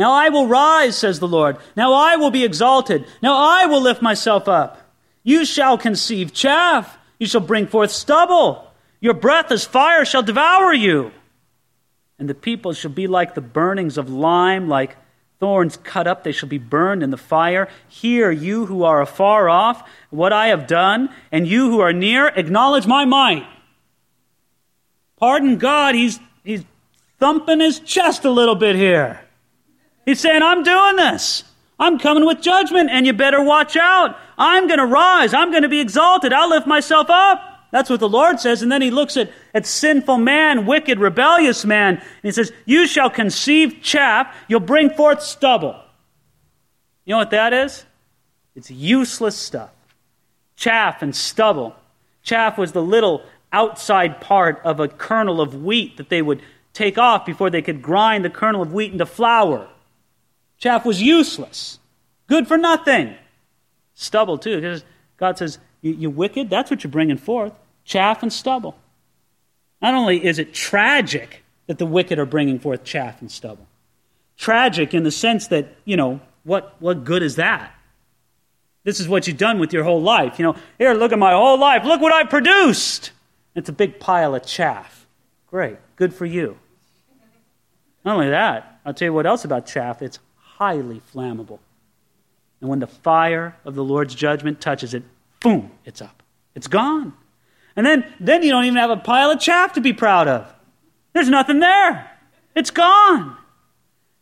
Now 0.00 0.12
I 0.12 0.30
will 0.30 0.46
rise, 0.46 0.96
says 0.96 1.20
the 1.20 1.28
Lord. 1.28 1.58
Now 1.76 1.92
I 1.92 2.16
will 2.16 2.30
be 2.30 2.42
exalted. 2.42 3.04
Now 3.22 3.36
I 3.36 3.66
will 3.66 3.82
lift 3.82 4.00
myself 4.00 4.48
up. 4.48 4.80
You 5.22 5.44
shall 5.44 5.76
conceive 5.76 6.32
chaff. 6.32 6.96
You 7.18 7.26
shall 7.26 7.42
bring 7.42 7.66
forth 7.66 7.90
stubble. 7.90 8.72
Your 9.00 9.12
breath 9.12 9.52
as 9.52 9.66
fire 9.66 10.06
shall 10.06 10.22
devour 10.22 10.72
you. 10.72 11.12
And 12.18 12.30
the 12.30 12.34
people 12.34 12.72
shall 12.72 12.90
be 12.90 13.06
like 13.08 13.34
the 13.34 13.42
burnings 13.42 13.98
of 13.98 14.08
lime, 14.08 14.68
like 14.68 14.96
thorns 15.38 15.76
cut 15.76 16.06
up, 16.06 16.24
they 16.24 16.32
shall 16.32 16.48
be 16.48 16.56
burned 16.56 17.02
in 17.02 17.10
the 17.10 17.18
fire. 17.18 17.68
Hear, 17.86 18.30
you 18.30 18.64
who 18.64 18.84
are 18.84 19.02
afar 19.02 19.50
off, 19.50 19.86
what 20.08 20.32
I 20.32 20.46
have 20.46 20.66
done, 20.66 21.10
and 21.30 21.46
you 21.46 21.70
who 21.70 21.80
are 21.80 21.92
near, 21.92 22.28
acknowledge 22.28 22.86
my 22.86 23.04
might. 23.04 23.46
Pardon 25.18 25.58
God, 25.58 25.94
he's, 25.94 26.18
he's 26.42 26.64
thumping 27.18 27.60
his 27.60 27.80
chest 27.80 28.24
a 28.24 28.30
little 28.30 28.54
bit 28.54 28.76
here. 28.76 29.20
He's 30.10 30.18
saying, 30.18 30.42
I'm 30.42 30.64
doing 30.64 30.96
this. 30.96 31.44
I'm 31.78 31.96
coming 31.96 32.26
with 32.26 32.42
judgment, 32.42 32.90
and 32.90 33.06
you 33.06 33.12
better 33.12 33.40
watch 33.40 33.76
out. 33.76 34.18
I'm 34.36 34.66
going 34.66 34.80
to 34.80 34.86
rise. 34.86 35.32
I'm 35.32 35.52
going 35.52 35.62
to 35.62 35.68
be 35.68 35.78
exalted. 35.78 36.32
I'll 36.32 36.50
lift 36.50 36.66
myself 36.66 37.08
up. 37.08 37.68
That's 37.70 37.88
what 37.88 38.00
the 38.00 38.08
Lord 38.08 38.40
says. 38.40 38.60
And 38.62 38.72
then 38.72 38.82
he 38.82 38.90
looks 38.90 39.16
at, 39.16 39.30
at 39.54 39.66
sinful 39.66 40.18
man, 40.18 40.66
wicked, 40.66 40.98
rebellious 40.98 41.64
man, 41.64 41.98
and 41.98 42.04
he 42.24 42.32
says, 42.32 42.50
You 42.66 42.88
shall 42.88 43.08
conceive 43.08 43.82
chaff, 43.82 44.34
you'll 44.48 44.58
bring 44.58 44.90
forth 44.90 45.22
stubble. 45.22 45.80
You 47.04 47.12
know 47.12 47.18
what 47.18 47.30
that 47.30 47.52
is? 47.52 47.84
It's 48.56 48.68
useless 48.68 49.36
stuff. 49.36 49.70
Chaff 50.56 51.02
and 51.02 51.14
stubble. 51.14 51.76
Chaff 52.24 52.58
was 52.58 52.72
the 52.72 52.82
little 52.82 53.22
outside 53.52 54.20
part 54.20 54.60
of 54.64 54.80
a 54.80 54.88
kernel 54.88 55.40
of 55.40 55.62
wheat 55.62 55.98
that 55.98 56.08
they 56.08 56.20
would 56.20 56.42
take 56.72 56.98
off 56.98 57.24
before 57.24 57.48
they 57.48 57.62
could 57.62 57.80
grind 57.80 58.24
the 58.24 58.30
kernel 58.30 58.60
of 58.60 58.72
wheat 58.72 58.90
into 58.90 59.06
flour. 59.06 59.68
Chaff 60.60 60.84
was 60.84 61.02
useless, 61.02 61.78
good 62.28 62.46
for 62.46 62.56
nothing. 62.56 63.16
Stubble, 63.94 64.38
too, 64.38 64.56
because 64.56 64.84
God 65.16 65.36
says, 65.36 65.58
you, 65.82 65.92
you 65.92 66.10
wicked, 66.10 66.48
that's 66.48 66.70
what 66.70 66.84
you're 66.84 66.90
bringing 66.90 67.18
forth 67.18 67.52
chaff 67.84 68.22
and 68.22 68.32
stubble. 68.32 68.76
Not 69.82 69.94
only 69.94 70.24
is 70.24 70.38
it 70.38 70.54
tragic 70.54 71.42
that 71.66 71.78
the 71.78 71.86
wicked 71.86 72.18
are 72.18 72.26
bringing 72.26 72.58
forth 72.58 72.84
chaff 72.84 73.20
and 73.20 73.30
stubble, 73.30 73.66
tragic 74.36 74.94
in 74.94 75.02
the 75.02 75.10
sense 75.10 75.48
that, 75.48 75.74
you 75.84 75.96
know, 75.96 76.20
what, 76.44 76.76
what 76.78 77.04
good 77.04 77.22
is 77.22 77.36
that? 77.36 77.74
This 78.84 79.00
is 79.00 79.08
what 79.08 79.26
you've 79.26 79.36
done 79.36 79.58
with 79.58 79.72
your 79.72 79.84
whole 79.84 80.00
life. 80.00 80.38
You 80.38 80.44
know, 80.44 80.56
here, 80.78 80.94
look 80.94 81.12
at 81.12 81.18
my 81.18 81.32
whole 81.32 81.58
life. 81.58 81.84
Look 81.84 82.00
what 82.00 82.12
I 82.12 82.24
produced. 82.24 83.12
It's 83.54 83.68
a 83.68 83.72
big 83.72 84.00
pile 84.00 84.34
of 84.34 84.46
chaff. 84.46 85.06
Great. 85.48 85.76
Good 85.96 86.14
for 86.14 86.24
you. 86.24 86.58
Not 88.04 88.14
only 88.14 88.30
that, 88.30 88.80
I'll 88.84 88.94
tell 88.94 89.06
you 89.06 89.12
what 89.12 89.26
else 89.26 89.44
about 89.44 89.66
chaff 89.66 90.00
it's 90.00 90.18
highly 90.60 91.00
flammable. 91.14 91.58
And 92.60 92.68
when 92.68 92.80
the 92.80 92.86
fire 92.86 93.56
of 93.64 93.74
the 93.74 93.82
Lord's 93.82 94.14
judgment 94.14 94.60
touches 94.60 94.92
it, 94.92 95.02
boom, 95.40 95.70
it's 95.86 96.02
up. 96.02 96.22
It's 96.54 96.66
gone. 96.66 97.14
And 97.74 97.86
then, 97.86 98.04
then 98.20 98.42
you 98.42 98.50
don't 98.50 98.66
even 98.66 98.76
have 98.76 98.90
a 98.90 98.98
pile 98.98 99.30
of 99.30 99.40
chaff 99.40 99.72
to 99.72 99.80
be 99.80 99.94
proud 99.94 100.28
of. 100.28 100.52
There's 101.14 101.30
nothing 101.30 101.60
there. 101.60 102.10
It's 102.54 102.70
gone. 102.70 103.38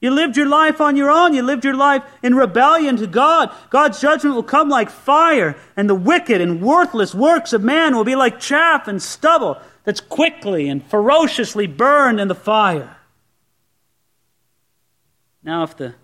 You 0.01 0.13
lived 0.13 0.37
your 0.37 0.47
life 0.47 0.81
on 0.81 0.97
your 0.97 1.11
own. 1.11 1.35
You 1.35 1.43
lived 1.43 1.65
your 1.65 1.75
life 1.75 2.05
in 2.23 2.37
rebellion 2.37 2.97
to 2.99 3.09
God. 3.09 3.53
God's 3.69 4.01
judgment 4.01 4.37
will 4.37 4.45
come 4.45 4.69
like 4.69 4.91
fire, 4.91 5.57
and 5.77 5.91
the 5.91 5.95
wicked 5.97 6.41
and 6.41 6.63
worthless 6.63 7.17
works 7.17 7.53
of 7.53 7.65
man 7.65 7.97
will 7.97 8.05
be 8.05 8.15
like 8.15 8.39
chaff 8.39 8.87
and 8.87 9.03
stubble 9.03 9.59
that's 9.83 10.01
quickly 10.01 10.69
and 10.69 10.85
ferociously 10.85 11.67
burned 11.67 12.21
in 12.21 12.29
the 12.29 12.35
fire. 12.37 12.97
Now, 15.43 15.65
if 15.65 15.77
the 15.77 15.95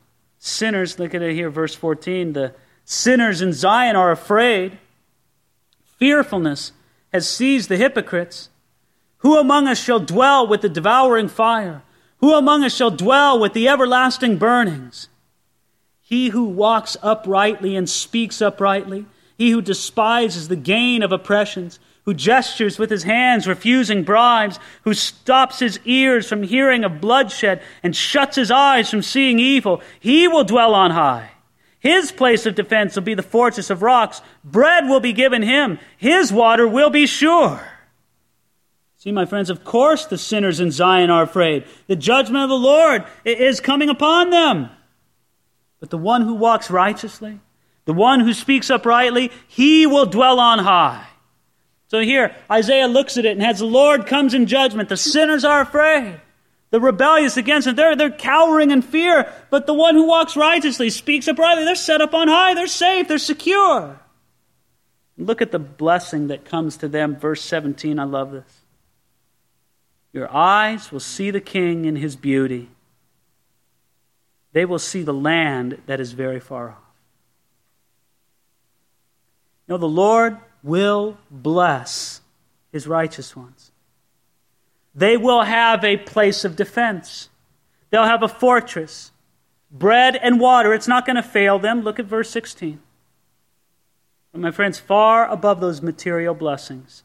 sinners, 0.45 0.99
look 0.99 1.15
at 1.15 1.23
it 1.23 1.35
here, 1.35 1.49
verse 1.49 1.75
14, 1.75 2.35
the 2.35 2.55
sinners 2.85 3.41
in 3.41 3.53
Zion 3.53 3.97
are 3.97 4.11
afraid, 4.11 4.79
fearfulness 5.99 6.73
has 7.13 7.29
seized 7.29 7.71
the 7.71 7.79
hypocrites. 7.79 8.51
Who 9.19 9.39
among 9.39 9.69
us 9.69 9.83
shall 9.83 10.01
dwell 10.01 10.47
with 10.47 10.61
the 10.61 10.69
devouring 10.69 11.29
fire? 11.29 11.83
Who 12.19 12.35
among 12.35 12.63
us 12.63 12.75
shall 12.75 12.91
dwell 12.91 13.39
with 13.39 13.55
the 13.55 13.69
everlasting 13.69 14.37
burnings? 14.37 15.09
He 16.03 16.29
who 16.29 16.45
walks 16.45 16.99
uprightly 17.03 17.75
and 17.75 17.89
speaks 17.89 18.43
uprightly, 18.43 19.07
he 19.39 19.51
who 19.51 19.63
despises 19.63 20.49
the 20.49 20.57
gain 20.57 21.03
of 21.03 21.11
oppressions, 21.11 21.81
who 22.05 22.15
gestures 22.15 22.79
with 22.79 22.91
his 22.91 23.03
hands, 23.03 23.47
refusing 23.47 24.05
bribes, 24.05 24.59
who 24.83 24.93
stops 24.93 25.59
his 25.59 25.81
ears 25.85 26.29
from 26.29 26.43
hearing 26.43 26.85
of 26.85 27.01
bloodshed 27.01 27.63
and 27.83 27.97
shuts 27.97 28.37
his 28.37 28.51
eyes 28.51 28.91
from 28.91 29.03
seeing 29.03 29.39
evil, 29.39 29.81
he 30.01 30.29
will 30.29 30.45
dwell 30.45 30.75
on 30.75 30.91
high. 30.91 31.31
His 31.81 32.13
place 32.13 32.47
of 32.47 32.55
defense 32.55 32.95
will 32.95 33.03
be 33.03 33.15
the 33.15 33.23
fortress 33.23 33.69
of 33.69 33.83
rocks. 33.83 34.23
Bread 34.43 34.87
will 34.87 35.01
be 35.01 35.13
given 35.13 35.43
him. 35.43 35.79
His 35.97 36.33
water 36.33 36.67
will 36.67 36.91
be 36.91 37.07
sure. 37.07 37.63
See, 38.97 39.13
my 39.13 39.27
friends, 39.27 39.51
of 39.51 39.65
course 39.65 40.07
the 40.07 40.17
sinners 40.17 40.61
in 40.61 40.71
Zion 40.71 41.11
are 41.11 41.23
afraid. 41.23 41.65
The 41.87 41.97
judgment 41.97 42.45
of 42.45 42.49
the 42.49 42.57
Lord 42.57 43.05
is 43.25 43.61
coming 43.61 43.91
upon 43.91 44.31
them. 44.31 44.71
But 45.79 45.91
the 45.91 45.99
one 45.99 46.23
who 46.23 46.35
walks 46.35 46.71
righteously, 46.71 47.41
the 47.85 47.93
one 47.93 48.21
who 48.21 48.33
speaks 48.33 48.71
uprightly, 48.71 49.31
he 49.47 49.87
will 49.87 50.07
dwell 50.07 50.41
on 50.41 50.61
high. 50.61 51.07
So 51.89 52.01
here, 52.01 52.35
Isaiah 52.51 52.89
looks 52.89 53.17
at 53.17 53.25
it 53.25 53.33
and 53.33 53.43
as 53.43 53.59
the 53.59 53.67
Lord 53.67 54.07
comes 54.07 54.35
in 54.35 54.47
judgment, 54.47 54.89
the 54.89 54.97
sinners 54.97 55.45
are 55.45 55.61
afraid. 55.61 56.21
The 56.71 56.81
rebellious 56.81 57.37
against 57.37 57.69
him, 57.69 57.77
they're, 57.77 57.95
they're 57.95 58.11
cowering 58.11 58.73
in 58.73 58.83
fear. 58.83 59.33
But 59.51 59.67
the 59.67 59.75
one 59.75 59.95
who 59.95 60.09
walks 60.09 60.37
righteously, 60.37 60.91
speaks 60.91 61.29
uprightly, 61.29 61.65
they're 61.65 61.77
set 61.77 62.01
up 62.01 62.15
on 62.15 62.27
high, 62.27 62.55
they're 62.55 62.67
safe, 62.67 63.07
they're 63.07 63.19
secure. 63.19 64.01
Look 65.17 65.41
at 65.41 65.53
the 65.53 65.61
blessing 65.61 66.29
that 66.29 66.45
comes 66.45 66.77
to 66.79 66.89
them. 66.89 67.15
Verse 67.15 67.43
17, 67.43 67.99
I 67.99 68.05
love 68.05 68.33
this. 68.33 68.63
Your 70.13 70.33
eyes 70.33 70.91
will 70.91 71.01
see 71.01 71.31
the 71.31 71.41
king 71.41 71.85
in 71.85 71.97
his 71.97 72.17
beauty. 72.17 72.69
They 74.53 74.65
will 74.65 74.79
see 74.79 75.03
the 75.03 75.15
land 75.15 75.83
that 75.87 76.01
is 76.01 76.13
very 76.13 76.41
far 76.41 76.71
off. 76.71 76.79
You 79.67 79.75
know, 79.75 79.79
the 79.79 79.89
Lord 79.89 80.39
will 80.65 81.19
bless 81.31 82.23
his 82.73 82.89
righteous 82.89 83.37
ones. 83.37 83.71
They 84.95 85.17
will 85.17 85.43
have 85.43 85.85
a 85.85 85.99
place 85.99 86.45
of 86.45 86.57
defense. 86.57 87.29
They'll 87.91 88.05
have 88.05 88.23
a 88.23 88.29
fortress. 88.29 89.13
Bread 89.71 90.17
and 90.17 90.41
water, 90.41 90.73
it's 90.73 90.89
not 90.89 91.05
going 91.05 91.17
to 91.17 91.23
fail 91.23 91.59
them. 91.59 91.83
Look 91.83 91.99
at 91.99 92.07
verse 92.07 92.31
16. 92.31 92.81
But 94.33 94.41
my 94.41 94.51
friends, 94.51 94.79
far 94.79 95.29
above 95.29 95.61
those 95.61 95.83
material 95.83 96.35
blessings, 96.35 97.05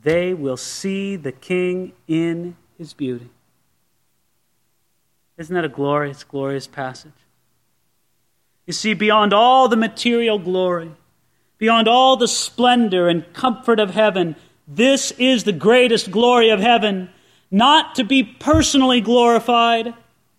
they 0.00 0.34
will 0.34 0.56
see 0.56 1.16
the 1.16 1.32
King 1.32 1.92
in 2.06 2.56
his 2.76 2.92
beauty. 2.92 3.30
Isn't 5.38 5.54
that 5.54 5.64
a 5.64 5.68
glorious, 5.68 6.22
glorious 6.22 6.66
passage? 6.66 7.12
You 8.66 8.72
see, 8.72 8.94
beyond 8.94 9.32
all 9.32 9.68
the 9.68 9.76
material 9.76 10.38
glory, 10.38 10.92
beyond 11.60 11.86
all 11.86 12.16
the 12.16 12.26
splendor 12.26 13.08
and 13.08 13.32
comfort 13.34 13.78
of 13.78 13.90
heaven, 13.90 14.34
this 14.66 15.12
is 15.12 15.44
the 15.44 15.52
greatest 15.52 16.10
glory 16.10 16.48
of 16.48 16.58
heaven, 16.58 17.10
not 17.50 17.94
to 17.94 18.02
be 18.02 18.24
personally 18.24 19.00
glorified, 19.00 19.94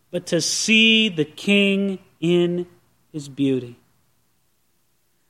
but 0.09 0.25
to 0.25 0.41
see 0.41 1.07
the 1.07 1.23
King 1.23 1.99
in 2.19 2.65
his 3.13 3.29
beauty. 3.29 3.77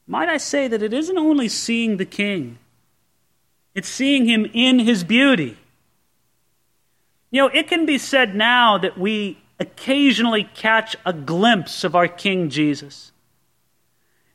Might 0.08 0.30
I 0.30 0.38
say 0.38 0.68
that 0.68 0.82
it 0.82 0.94
isn't 0.94 1.18
only 1.18 1.50
seeing 1.50 1.98
the 1.98 2.06
King, 2.06 2.58
it's 3.76 3.90
seeing 3.90 4.26
him 4.26 4.50
in 4.54 4.80
his 4.80 5.04
beauty. 5.04 5.58
You 7.32 7.44
know, 7.44 7.48
it 7.48 7.68
can 7.68 7.86
be 7.86 7.98
said 7.98 8.36
now 8.36 8.78
that 8.78 8.98
we 8.98 9.38
occasionally 9.60 10.50
catch 10.54 10.98
a 11.06 11.14
glimpse 11.14 11.84
of 11.84 11.96
our 11.96 12.08
King 12.08 12.50
Jesus. 12.50 13.11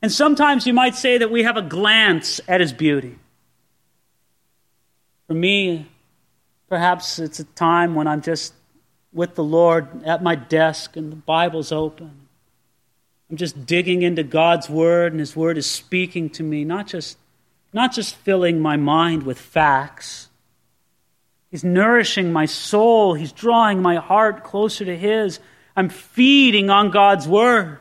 And 0.06 0.12
sometimes 0.12 0.68
you 0.68 0.72
might 0.72 0.94
say 0.94 1.18
that 1.18 1.32
we 1.32 1.42
have 1.42 1.56
a 1.56 1.62
glance 1.62 2.40
at 2.46 2.60
his 2.60 2.72
beauty. 2.72 3.18
For 5.26 5.34
me, 5.34 5.88
perhaps 6.68 7.18
it's 7.18 7.40
a 7.40 7.44
time 7.44 7.96
when 7.96 8.06
I'm 8.06 8.22
just 8.22 8.54
with 9.12 9.34
the 9.34 9.42
Lord 9.42 10.04
at 10.04 10.22
my 10.22 10.36
desk 10.36 10.96
and 10.96 11.10
the 11.10 11.16
Bible's 11.16 11.72
open. 11.72 12.12
I'm 13.28 13.36
just 13.36 13.66
digging 13.66 14.02
into 14.02 14.22
God's 14.22 14.70
Word, 14.70 15.12
and 15.12 15.18
His 15.18 15.34
Word 15.34 15.58
is 15.58 15.68
speaking 15.68 16.30
to 16.30 16.44
me, 16.44 16.64
not 16.64 16.86
just 16.86 17.18
not 17.72 17.92
just 17.92 18.14
filling 18.14 18.60
my 18.60 18.76
mind 18.76 19.24
with 19.24 19.40
facts. 19.40 20.28
He's 21.50 21.64
nourishing 21.64 22.32
my 22.32 22.46
soul. 22.46 23.14
He's 23.14 23.32
drawing 23.32 23.82
my 23.82 23.96
heart 23.96 24.44
closer 24.44 24.84
to 24.84 24.96
His. 24.96 25.40
I'm 25.74 25.88
feeding 25.88 26.70
on 26.70 26.92
God's 26.92 27.26
Word. 27.26 27.80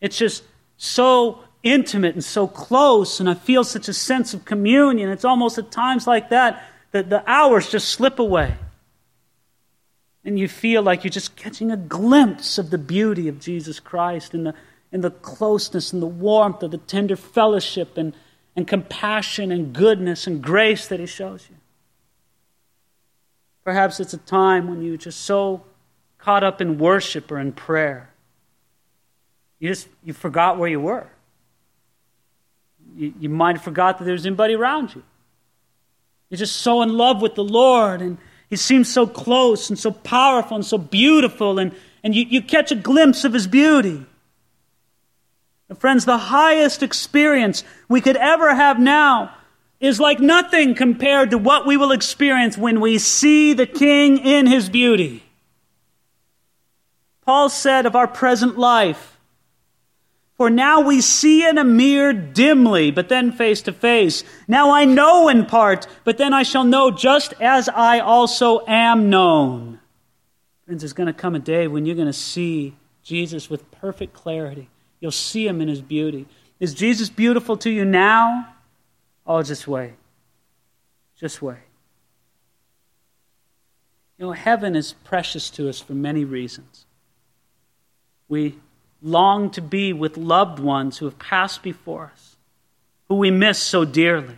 It's 0.00 0.16
just 0.16 0.42
so 0.76 1.40
intimate 1.62 2.14
and 2.14 2.24
so 2.24 2.46
close, 2.46 3.20
and 3.20 3.28
I 3.28 3.34
feel 3.34 3.64
such 3.64 3.88
a 3.88 3.92
sense 3.92 4.34
of 4.34 4.44
communion. 4.44 5.10
It's 5.10 5.24
almost 5.24 5.58
at 5.58 5.70
times 5.70 6.06
like 6.06 6.30
that 6.30 6.62
that 6.92 7.10
the 7.10 7.28
hours 7.30 7.68
just 7.70 7.88
slip 7.88 8.18
away. 8.18 8.54
And 10.24 10.38
you 10.38 10.48
feel 10.48 10.82
like 10.82 11.04
you're 11.04 11.10
just 11.10 11.36
catching 11.36 11.70
a 11.70 11.76
glimpse 11.76 12.58
of 12.58 12.70
the 12.70 12.78
beauty 12.78 13.28
of 13.28 13.40
Jesus 13.40 13.80
Christ 13.80 14.34
and 14.34 14.46
the, 14.46 14.54
and 14.90 15.04
the 15.04 15.10
closeness 15.10 15.92
and 15.92 16.02
the 16.02 16.06
warmth 16.06 16.62
of 16.62 16.70
the 16.70 16.78
tender 16.78 17.16
fellowship 17.16 17.96
and 17.96 18.14
and 18.56 18.66
compassion 18.66 19.52
and 19.52 19.72
goodness 19.74 20.26
and 20.26 20.42
grace 20.42 20.88
that 20.88 20.98
He 20.98 21.06
shows 21.06 21.46
you. 21.50 21.56
Perhaps 23.62 24.00
it's 24.00 24.14
a 24.14 24.18
time 24.18 24.68
when 24.68 24.80
you're 24.80 24.96
just 24.96 25.20
so 25.20 25.62
caught 26.18 26.42
up 26.42 26.60
in 26.60 26.78
worship 26.78 27.30
or 27.30 27.38
in 27.38 27.52
prayer. 27.52 28.10
You 29.58 29.68
just 29.68 29.88
you 30.04 30.12
forgot 30.12 30.58
where 30.58 30.68
you 30.68 30.80
were. 30.80 31.06
You, 32.96 33.14
you 33.18 33.28
might 33.28 33.56
have 33.56 33.64
forgot 33.64 33.98
that 33.98 34.04
there 34.04 34.12
was 34.12 34.26
anybody 34.26 34.54
around 34.54 34.94
you. 34.94 35.02
You're 36.28 36.38
just 36.38 36.56
so 36.56 36.82
in 36.82 36.96
love 36.96 37.22
with 37.22 37.34
the 37.34 37.44
Lord, 37.44 38.02
and 38.02 38.18
He 38.48 38.56
seems 38.56 38.92
so 38.92 39.06
close 39.06 39.70
and 39.70 39.78
so 39.78 39.90
powerful 39.90 40.56
and 40.56 40.64
so 40.64 40.78
beautiful, 40.78 41.58
and, 41.58 41.74
and 42.02 42.14
you, 42.14 42.24
you 42.24 42.42
catch 42.42 42.72
a 42.72 42.76
glimpse 42.76 43.24
of 43.24 43.32
His 43.32 43.46
beauty. 43.46 44.04
Friends, 45.78 46.04
the 46.04 46.18
highest 46.18 46.82
experience 46.82 47.64
we 47.88 48.00
could 48.00 48.16
ever 48.16 48.54
have 48.54 48.78
now 48.78 49.34
is 49.80 50.00
like 50.00 50.20
nothing 50.20 50.74
compared 50.74 51.30
to 51.30 51.38
what 51.38 51.66
we 51.66 51.76
will 51.76 51.92
experience 51.92 52.56
when 52.56 52.80
we 52.80 52.98
see 52.98 53.52
the 53.52 53.66
King 53.66 54.18
in 54.18 54.46
his 54.46 54.68
beauty. 54.68 55.22
Paul 57.22 57.48
said 57.48 57.84
of 57.84 57.96
our 57.96 58.06
present 58.06 58.56
life, 58.56 59.15
For 60.36 60.50
now 60.50 60.80
we 60.82 61.00
see 61.00 61.48
in 61.48 61.56
a 61.56 61.64
mirror 61.64 62.12
dimly, 62.12 62.90
but 62.90 63.08
then 63.08 63.32
face 63.32 63.62
to 63.62 63.72
face. 63.72 64.22
Now 64.46 64.70
I 64.70 64.84
know 64.84 65.28
in 65.28 65.46
part, 65.46 65.86
but 66.04 66.18
then 66.18 66.34
I 66.34 66.42
shall 66.42 66.64
know 66.64 66.90
just 66.90 67.32
as 67.40 67.70
I 67.70 68.00
also 68.00 68.64
am 68.66 69.08
known. 69.08 69.80
Friends, 70.66 70.82
there's 70.82 70.92
going 70.92 71.06
to 71.06 71.14
come 71.14 71.34
a 71.34 71.38
day 71.38 71.68
when 71.68 71.86
you're 71.86 71.96
going 71.96 72.06
to 72.06 72.12
see 72.12 72.76
Jesus 73.02 73.48
with 73.48 73.70
perfect 73.70 74.12
clarity. 74.12 74.68
You'll 75.00 75.10
see 75.10 75.46
him 75.46 75.62
in 75.62 75.68
his 75.68 75.80
beauty. 75.80 76.26
Is 76.60 76.74
Jesus 76.74 77.08
beautiful 77.08 77.56
to 77.58 77.70
you 77.70 77.84
now? 77.84 78.54
Oh, 79.26 79.42
just 79.42 79.66
wait. 79.66 79.94
Just 81.18 81.40
wait. 81.40 81.58
You 84.18 84.26
know, 84.26 84.32
heaven 84.32 84.76
is 84.76 84.94
precious 85.04 85.48
to 85.50 85.68
us 85.68 85.80
for 85.80 85.92
many 85.92 86.24
reasons. 86.24 86.84
We 88.28 88.58
long 89.02 89.50
to 89.50 89.60
be 89.60 89.92
with 89.92 90.16
loved 90.16 90.58
ones 90.58 90.98
who 90.98 91.04
have 91.04 91.18
passed 91.18 91.62
before 91.62 92.12
us, 92.12 92.36
who 93.08 93.16
we 93.16 93.30
miss 93.30 93.62
so 93.62 93.84
dearly. 93.84 94.36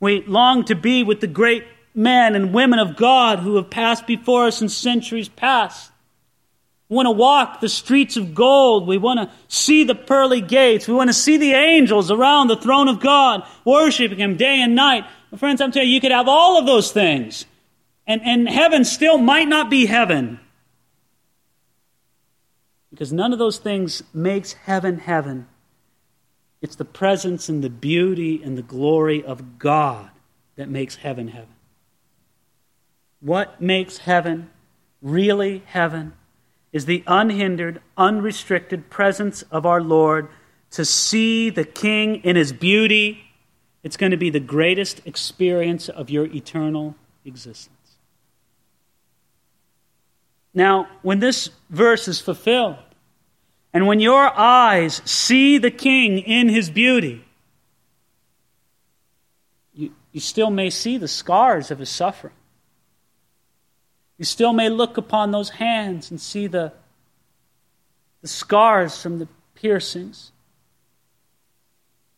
We 0.00 0.22
long 0.22 0.64
to 0.66 0.74
be 0.74 1.02
with 1.02 1.20
the 1.20 1.26
great 1.26 1.64
men 1.94 2.34
and 2.34 2.52
women 2.52 2.78
of 2.78 2.96
God 2.96 3.38
who 3.38 3.56
have 3.56 3.70
passed 3.70 4.06
before 4.06 4.46
us 4.46 4.60
in 4.60 4.68
centuries 4.68 5.28
past. 5.28 5.90
We 6.88 6.96
want 6.96 7.06
to 7.06 7.12
walk 7.12 7.60
the 7.60 7.68
streets 7.68 8.16
of 8.16 8.34
gold. 8.34 8.86
We 8.86 8.98
want 8.98 9.20
to 9.20 9.34
see 9.48 9.84
the 9.84 9.94
pearly 9.94 10.40
gates. 10.40 10.86
We 10.86 10.94
want 10.94 11.08
to 11.08 11.14
see 11.14 11.38
the 11.38 11.52
angels 11.52 12.10
around 12.10 12.48
the 12.48 12.56
throne 12.56 12.88
of 12.88 13.00
God, 13.00 13.46
worshiping 13.64 14.18
Him 14.18 14.36
day 14.36 14.60
and 14.60 14.74
night. 14.74 15.04
My 15.30 15.38
friends, 15.38 15.60
I'm 15.60 15.72
telling 15.72 15.88
you, 15.88 15.94
you 15.94 16.00
could 16.00 16.12
have 16.12 16.28
all 16.28 16.58
of 16.58 16.66
those 16.66 16.92
things, 16.92 17.46
and, 18.06 18.20
and 18.22 18.48
heaven 18.48 18.84
still 18.84 19.18
might 19.18 19.48
not 19.48 19.70
be 19.70 19.86
heaven. 19.86 20.38
Because 22.94 23.12
none 23.12 23.32
of 23.32 23.40
those 23.40 23.58
things 23.58 24.04
makes 24.12 24.52
heaven 24.52 24.98
heaven. 24.98 25.48
It's 26.62 26.76
the 26.76 26.84
presence 26.84 27.48
and 27.48 27.64
the 27.64 27.68
beauty 27.68 28.40
and 28.40 28.56
the 28.56 28.62
glory 28.62 29.24
of 29.24 29.58
God 29.58 30.10
that 30.54 30.68
makes 30.68 30.94
heaven 30.94 31.26
heaven. 31.26 31.56
What 33.18 33.60
makes 33.60 33.98
heaven 33.98 34.48
really 35.02 35.64
heaven 35.66 36.12
is 36.72 36.86
the 36.86 37.02
unhindered, 37.08 37.80
unrestricted 37.96 38.90
presence 38.90 39.42
of 39.50 39.66
our 39.66 39.80
Lord 39.80 40.28
to 40.70 40.84
see 40.84 41.50
the 41.50 41.64
King 41.64 42.22
in 42.22 42.36
his 42.36 42.52
beauty. 42.52 43.24
It's 43.82 43.96
going 43.96 44.12
to 44.12 44.16
be 44.16 44.30
the 44.30 44.38
greatest 44.38 45.00
experience 45.04 45.88
of 45.88 46.10
your 46.10 46.26
eternal 46.26 46.94
existence. 47.24 47.70
Now, 50.54 50.86
when 51.02 51.18
this 51.18 51.50
verse 51.68 52.06
is 52.06 52.20
fulfilled, 52.20 52.76
and 53.74 53.88
when 53.88 53.98
your 53.98 54.32
eyes 54.38 55.02
see 55.04 55.58
the 55.58 55.72
King 55.72 56.20
in 56.20 56.48
his 56.48 56.70
beauty, 56.70 57.24
you, 59.74 59.92
you 60.12 60.20
still 60.20 60.50
may 60.50 60.70
see 60.70 60.96
the 60.96 61.08
scars 61.08 61.72
of 61.72 61.80
his 61.80 61.90
suffering. 61.90 62.34
You 64.16 64.24
still 64.24 64.52
may 64.52 64.68
look 64.68 64.96
upon 64.96 65.32
those 65.32 65.50
hands 65.50 66.12
and 66.12 66.20
see 66.20 66.46
the, 66.46 66.72
the 68.22 68.28
scars 68.28 69.02
from 69.02 69.18
the 69.18 69.26
piercings. 69.56 70.30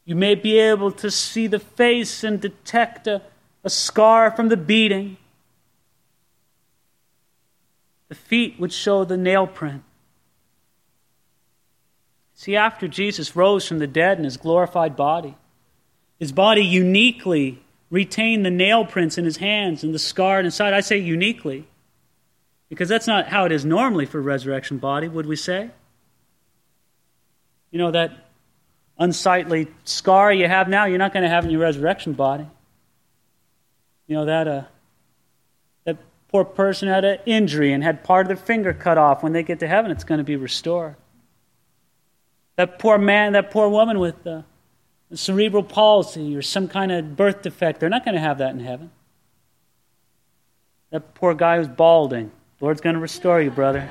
You 0.04 0.14
may 0.14 0.34
be 0.34 0.58
able 0.58 0.92
to 0.92 1.10
see 1.10 1.46
the 1.46 1.58
face 1.58 2.22
and 2.22 2.38
detect 2.38 3.06
a, 3.06 3.22
a 3.64 3.70
scar 3.70 4.30
from 4.30 4.50
the 4.50 4.58
beating. 4.58 5.16
The 8.08 8.14
feet 8.14 8.60
would 8.60 8.74
show 8.74 9.04
the 9.06 9.16
nail 9.16 9.46
print. 9.46 9.82
See, 12.38 12.54
after 12.54 12.86
Jesus 12.86 13.34
rose 13.34 13.66
from 13.66 13.78
the 13.78 13.86
dead 13.86 14.18
in 14.18 14.24
his 14.24 14.36
glorified 14.36 14.94
body, 14.94 15.34
his 16.18 16.32
body 16.32 16.62
uniquely 16.62 17.62
retained 17.88 18.44
the 18.44 18.50
nail 18.50 18.84
prints 18.84 19.16
in 19.16 19.24
his 19.24 19.38
hands 19.38 19.82
and 19.82 19.94
the 19.94 19.98
scar 19.98 20.38
in 20.38 20.44
his 20.44 20.54
side. 20.54 20.74
I 20.74 20.80
say 20.80 20.98
uniquely 20.98 21.66
because 22.68 22.90
that's 22.90 23.06
not 23.06 23.28
how 23.28 23.46
it 23.46 23.52
is 23.52 23.64
normally 23.64 24.04
for 24.04 24.18
a 24.18 24.22
resurrection 24.22 24.76
body, 24.76 25.08
would 25.08 25.24
we 25.24 25.34
say? 25.34 25.70
You 27.70 27.78
know, 27.78 27.90
that 27.92 28.12
unsightly 28.98 29.68
scar 29.84 30.30
you 30.30 30.46
have 30.46 30.68
now, 30.68 30.84
you're 30.84 30.98
not 30.98 31.14
going 31.14 31.22
to 31.22 31.30
have 31.30 31.46
in 31.46 31.50
your 31.50 31.60
resurrection 31.60 32.12
body. 32.12 32.46
You 34.08 34.16
know, 34.16 34.24
that, 34.26 34.46
uh, 34.46 34.62
that 35.84 35.96
poor 36.28 36.44
person 36.44 36.88
had 36.88 37.06
an 37.06 37.18
injury 37.24 37.72
and 37.72 37.82
had 37.82 38.04
part 38.04 38.26
of 38.26 38.28
their 38.28 38.36
finger 38.36 38.74
cut 38.74 38.98
off. 38.98 39.22
When 39.22 39.32
they 39.32 39.42
get 39.42 39.60
to 39.60 39.66
heaven, 39.66 39.90
it's 39.90 40.04
going 40.04 40.18
to 40.18 40.24
be 40.24 40.36
restored. 40.36 40.96
That 42.56 42.78
poor 42.78 42.98
man, 42.98 43.32
that 43.32 43.50
poor 43.50 43.68
woman 43.68 43.98
with 43.98 44.26
uh, 44.26 44.42
cerebral 45.14 45.62
palsy 45.62 46.34
or 46.36 46.42
some 46.42 46.68
kind 46.68 46.90
of 46.90 47.16
birth 47.16 47.42
defect, 47.42 47.80
they're 47.80 47.88
not 47.88 48.04
going 48.04 48.14
to 48.14 48.20
have 48.20 48.38
that 48.38 48.54
in 48.54 48.60
heaven. 48.60 48.90
That 50.90 51.14
poor 51.14 51.34
guy 51.34 51.58
who's 51.58 51.68
balding, 51.68 52.30
Lord's 52.60 52.80
going 52.80 52.94
to 52.94 53.00
restore 53.00 53.40
you, 53.40 53.50
brother. 53.50 53.88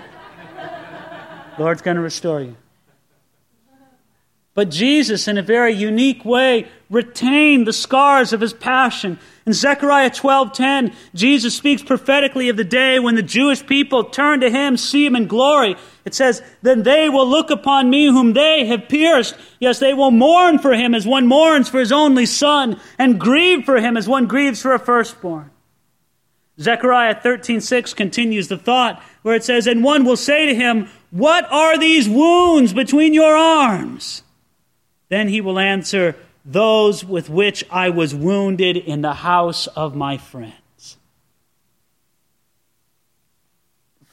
Lord's 1.60 1.82
going 1.82 1.96
to 1.96 2.02
restore 2.02 2.42
you. 2.42 2.58
But 4.56 4.72
Jesus, 4.72 5.28
in 5.28 5.38
a 5.38 5.42
very 5.42 5.74
unique 5.74 6.24
way, 6.24 6.68
retained 6.90 7.68
the 7.68 7.74
scars 7.74 8.32
of 8.32 8.40
his 8.40 8.54
passion. 8.54 9.20
In 9.46 9.52
Zechariah 9.52 10.10
12:10, 10.10 10.94
Jesus 11.14 11.54
speaks 11.54 11.84
prophetically 11.84 12.48
of 12.48 12.56
the 12.56 12.64
day 12.64 12.98
when 12.98 13.16
the 13.16 13.22
Jewish 13.22 13.66
people 13.66 14.06
turn 14.06 14.40
to 14.40 14.50
him, 14.50 14.78
see 14.78 15.06
him 15.06 15.16
in 15.16 15.28
glory. 15.28 15.76
It 16.06 16.16
says, 16.16 16.42
"Then 16.62 16.84
they 16.84 17.10
will 17.10 17.28
look 17.28 17.52
upon 17.52 17.90
me 17.90 18.06
whom 18.06 18.32
they 18.32 18.66
have 18.66 18.88
pierced. 18.88 19.36
Yes, 19.60 19.80
they 19.80 19.94
will 19.94 20.10
mourn 20.10 20.58
for 20.58 20.74
him 20.74 20.96
as 20.96 21.06
one 21.06 21.28
mourns 21.28 21.68
for 21.68 21.80
his 21.80 21.92
only 21.92 22.26
son, 22.26 22.78
and 22.98 23.20
grieve 23.20 23.66
for 23.66 23.82
him 23.82 23.98
as 23.98 24.08
one 24.08 24.26
grieves 24.26 24.62
for 24.62 24.74
a 24.74 24.80
firstborn." 24.80 25.52
Zechariah 26.62 27.16
13:6 27.16 27.94
continues 27.94 28.48
the 28.48 28.58
thought 28.58 29.04
where 29.22 29.36
it 29.36 29.44
says, 29.44 29.68
"And 29.68 29.84
one 29.84 30.06
will 30.06 30.16
say 30.16 30.46
to 30.46 30.56
him, 30.56 30.88
What 31.12 31.46
are 31.52 31.78
these 31.78 32.08
wounds 32.08 32.72
between 32.72 33.14
your 33.14 33.36
arms?" 33.36 34.22
Then 35.10 35.28
he 35.28 35.42
will 35.42 35.60
answer, 35.60 36.16
Those 36.44 37.04
with 37.06 37.30
which 37.30 37.64
I 37.70 37.90
was 37.90 38.16
wounded 38.16 38.78
in 38.78 39.02
the 39.02 39.14
house 39.14 39.68
of 39.68 39.96
my 39.96 40.18
friends. 40.18 40.98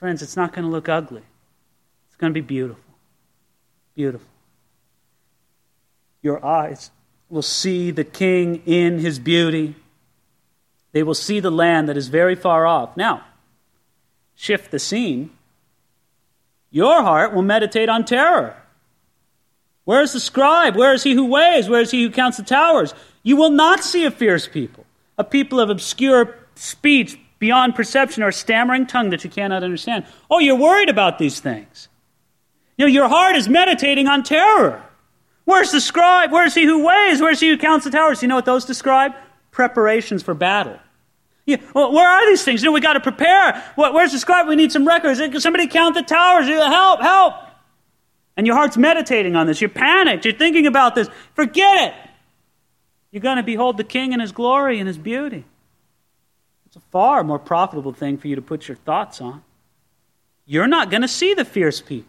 Friends, 0.03 0.21
it's 0.21 0.37
not 0.37 0.53
going 0.53 0.65
to 0.65 0.69
look 0.69 0.89
ugly. 0.89 1.23
It's 2.09 2.17
going 2.17 2.33
to 2.33 2.35
be 2.35 2.45
beautiful. 2.45 2.83
Beautiful. 3.95 4.27
Your 6.23 6.45
eyes 6.45 6.91
will 7.29 7.43
see 7.43 7.93
the 7.93 8.03
king 8.03 8.63
in 8.67 8.99
his 8.99 9.21
beauty. 9.21 9.77
They 10.91 11.05
will 11.05 11.15
see 11.15 11.39
the 11.39 11.53
land 11.53 11.89
that 11.89 11.97
is 11.97 12.09
very 12.09 12.35
far 12.35 12.67
off. 12.67 12.97
Now, 12.97 13.25
shift 14.35 14.73
the 14.73 14.81
scene. 14.81 15.31
Your 16.73 17.03
heart 17.03 17.33
will 17.33 17.43
meditate 17.43 17.89
on 17.89 18.05
terror. 18.05 18.62
Where 19.85 20.03
is 20.03 20.13
the 20.13 20.21
scribe? 20.21 20.77
Where 20.77 20.95
is 20.95 21.03
he 21.03 21.15
who 21.15 21.27
weighs? 21.27 21.69
Where 21.69 21.81
is 21.81 21.91
he 21.91 22.03
who 22.03 22.11
counts 22.11 22.37
the 22.37 22.45
towers? 22.45 22.95
You 23.23 23.37
will 23.37 23.51
not 23.51 23.83
see 23.83 24.05
a 24.05 24.11
fierce 24.11 24.47
people, 24.47 24.85
a 25.19 25.25
people 25.25 25.61
of 25.61 25.71
obscure 25.71 26.37
speech 26.55 27.19
beyond 27.39 27.75
perception 27.75 28.23
or 28.23 28.29
a 28.29 28.33
stammering 28.33 28.87
tongue 28.87 29.11
that 29.11 29.25
you 29.25 29.31
cannot 29.31 29.65
understand. 29.65 30.07
Oh, 30.31 30.39
you're 30.39 30.57
worried 30.57 30.89
about 30.89 31.19
these 31.19 31.41
things. 31.41 31.89
You 32.77 32.87
know, 32.87 32.93
your 32.93 33.09
heart 33.09 33.37
is 33.37 33.49
meditating 33.49 34.07
on 34.07 34.23
terror. 34.23 34.83
Where's 35.45 35.73
the 35.73 35.81
scribe? 35.81 36.31
Where's 36.31 36.55
he 36.55 36.65
who 36.65 36.87
weighs? 36.87 37.21
Where's 37.21 37.41
he 37.41 37.49
who 37.49 37.59
counts 37.59 37.85
the 37.85 37.91
towers? 37.91 38.23
You 38.23 38.29
know 38.29 38.37
what 38.37 38.45
those 38.45 38.65
describe? 38.65 39.13
Preparations 39.51 40.23
for 40.23 40.35
battle. 40.35 40.79
Yeah, 41.45 41.57
well, 41.75 41.93
where 41.93 42.09
are 42.09 42.25
these 42.31 42.45
things? 42.45 42.63
You 42.63 42.67
know, 42.67 42.73
we 42.73 42.81
got 42.81 42.93
to 42.93 43.01
prepare. 43.01 43.61
What, 43.75 43.93
Where's 43.93 44.13
the 44.13 44.21
scribe? 44.21 44.47
We 44.47 44.55
need 44.55 44.71
some 44.71 44.87
records. 44.87 45.21
Somebody 45.43 45.67
count 45.67 45.97
the 45.97 46.03
towers. 46.03 46.47
Help, 46.47 47.01
help. 47.01 47.35
And 48.37 48.47
your 48.47 48.57
heart's 48.57 48.77
meditating 48.77 49.37
on 49.37 49.47
this. 49.47 49.61
You're 49.61 49.71
panicked. 49.71 50.25
You're 50.25 50.35
thinking 50.35 50.67
about 50.67 50.95
this. 50.95 51.09
Forget 51.35 51.89
it. 51.89 52.11
You're 53.11 53.21
going 53.21 53.37
to 53.37 53.43
behold 53.43 53.77
the 53.77 53.85
King 53.85 54.13
in 54.13 54.21
his 54.21 54.33
glory 54.33 54.79
and 54.79 54.89
his 54.89 54.97
beauty. 54.97 55.45
It's 56.67 56.77
a 56.77 56.81
far 56.91 57.23
more 57.23 57.39
profitable 57.39 57.93
thing 57.93 58.17
for 58.17 58.29
you 58.29 58.37
to 58.37 58.43
put 58.43 58.69
your 58.69 58.77
thoughts 58.79 59.21
on. 59.21 59.43
You're 60.47 60.67
not 60.67 60.91
going 60.91 61.03
to 61.03 61.09
see 61.09 61.35
the 61.35 61.45
fierce 61.45 61.81
people. 61.83 62.09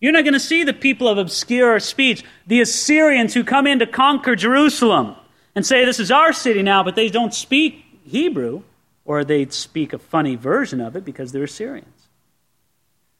You're 0.00 0.12
not 0.12 0.24
going 0.24 0.34
to 0.34 0.40
see 0.40 0.62
the 0.62 0.74
people 0.74 1.08
of 1.08 1.18
obscure 1.18 1.80
speech, 1.80 2.24
the 2.46 2.60
Assyrians 2.60 3.34
who 3.34 3.42
come 3.42 3.66
in 3.66 3.80
to 3.80 3.86
conquer 3.86 4.36
Jerusalem 4.36 5.16
and 5.54 5.66
say, 5.66 5.84
This 5.84 5.98
is 5.98 6.10
our 6.10 6.32
city 6.32 6.62
now, 6.62 6.84
but 6.84 6.94
they 6.94 7.08
don't 7.08 7.34
speak 7.34 7.84
Hebrew, 8.04 8.62
or 9.04 9.24
they 9.24 9.46
speak 9.46 9.92
a 9.92 9.98
funny 9.98 10.36
version 10.36 10.80
of 10.80 10.94
it 10.94 11.04
because 11.04 11.32
they're 11.32 11.44
Assyrians. 11.44 12.08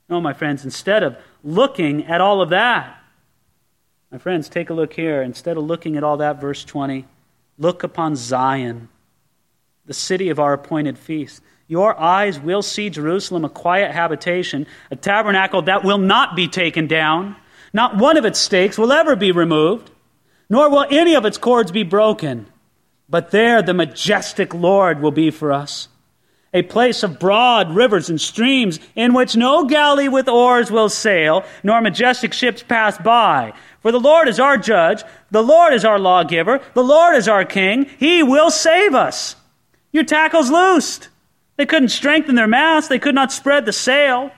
No, 0.09 0.21
my 0.21 0.33
friends, 0.33 0.65
instead 0.65 1.03
of 1.03 1.17
looking 1.43 2.07
at 2.07 2.21
all 2.21 2.41
of 2.41 2.51
that, 2.51 2.99
my 4.11 4.19
friends, 4.19 4.49
take 4.49 4.71
a 4.71 4.75
look 4.75 4.95
here. 4.95 5.23
Instead 5.23 5.57
of 5.57 5.65
looking 5.65 5.97
at 5.97 6.05
all 6.05 6.17
that, 6.19 6.41
verse 6.41 6.65
20, 6.65 7.05
look 7.59 7.83
upon 7.83 8.17
Zion, 8.17 8.89
the 9.85 9.95
city 9.95 10.31
of 10.31 10.39
our 10.39 10.55
appointed 10.55 10.99
feast. 10.99 11.43
Your 11.67 11.99
eyes 12.01 12.41
will 12.41 12.63
see 12.63 12.89
Jerusalem, 12.89 13.45
a 13.45 13.51
quiet 13.51 13.93
habitation, 13.93 14.67
a 14.91 14.97
tabernacle 14.97 15.63
that 15.63 15.85
will 15.85 15.99
not 15.99 16.35
be 16.35 16.49
taken 16.49 16.87
down. 16.87 17.37
Not 17.75 17.99
one 17.99 18.17
of 18.17 18.25
its 18.25 18.39
stakes 18.39 18.79
will 18.79 18.93
ever 18.93 19.15
be 19.15 19.33
removed, 19.33 19.91
nor 20.49 20.71
will 20.71 20.87
any 20.89 21.15
of 21.15 21.27
its 21.27 21.37
cords 21.37 21.71
be 21.71 21.83
broken. 21.83 22.47
But 23.11 23.31
there 23.31 23.61
the 23.61 23.75
majestic 23.75 24.55
Lord 24.55 25.03
will 25.03 25.11
be 25.11 25.31
for 25.31 25.53
us 25.53 25.89
a 26.53 26.63
place 26.63 27.03
of 27.03 27.19
broad 27.19 27.75
rivers 27.75 28.09
and 28.09 28.21
streams, 28.21 28.81
in 28.97 29.13
which 29.13 29.37
no 29.37 29.65
galley 29.65 30.09
with 30.09 30.29
oars 30.29 30.71
will 30.71 30.89
sail, 30.89 31.45
nor 31.63 31.81
majestic 31.81 32.33
ships 32.33 32.63
pass 32.63 32.97
by. 32.99 33.53
For 33.81 33.93
the 33.93 34.01
Lord 34.01 34.29
is 34.29 34.41
our 34.41 34.57
judge, 34.57 35.03
the 35.31 35.43
Lord 35.43 35.73
is 35.75 35.85
our 35.85 35.99
lawgiver, 35.99 36.61
the 36.75 36.85
Lord 36.85 37.17
is 37.17 37.29
our 37.29 37.45
king, 37.45 37.85
he 37.99 38.23
will 38.23 38.51
save 38.51 38.95
us. 38.95 39.37
Your 39.93 40.05
tackle's 40.05 40.51
loosed. 40.51 41.09
They 41.57 41.67
couldn't 41.67 41.89
strengthen 41.89 42.35
their 42.35 42.47
mast, 42.47 42.89
they 42.89 42.99
could 42.99 43.15
not 43.15 43.33
spread 43.33 43.67
the 43.67 43.73
sail. 43.73 44.31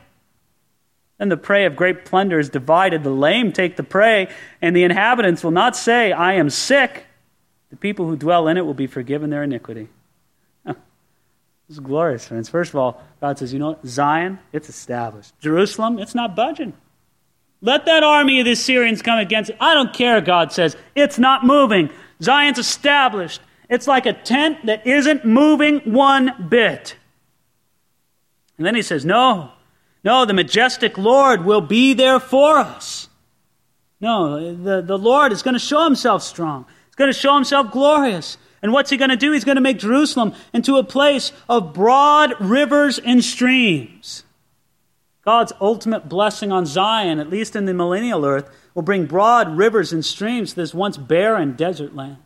Then 1.19 1.29
the 1.29 1.37
prey 1.37 1.67
of 1.67 1.77
great 1.77 2.07
plunder 2.07 2.39
is 2.39 2.49
divided. 2.49 3.03
The 3.05 3.11
lame 3.11 3.53
take 3.53 3.77
the 3.77 3.83
prey, 3.83 4.29
and 4.63 4.75
the 4.75 4.85
inhabitants 4.85 5.45
will 5.45 5.51
not 5.51 5.77
say, 5.77 6.13
I 6.13 6.33
am 6.33 6.49
sick. 6.49 7.05
The 7.69 7.77
people 7.77 8.07
who 8.07 8.17
dwell 8.17 8.49
in 8.49 8.57
it 8.57 8.65
will 8.65 8.75
be 8.75 8.87
forgiven 8.87 9.29
their 9.29 9.43
iniquity. 9.43 9.89
This 11.71 11.77
is 11.77 11.85
glorious, 11.85 12.27
friends. 12.27 12.49
First 12.49 12.71
of 12.71 12.81
all, 12.81 13.01
God 13.21 13.39
says, 13.39 13.53
you 13.53 13.61
know 13.61 13.69
what? 13.69 13.87
Zion, 13.87 14.41
it's 14.53 14.69
established. 14.69 15.39
Jerusalem, 15.39 16.01
it's 16.01 16.17
not 16.17 16.35
budging. 16.35 16.73
Let 17.61 17.87
that 17.87 18.03
army 18.03 18.41
of 18.41 18.47
the 18.47 18.51
Assyrians 18.51 19.03
come 19.03 19.21
against 19.21 19.51
it. 19.51 19.57
I 19.61 19.75
don't 19.75 19.95
care, 19.95 20.21
God 20.21 20.53
says. 20.53 20.77
It's 20.97 21.17
not 21.17 21.47
moving. 21.47 21.91
Zion's 22.21 22.59
established. 22.59 23.41
It's 23.69 23.87
like 23.87 24.07
a 24.07 24.13
tent 24.13 24.67
that 24.67 24.85
isn't 24.85 25.25
moving 25.25 25.79
one 25.93 26.49
bit. 26.49 26.97
And 28.59 28.67
then 28.67 28.75
he 28.75 28.83
says, 28.83 29.05
No, 29.05 29.53
no, 30.03 30.25
the 30.25 30.35
majestic 30.35 30.99
Lord 30.99 31.45
will 31.45 31.61
be 31.61 31.95
there 31.95 32.19
for 32.19 32.59
us. 32.59 33.09
No, 34.01 34.57
the, 34.57 34.83
the 34.83 34.99
Lord 34.99 35.31
is 35.31 35.45
going 35.45 35.55
to 35.55 35.61
show 35.61 35.85
himself 35.85 36.25
strong. 36.25 36.67
He's 36.87 36.97
going 36.97 37.13
to 37.13 37.17
show 37.17 37.37
himself 37.37 37.71
glorious. 37.71 38.39
And 38.63 38.73
what's 38.73 38.91
he 38.91 38.97
going 38.97 39.11
to 39.11 39.17
do? 39.17 39.33
He's 39.33 39.45
going 39.45 39.57
to 39.57 39.63
make 39.63 39.79
Jerusalem 39.79 40.35
into 40.53 40.77
a 40.77 40.85
place 40.85 41.33
of 41.49 41.73
broad 41.73 42.35
rivers 42.41 42.99
and 42.99 43.25
streams. 43.25 44.25
God's 45.25 45.53
ultimate 45.61 46.09
blessing 46.09 46.53
on 46.53 46.67
Zion, 46.67 47.19
at 47.19 47.31
least 47.31 47.57
in 47.57 47.65
the 47.65 47.75
millennial 47.75 48.25
earth, 48.25 48.51
will 48.75 48.83
bring 48.83 49.07
broad 49.07 49.57
rivers 49.57 49.93
and 49.93 50.05
streams 50.05 50.51
to 50.51 50.57
this 50.57 50.75
once 50.75 50.97
barren 50.97 51.55
desert 51.55 51.95
land. 51.95 52.19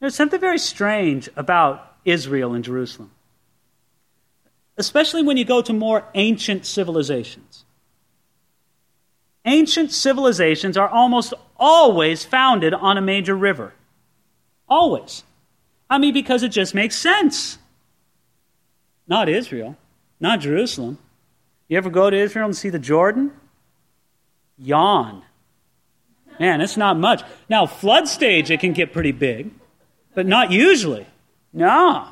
There's 0.00 0.14
something 0.14 0.40
very 0.40 0.58
strange 0.58 1.28
about 1.36 1.96
Israel 2.04 2.54
and 2.54 2.64
Jerusalem, 2.64 3.10
especially 4.76 5.22
when 5.22 5.36
you 5.36 5.44
go 5.44 5.60
to 5.62 5.72
more 5.72 6.04
ancient 6.14 6.64
civilizations. 6.66 7.64
Ancient 9.44 9.92
civilizations 9.92 10.76
are 10.76 10.88
almost 10.88 11.34
always 11.56 12.24
founded 12.24 12.74
on 12.74 12.96
a 12.96 13.02
major 13.02 13.34
river. 13.34 13.72
Always. 14.68 15.24
I 15.88 15.98
mean, 15.98 16.12
because 16.12 16.42
it 16.42 16.50
just 16.50 16.74
makes 16.74 16.96
sense. 16.96 17.58
Not 19.06 19.28
Israel, 19.28 19.76
not 20.20 20.40
Jerusalem. 20.40 20.98
You 21.68 21.78
ever 21.78 21.90
go 21.90 22.10
to 22.10 22.16
Israel 22.16 22.46
and 22.46 22.56
see 22.56 22.68
the 22.68 22.78
Jordan? 22.78 23.32
Yawn. 24.58 25.22
Man, 26.38 26.60
it's 26.60 26.76
not 26.76 26.98
much. 26.98 27.22
Now, 27.48 27.66
flood 27.66 28.08
stage, 28.08 28.50
it 28.50 28.60
can 28.60 28.72
get 28.72 28.92
pretty 28.92 29.12
big, 29.12 29.50
but 30.14 30.26
not 30.26 30.50
usually. 30.50 31.06
No. 31.52 32.08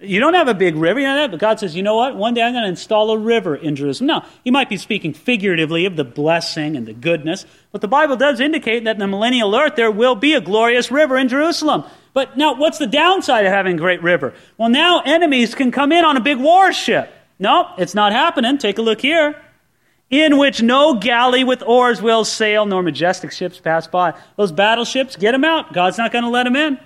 You 0.00 0.18
don't 0.18 0.34
have 0.34 0.48
a 0.48 0.54
big 0.54 0.74
river, 0.74 0.98
you 0.98 1.06
know 1.06 1.14
that? 1.14 1.30
But 1.30 1.40
God 1.40 1.60
says, 1.60 1.76
you 1.76 1.82
know 1.82 1.96
what? 1.96 2.16
One 2.16 2.34
day 2.34 2.42
I'm 2.42 2.52
going 2.52 2.64
to 2.64 2.68
install 2.68 3.10
a 3.12 3.18
river 3.18 3.54
in 3.54 3.76
Jerusalem. 3.76 4.08
Now, 4.08 4.26
he 4.42 4.50
might 4.50 4.68
be 4.68 4.76
speaking 4.76 5.14
figuratively 5.14 5.86
of 5.86 5.94
the 5.94 6.04
blessing 6.04 6.76
and 6.76 6.84
the 6.84 6.92
goodness, 6.92 7.46
but 7.70 7.80
the 7.80 7.88
Bible 7.88 8.16
does 8.16 8.40
indicate 8.40 8.84
that 8.84 8.96
in 8.96 9.00
the 9.00 9.06
millennial 9.06 9.54
earth 9.54 9.76
there 9.76 9.92
will 9.92 10.16
be 10.16 10.34
a 10.34 10.40
glorious 10.40 10.90
river 10.90 11.16
in 11.16 11.28
Jerusalem. 11.28 11.84
But 12.12 12.36
now, 12.36 12.54
what's 12.54 12.78
the 12.78 12.86
downside 12.86 13.46
of 13.46 13.52
having 13.52 13.76
a 13.76 13.78
great 13.78 14.02
river? 14.02 14.34
Well, 14.58 14.68
now 14.68 15.00
enemies 15.00 15.54
can 15.54 15.70
come 15.70 15.92
in 15.92 16.04
on 16.04 16.16
a 16.16 16.20
big 16.20 16.38
warship. 16.38 17.12
No, 17.38 17.72
it's 17.78 17.94
not 17.94 18.12
happening. 18.12 18.58
Take 18.58 18.78
a 18.78 18.82
look 18.82 19.00
here. 19.00 19.40
In 20.10 20.38
which 20.38 20.62
no 20.62 20.94
galley 20.94 21.44
with 21.44 21.62
oars 21.62 22.00
will 22.00 22.24
sail, 22.24 22.66
nor 22.66 22.82
majestic 22.82 23.32
ships 23.32 23.58
pass 23.58 23.86
by. 23.86 24.14
Those 24.36 24.52
battleships, 24.52 25.16
get 25.16 25.32
them 25.32 25.44
out. 25.44 25.72
God's 25.72 25.98
not 25.98 26.12
going 26.12 26.24
to 26.24 26.30
let 26.30 26.44
them 26.44 26.54
in. 26.56 26.78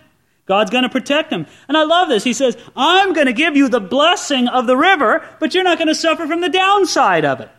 God's 0.48 0.70
going 0.70 0.82
to 0.82 0.88
protect 0.88 1.30
him. 1.30 1.46
And 1.68 1.76
I 1.76 1.84
love 1.84 2.08
this. 2.08 2.24
He 2.24 2.32
says, 2.32 2.56
I'm 2.74 3.12
going 3.12 3.26
to 3.26 3.34
give 3.34 3.54
you 3.54 3.68
the 3.68 3.80
blessing 3.80 4.48
of 4.48 4.66
the 4.66 4.78
river, 4.78 5.24
but 5.38 5.54
you're 5.54 5.62
not 5.62 5.76
going 5.76 5.88
to 5.88 5.94
suffer 5.94 6.26
from 6.26 6.40
the 6.40 6.48
downside 6.48 7.26
of 7.26 7.40
it. 7.40 7.50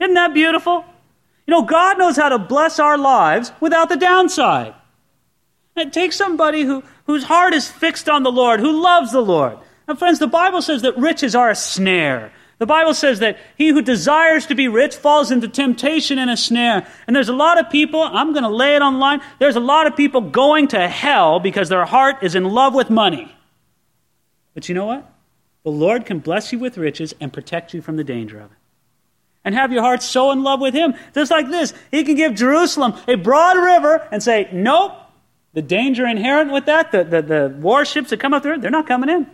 Isn't 0.00 0.14
that 0.14 0.32
beautiful? 0.32 0.84
You 1.46 1.52
know, 1.52 1.62
God 1.62 1.98
knows 1.98 2.16
how 2.16 2.28
to 2.28 2.38
bless 2.38 2.78
our 2.78 2.96
lives 2.96 3.50
without 3.60 3.88
the 3.88 3.96
downside. 3.96 4.74
it 5.76 5.92
takes 5.92 6.14
somebody 6.14 6.62
who, 6.62 6.84
whose 7.06 7.24
heart 7.24 7.54
is 7.54 7.68
fixed 7.68 8.08
on 8.08 8.22
the 8.22 8.32
Lord, 8.32 8.60
who 8.60 8.82
loves 8.82 9.10
the 9.10 9.20
Lord. 9.20 9.58
And 9.88 9.98
friends, 9.98 10.20
the 10.20 10.28
Bible 10.28 10.62
says 10.62 10.82
that 10.82 10.96
riches 10.96 11.34
are 11.34 11.50
a 11.50 11.56
snare. 11.56 12.32
The 12.58 12.66
Bible 12.66 12.92
says 12.92 13.20
that 13.20 13.38
he 13.56 13.68
who 13.68 13.82
desires 13.82 14.46
to 14.46 14.54
be 14.54 14.66
rich 14.66 14.96
falls 14.96 15.30
into 15.30 15.46
temptation 15.46 16.18
and 16.18 16.28
a 16.28 16.36
snare. 16.36 16.86
And 17.06 17.14
there's 17.14 17.28
a 17.28 17.34
lot 17.34 17.58
of 17.58 17.70
people, 17.70 18.02
I'm 18.02 18.32
going 18.32 18.42
to 18.42 18.48
lay 18.48 18.74
it 18.74 18.82
on 18.82 18.98
line, 18.98 19.20
there's 19.38 19.56
a 19.56 19.60
lot 19.60 19.86
of 19.86 19.96
people 19.96 20.20
going 20.20 20.68
to 20.68 20.88
hell 20.88 21.38
because 21.38 21.68
their 21.68 21.84
heart 21.84 22.16
is 22.22 22.34
in 22.34 22.44
love 22.44 22.74
with 22.74 22.90
money. 22.90 23.32
But 24.54 24.68
you 24.68 24.74
know 24.74 24.86
what? 24.86 25.08
The 25.62 25.70
Lord 25.70 26.04
can 26.04 26.18
bless 26.18 26.52
you 26.52 26.58
with 26.58 26.76
riches 26.76 27.14
and 27.20 27.32
protect 27.32 27.74
you 27.74 27.80
from 27.80 27.96
the 27.96 28.04
danger 28.04 28.38
of 28.38 28.50
it. 28.50 28.58
And 29.44 29.54
have 29.54 29.72
your 29.72 29.82
heart 29.82 30.02
so 30.02 30.32
in 30.32 30.42
love 30.42 30.60
with 30.60 30.74
Him. 30.74 30.94
Just 31.14 31.30
like 31.30 31.48
this, 31.48 31.72
He 31.92 32.02
can 32.02 32.16
give 32.16 32.34
Jerusalem 32.34 32.94
a 33.06 33.14
broad 33.14 33.56
river 33.56 34.06
and 34.10 34.20
say, 34.20 34.48
Nope, 34.52 34.92
the 35.54 35.62
danger 35.62 36.06
inherent 36.06 36.52
with 36.52 36.66
that, 36.66 36.90
the, 36.90 37.04
the, 37.04 37.22
the 37.22 37.56
warships 37.60 38.10
that 38.10 38.18
come 38.18 38.34
up 38.34 38.42
there, 38.42 38.58
they're 38.58 38.70
not 38.70 38.88
coming 38.88 39.08
in. 39.08 39.30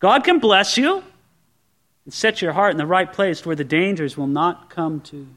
God 0.00 0.24
can 0.24 0.38
bless 0.38 0.78
you 0.78 1.04
and 2.04 2.12
set 2.12 2.42
your 2.42 2.52
heart 2.52 2.72
in 2.72 2.78
the 2.78 2.86
right 2.86 3.12
place 3.12 3.46
where 3.46 3.56
the 3.56 3.64
dangers 3.64 4.16
will 4.16 4.26
not 4.26 4.70
come 4.70 5.00
to 5.02 5.16
you. 5.16 5.28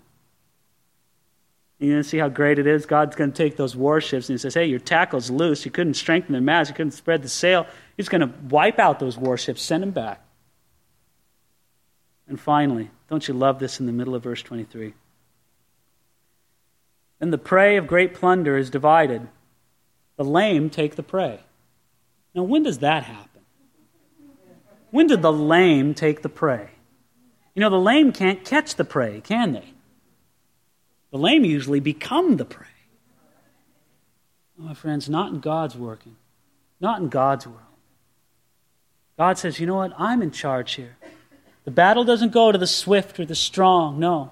You 1.77 1.95
know, 1.95 2.01
see 2.01 2.17
how 2.17 2.29
great 2.29 2.57
it 2.57 2.67
is? 2.67 2.85
God's 2.85 3.15
going 3.15 3.31
to 3.31 3.37
take 3.37 3.57
those 3.57 3.75
warships 3.75 4.29
and 4.29 4.35
He 4.35 4.37
says, 4.41 4.53
Hey, 4.53 4.65
your 4.65 4.79
tackle's 4.79 5.29
loose. 5.29 5.65
You 5.65 5.71
couldn't 5.71 5.95
strengthen 5.95 6.33
the 6.33 6.41
mast. 6.41 6.69
You 6.69 6.75
couldn't 6.75 6.93
spread 6.93 7.21
the 7.21 7.29
sail. 7.29 7.67
He's 7.97 8.09
going 8.09 8.21
to 8.21 8.33
wipe 8.49 8.79
out 8.79 8.99
those 8.99 9.17
warships, 9.17 9.61
send 9.61 9.83
them 9.83 9.91
back. 9.91 10.21
And 12.27 12.39
finally, 12.39 12.89
don't 13.09 13.27
you 13.27 13.33
love 13.33 13.59
this 13.59 13.79
in 13.79 13.85
the 13.85 13.91
middle 13.91 14.15
of 14.15 14.23
verse 14.23 14.41
23? 14.41 14.93
Then 17.19 17.31
the 17.31 17.37
prey 17.37 17.77
of 17.77 17.87
great 17.87 18.13
plunder 18.13 18.57
is 18.57 18.69
divided. 18.69 19.27
The 20.17 20.23
lame 20.23 20.69
take 20.69 20.95
the 20.95 21.03
prey. 21.03 21.41
Now, 22.33 22.43
when 22.43 22.63
does 22.63 22.79
that 22.79 23.03
happen? 23.03 23.34
When 24.95 25.07
did 25.07 25.21
the 25.21 25.33
lame 25.33 25.93
take 25.93 26.21
the 26.21 26.29
prey? 26.29 26.69
You 27.53 27.59
know, 27.59 27.69
the 27.69 27.77
lame 27.77 28.13
can't 28.13 28.45
catch 28.45 28.75
the 28.75 28.85
prey, 28.85 29.19
can 29.19 29.51
they? 29.51 29.73
The 31.11 31.17
lame 31.17 31.43
usually 31.43 31.81
become 31.81 32.37
the 32.37 32.45
prey. 32.45 32.67
Oh, 34.57 34.63
my 34.63 34.73
friends, 34.73 35.09
not 35.09 35.33
in 35.33 35.41
God's 35.41 35.75
working, 35.75 36.15
not 36.79 37.01
in 37.01 37.09
God's 37.09 37.45
world. 37.45 37.59
God 39.17 39.37
says, 39.37 39.59
you 39.59 39.67
know 39.67 39.75
what? 39.75 39.91
I'm 39.97 40.21
in 40.21 40.31
charge 40.31 40.75
here. 40.75 40.95
The 41.65 41.71
battle 41.71 42.05
doesn't 42.05 42.31
go 42.31 42.53
to 42.53 42.57
the 42.57 42.65
swift 42.65 43.19
or 43.19 43.25
the 43.25 43.35
strong. 43.35 43.99
No. 43.99 44.31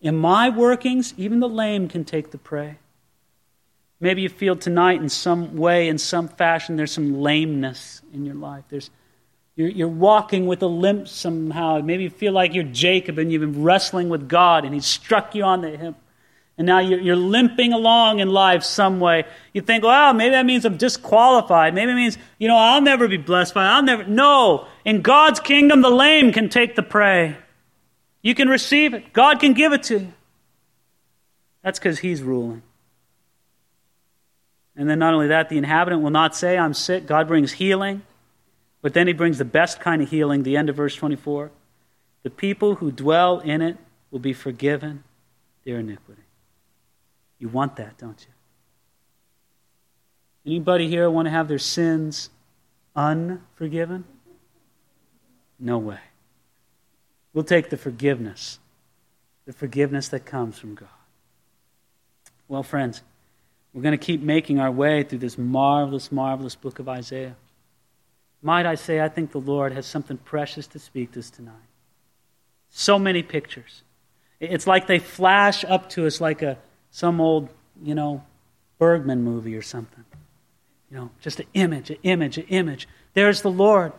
In 0.00 0.16
my 0.16 0.48
workings, 0.48 1.12
even 1.18 1.40
the 1.40 1.48
lame 1.48 1.88
can 1.88 2.06
take 2.06 2.30
the 2.30 2.38
prey. 2.38 2.78
Maybe 4.00 4.22
you 4.22 4.30
feel 4.30 4.56
tonight 4.56 5.02
in 5.02 5.10
some 5.10 5.58
way, 5.58 5.88
in 5.88 5.98
some 5.98 6.26
fashion, 6.26 6.76
there's 6.76 6.92
some 6.92 7.20
lameness 7.20 8.00
in 8.14 8.24
your 8.24 8.36
life. 8.36 8.64
There's 8.70 8.88
you're, 9.56 9.68
you're 9.68 9.88
walking 9.88 10.46
with 10.46 10.62
a 10.62 10.66
limp 10.66 11.08
somehow. 11.08 11.80
Maybe 11.80 12.04
you 12.04 12.10
feel 12.10 12.32
like 12.32 12.54
you're 12.54 12.64
Jacob 12.64 13.18
and 13.18 13.30
you've 13.30 13.40
been 13.40 13.62
wrestling 13.62 14.08
with 14.08 14.28
God 14.28 14.64
and 14.64 14.74
He 14.74 14.80
struck 14.80 15.34
you 15.34 15.44
on 15.44 15.60
the 15.60 15.76
hip. 15.76 15.94
And 16.56 16.66
now 16.66 16.78
you're, 16.78 17.00
you're 17.00 17.16
limping 17.16 17.72
along 17.72 18.20
in 18.20 18.28
life 18.28 18.62
some 18.64 19.00
way. 19.00 19.24
You 19.54 19.62
think, 19.62 19.82
well, 19.82 20.12
maybe 20.12 20.32
that 20.32 20.44
means 20.44 20.66
I'm 20.66 20.76
disqualified. 20.76 21.74
Maybe 21.74 21.92
it 21.92 21.94
means, 21.94 22.18
you 22.38 22.48
know, 22.48 22.56
I'll 22.56 22.82
never 22.82 23.08
be 23.08 23.16
blessed 23.16 23.54
by 23.54 23.64
it. 23.64 23.68
I'll 23.68 23.82
never. 23.82 24.04
No. 24.04 24.66
In 24.84 25.00
God's 25.00 25.40
kingdom, 25.40 25.80
the 25.80 25.90
lame 25.90 26.32
can 26.32 26.50
take 26.50 26.76
the 26.76 26.82
prey. 26.82 27.38
You 28.20 28.34
can 28.34 28.48
receive 28.48 28.92
it. 28.92 29.14
God 29.14 29.40
can 29.40 29.54
give 29.54 29.72
it 29.72 29.84
to 29.84 30.00
you. 30.00 30.12
That's 31.62 31.78
because 31.78 32.00
He's 32.00 32.22
ruling. 32.22 32.62
And 34.76 34.88
then 34.88 34.98
not 34.98 35.14
only 35.14 35.28
that, 35.28 35.48
the 35.48 35.58
inhabitant 35.58 36.02
will 36.02 36.10
not 36.10 36.36
say, 36.36 36.58
I'm 36.58 36.74
sick. 36.74 37.06
God 37.06 37.26
brings 37.26 37.52
healing. 37.52 38.02
But 38.82 38.94
then 38.94 39.06
he 39.06 39.12
brings 39.12 39.38
the 39.38 39.44
best 39.44 39.80
kind 39.80 40.00
of 40.02 40.10
healing, 40.10 40.42
the 40.42 40.56
end 40.56 40.68
of 40.68 40.76
verse 40.76 40.94
24. 40.94 41.50
The 42.22 42.30
people 42.30 42.76
who 42.76 42.90
dwell 42.90 43.40
in 43.40 43.62
it 43.62 43.76
will 44.10 44.18
be 44.18 44.32
forgiven 44.32 45.04
their 45.64 45.78
iniquity. 45.78 46.22
You 47.38 47.48
want 47.48 47.76
that, 47.76 47.98
don't 47.98 48.20
you? 48.20 48.32
Anybody 50.50 50.88
here 50.88 51.08
want 51.10 51.26
to 51.26 51.30
have 51.30 51.48
their 51.48 51.58
sins 51.58 52.30
unforgiven? 52.96 54.04
No 55.58 55.78
way. 55.78 56.00
We'll 57.32 57.44
take 57.44 57.70
the 57.70 57.76
forgiveness, 57.76 58.58
the 59.46 59.52
forgiveness 59.52 60.08
that 60.08 60.24
comes 60.24 60.58
from 60.58 60.74
God. 60.74 60.88
Well, 62.48 62.62
friends, 62.62 63.02
we're 63.72 63.82
going 63.82 63.96
to 63.96 64.04
keep 64.04 64.20
making 64.20 64.58
our 64.58 64.70
way 64.70 65.04
through 65.04 65.18
this 65.18 65.38
marvelous, 65.38 66.10
marvelous 66.10 66.56
book 66.56 66.78
of 66.78 66.88
Isaiah. 66.88 67.36
Might 68.42 68.66
I 68.66 68.74
say, 68.74 69.00
I 69.00 69.08
think 69.08 69.32
the 69.32 69.40
Lord 69.40 69.72
has 69.72 69.86
something 69.86 70.16
precious 70.16 70.66
to 70.68 70.78
speak 70.78 71.12
to 71.12 71.20
us 71.20 71.30
tonight. 71.30 71.54
So 72.70 72.98
many 72.98 73.22
pictures. 73.22 73.82
It's 74.38 74.66
like 74.66 74.86
they 74.86 74.98
flash 74.98 75.64
up 75.64 75.90
to 75.90 76.06
us 76.06 76.20
like 76.20 76.40
a 76.40 76.56
some 76.90 77.20
old, 77.20 77.48
you 77.82 77.94
know, 77.94 78.24
Bergman 78.78 79.22
movie 79.22 79.54
or 79.54 79.62
something. 79.62 80.04
You 80.90 80.96
know, 80.96 81.10
just 81.20 81.38
an 81.40 81.46
image, 81.54 81.90
an 81.90 81.98
image, 82.02 82.38
an 82.38 82.46
image. 82.48 82.88
There's 83.14 83.42
the 83.42 83.50
Lord. 83.50 83.92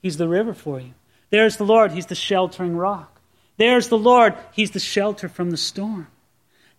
He's 0.00 0.16
the 0.16 0.28
river 0.28 0.54
for 0.54 0.80
you. 0.80 0.94
There's 1.30 1.56
the 1.56 1.64
Lord. 1.64 1.92
He's 1.92 2.06
the 2.06 2.14
sheltering 2.14 2.76
rock. 2.76 3.20
There's 3.58 3.88
the 3.88 3.98
Lord. 3.98 4.34
He's 4.52 4.70
the 4.70 4.80
shelter 4.80 5.28
from 5.28 5.50
the 5.50 5.56
storm. 5.56 6.06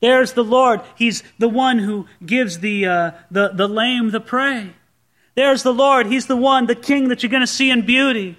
There's 0.02 0.34
the 0.34 0.44
Lord. 0.44 0.82
He's 0.96 1.24
the 1.38 1.50
one 1.50 1.80
who 1.80 2.08
gives 2.26 2.60
the, 2.60 2.86
uh, 2.86 3.12
the, 3.30 3.50
the 3.50 3.68
lame 3.68 4.12
the 4.12 4.22
prey. 4.22 4.72
There's 5.40 5.64
the 5.64 5.74
Lord. 5.74 6.08
He's 6.08 6.28
the 6.28 6.36
one, 6.36 6.66
the 6.66 6.76
King 6.76 7.08
that 7.08 7.24
you're 7.24 7.30
going 7.30 7.40
to 7.40 7.48
see 7.48 7.70
in 7.70 7.86
beauty. 7.86 8.36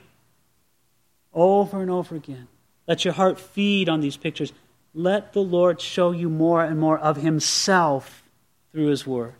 Over 1.32 1.80
and 1.80 1.90
over 1.90 2.14
again. 2.14 2.46
Let 2.86 3.06
your 3.06 3.14
heart 3.14 3.40
feed 3.40 3.88
on 3.88 4.02
these 4.02 4.18
pictures. 4.18 4.52
Let 4.92 5.32
the 5.32 5.40
Lord 5.40 5.80
show 5.80 6.10
you 6.10 6.28
more 6.28 6.62
and 6.62 6.78
more 6.78 6.98
of 6.98 7.16
Himself 7.16 8.22
through 8.70 8.88
His 8.88 9.06
Word. 9.06 9.32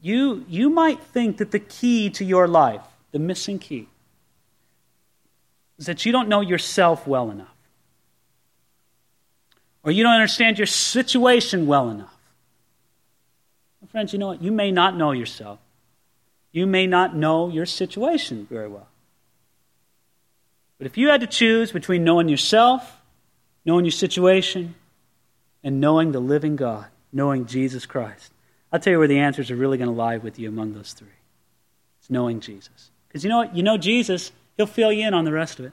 You, 0.00 0.44
you 0.48 0.70
might 0.70 1.02
think 1.02 1.38
that 1.38 1.50
the 1.50 1.58
key 1.58 2.08
to 2.10 2.24
your 2.24 2.46
life, 2.46 2.84
the 3.10 3.18
missing 3.18 3.58
key, 3.58 3.88
is 5.76 5.86
that 5.86 6.06
you 6.06 6.12
don't 6.12 6.28
know 6.28 6.40
yourself 6.40 7.04
well 7.04 7.32
enough. 7.32 7.48
Or 9.82 9.90
you 9.90 10.04
don't 10.04 10.14
understand 10.14 10.56
your 10.56 10.68
situation 10.68 11.66
well 11.66 11.90
enough. 11.90 12.16
friends, 13.90 14.12
you 14.12 14.20
know 14.20 14.28
what? 14.28 14.40
You 14.40 14.52
may 14.52 14.70
not 14.70 14.96
know 14.96 15.10
yourself. 15.10 15.58
You 16.52 16.66
may 16.66 16.86
not 16.86 17.14
know 17.14 17.48
your 17.48 17.66
situation 17.66 18.46
very 18.50 18.68
well. 18.68 18.88
But 20.78 20.86
if 20.86 20.96
you 20.96 21.08
had 21.08 21.20
to 21.20 21.26
choose 21.26 21.72
between 21.72 22.04
knowing 22.04 22.28
yourself, 22.28 23.02
knowing 23.64 23.84
your 23.84 23.92
situation, 23.92 24.74
and 25.62 25.80
knowing 25.80 26.12
the 26.12 26.20
living 26.20 26.56
God, 26.56 26.86
knowing 27.12 27.46
Jesus 27.46 27.84
Christ, 27.86 28.32
I'll 28.72 28.80
tell 28.80 28.92
you 28.92 28.98
where 28.98 29.08
the 29.08 29.18
answers 29.18 29.50
are 29.50 29.56
really 29.56 29.78
going 29.78 29.90
to 29.90 29.94
lie 29.94 30.16
with 30.16 30.38
you 30.38 30.48
among 30.48 30.72
those 30.72 30.92
three. 30.92 31.08
It's 32.00 32.10
knowing 32.10 32.40
Jesus. 32.40 32.90
Because 33.08 33.24
you 33.24 33.30
know 33.30 33.38
what? 33.38 33.54
You 33.54 33.62
know 33.62 33.76
Jesus, 33.76 34.32
He'll 34.56 34.66
fill 34.66 34.92
you 34.92 35.06
in 35.06 35.14
on 35.14 35.24
the 35.24 35.32
rest 35.32 35.58
of 35.58 35.66
it. 35.66 35.72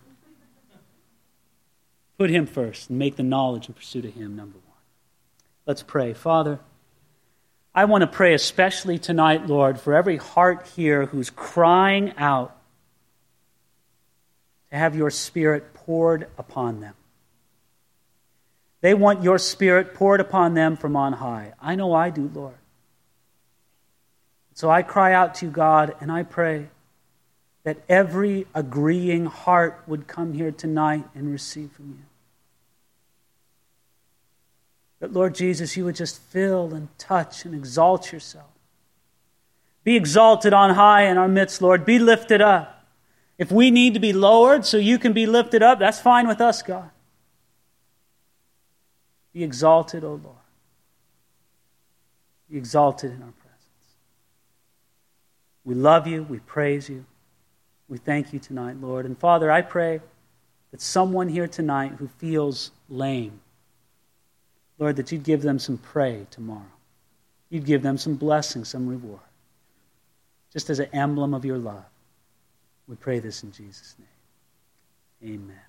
Put 2.17 2.29
Him 2.29 2.45
first 2.45 2.89
and 2.89 2.99
make 2.99 3.15
the 3.15 3.23
knowledge 3.23 3.67
and 3.67 3.75
pursuit 3.75 4.05
of 4.05 4.13
Him 4.13 4.35
number 4.35 4.57
one. 4.57 4.77
Let's 5.65 5.83
pray. 5.83 6.13
Father, 6.13 6.59
I 7.77 7.85
want 7.85 8.01
to 8.01 8.07
pray 8.07 8.33
especially 8.33 8.97
tonight, 8.97 9.45
Lord, 9.45 9.79
for 9.79 9.93
every 9.93 10.17
heart 10.17 10.65
here 10.75 11.05
who's 11.05 11.29
crying 11.29 12.11
out 12.17 12.57
to 14.71 14.77
have 14.77 14.95
your 14.95 15.11
Spirit 15.11 15.75
poured 15.75 16.27
upon 16.39 16.79
them. 16.79 16.95
They 18.81 18.95
want 18.95 19.21
your 19.21 19.37
Spirit 19.37 19.93
poured 19.93 20.19
upon 20.21 20.55
them 20.55 20.75
from 20.75 20.95
on 20.95 21.13
high. 21.13 21.53
I 21.61 21.75
know 21.75 21.93
I 21.93 22.09
do, 22.09 22.31
Lord. 22.33 22.57
So 24.55 24.71
I 24.71 24.81
cry 24.81 25.13
out 25.13 25.35
to 25.35 25.45
you, 25.45 25.51
God, 25.51 25.95
and 26.01 26.11
I 26.11 26.23
pray 26.23 26.69
that 27.63 27.77
every 27.87 28.47
agreeing 28.55 29.27
heart 29.27 29.83
would 29.85 30.07
come 30.07 30.33
here 30.33 30.49
tonight 30.49 31.05
and 31.13 31.31
receive 31.31 31.71
from 31.73 31.89
you. 31.89 32.06
That, 34.99 35.13
Lord 35.13 35.35
Jesus, 35.35 35.77
you 35.77 35.85
would 35.85 35.95
just 35.95 36.21
fill 36.21 36.73
and 36.73 36.87
touch 36.97 37.45
and 37.45 37.53
exalt 37.53 38.11
yourself. 38.11 38.49
Be 39.83 39.95
exalted 39.95 40.53
on 40.53 40.75
high 40.75 41.03
in 41.03 41.17
our 41.17 41.27
midst, 41.27 41.61
Lord. 41.61 41.85
Be 41.85 41.99
lifted 41.99 42.41
up. 42.41 42.85
If 43.37 43.51
we 43.51 43.69
need 43.71 43.93
to 43.93 43.99
be 43.99 44.13
lowered 44.13 44.65
so 44.65 44.77
you 44.77 44.97
can 44.97 45.13
be 45.13 45.25
lifted 45.25 45.61
up, 45.61 45.79
that's 45.79 45.99
fine 45.99 46.27
with 46.27 46.41
us, 46.41 46.63
God. 46.63 46.89
Be 49.33 49.43
exalted, 49.43 50.03
O 50.03 50.19
Lord. 50.23 50.35
Be 52.49 52.57
exalted 52.57 53.11
in 53.11 53.21
our 53.21 53.31
presence. 53.31 53.37
We 55.63 55.75
love 55.75 56.07
you. 56.07 56.23
We 56.23 56.39
praise 56.39 56.89
you. 56.89 57.05
We 57.87 57.97
thank 57.97 58.33
you 58.33 58.39
tonight, 58.39 58.81
Lord. 58.81 59.05
And 59.05 59.17
Father, 59.17 59.51
I 59.51 59.61
pray 59.61 60.01
that 60.71 60.81
someone 60.81 61.29
here 61.29 61.47
tonight 61.47 61.93
who 61.99 62.07
feels 62.07 62.71
lame, 62.89 63.39
Lord, 64.79 64.95
that 64.97 65.11
you'd 65.11 65.23
give 65.23 65.41
them 65.41 65.59
some 65.59 65.77
prey 65.77 66.27
tomorrow. 66.29 66.61
You'd 67.49 67.65
give 67.65 67.81
them 67.81 67.97
some 67.97 68.15
blessing, 68.15 68.65
some 68.65 68.87
reward, 68.87 69.19
just 70.51 70.69
as 70.69 70.79
an 70.79 70.89
emblem 70.93 71.33
of 71.33 71.45
your 71.45 71.57
love. 71.57 71.85
We 72.87 72.95
pray 72.95 73.19
this 73.19 73.43
in 73.43 73.51
Jesus' 73.51 73.95
name. 75.21 75.33
Amen. 75.33 75.66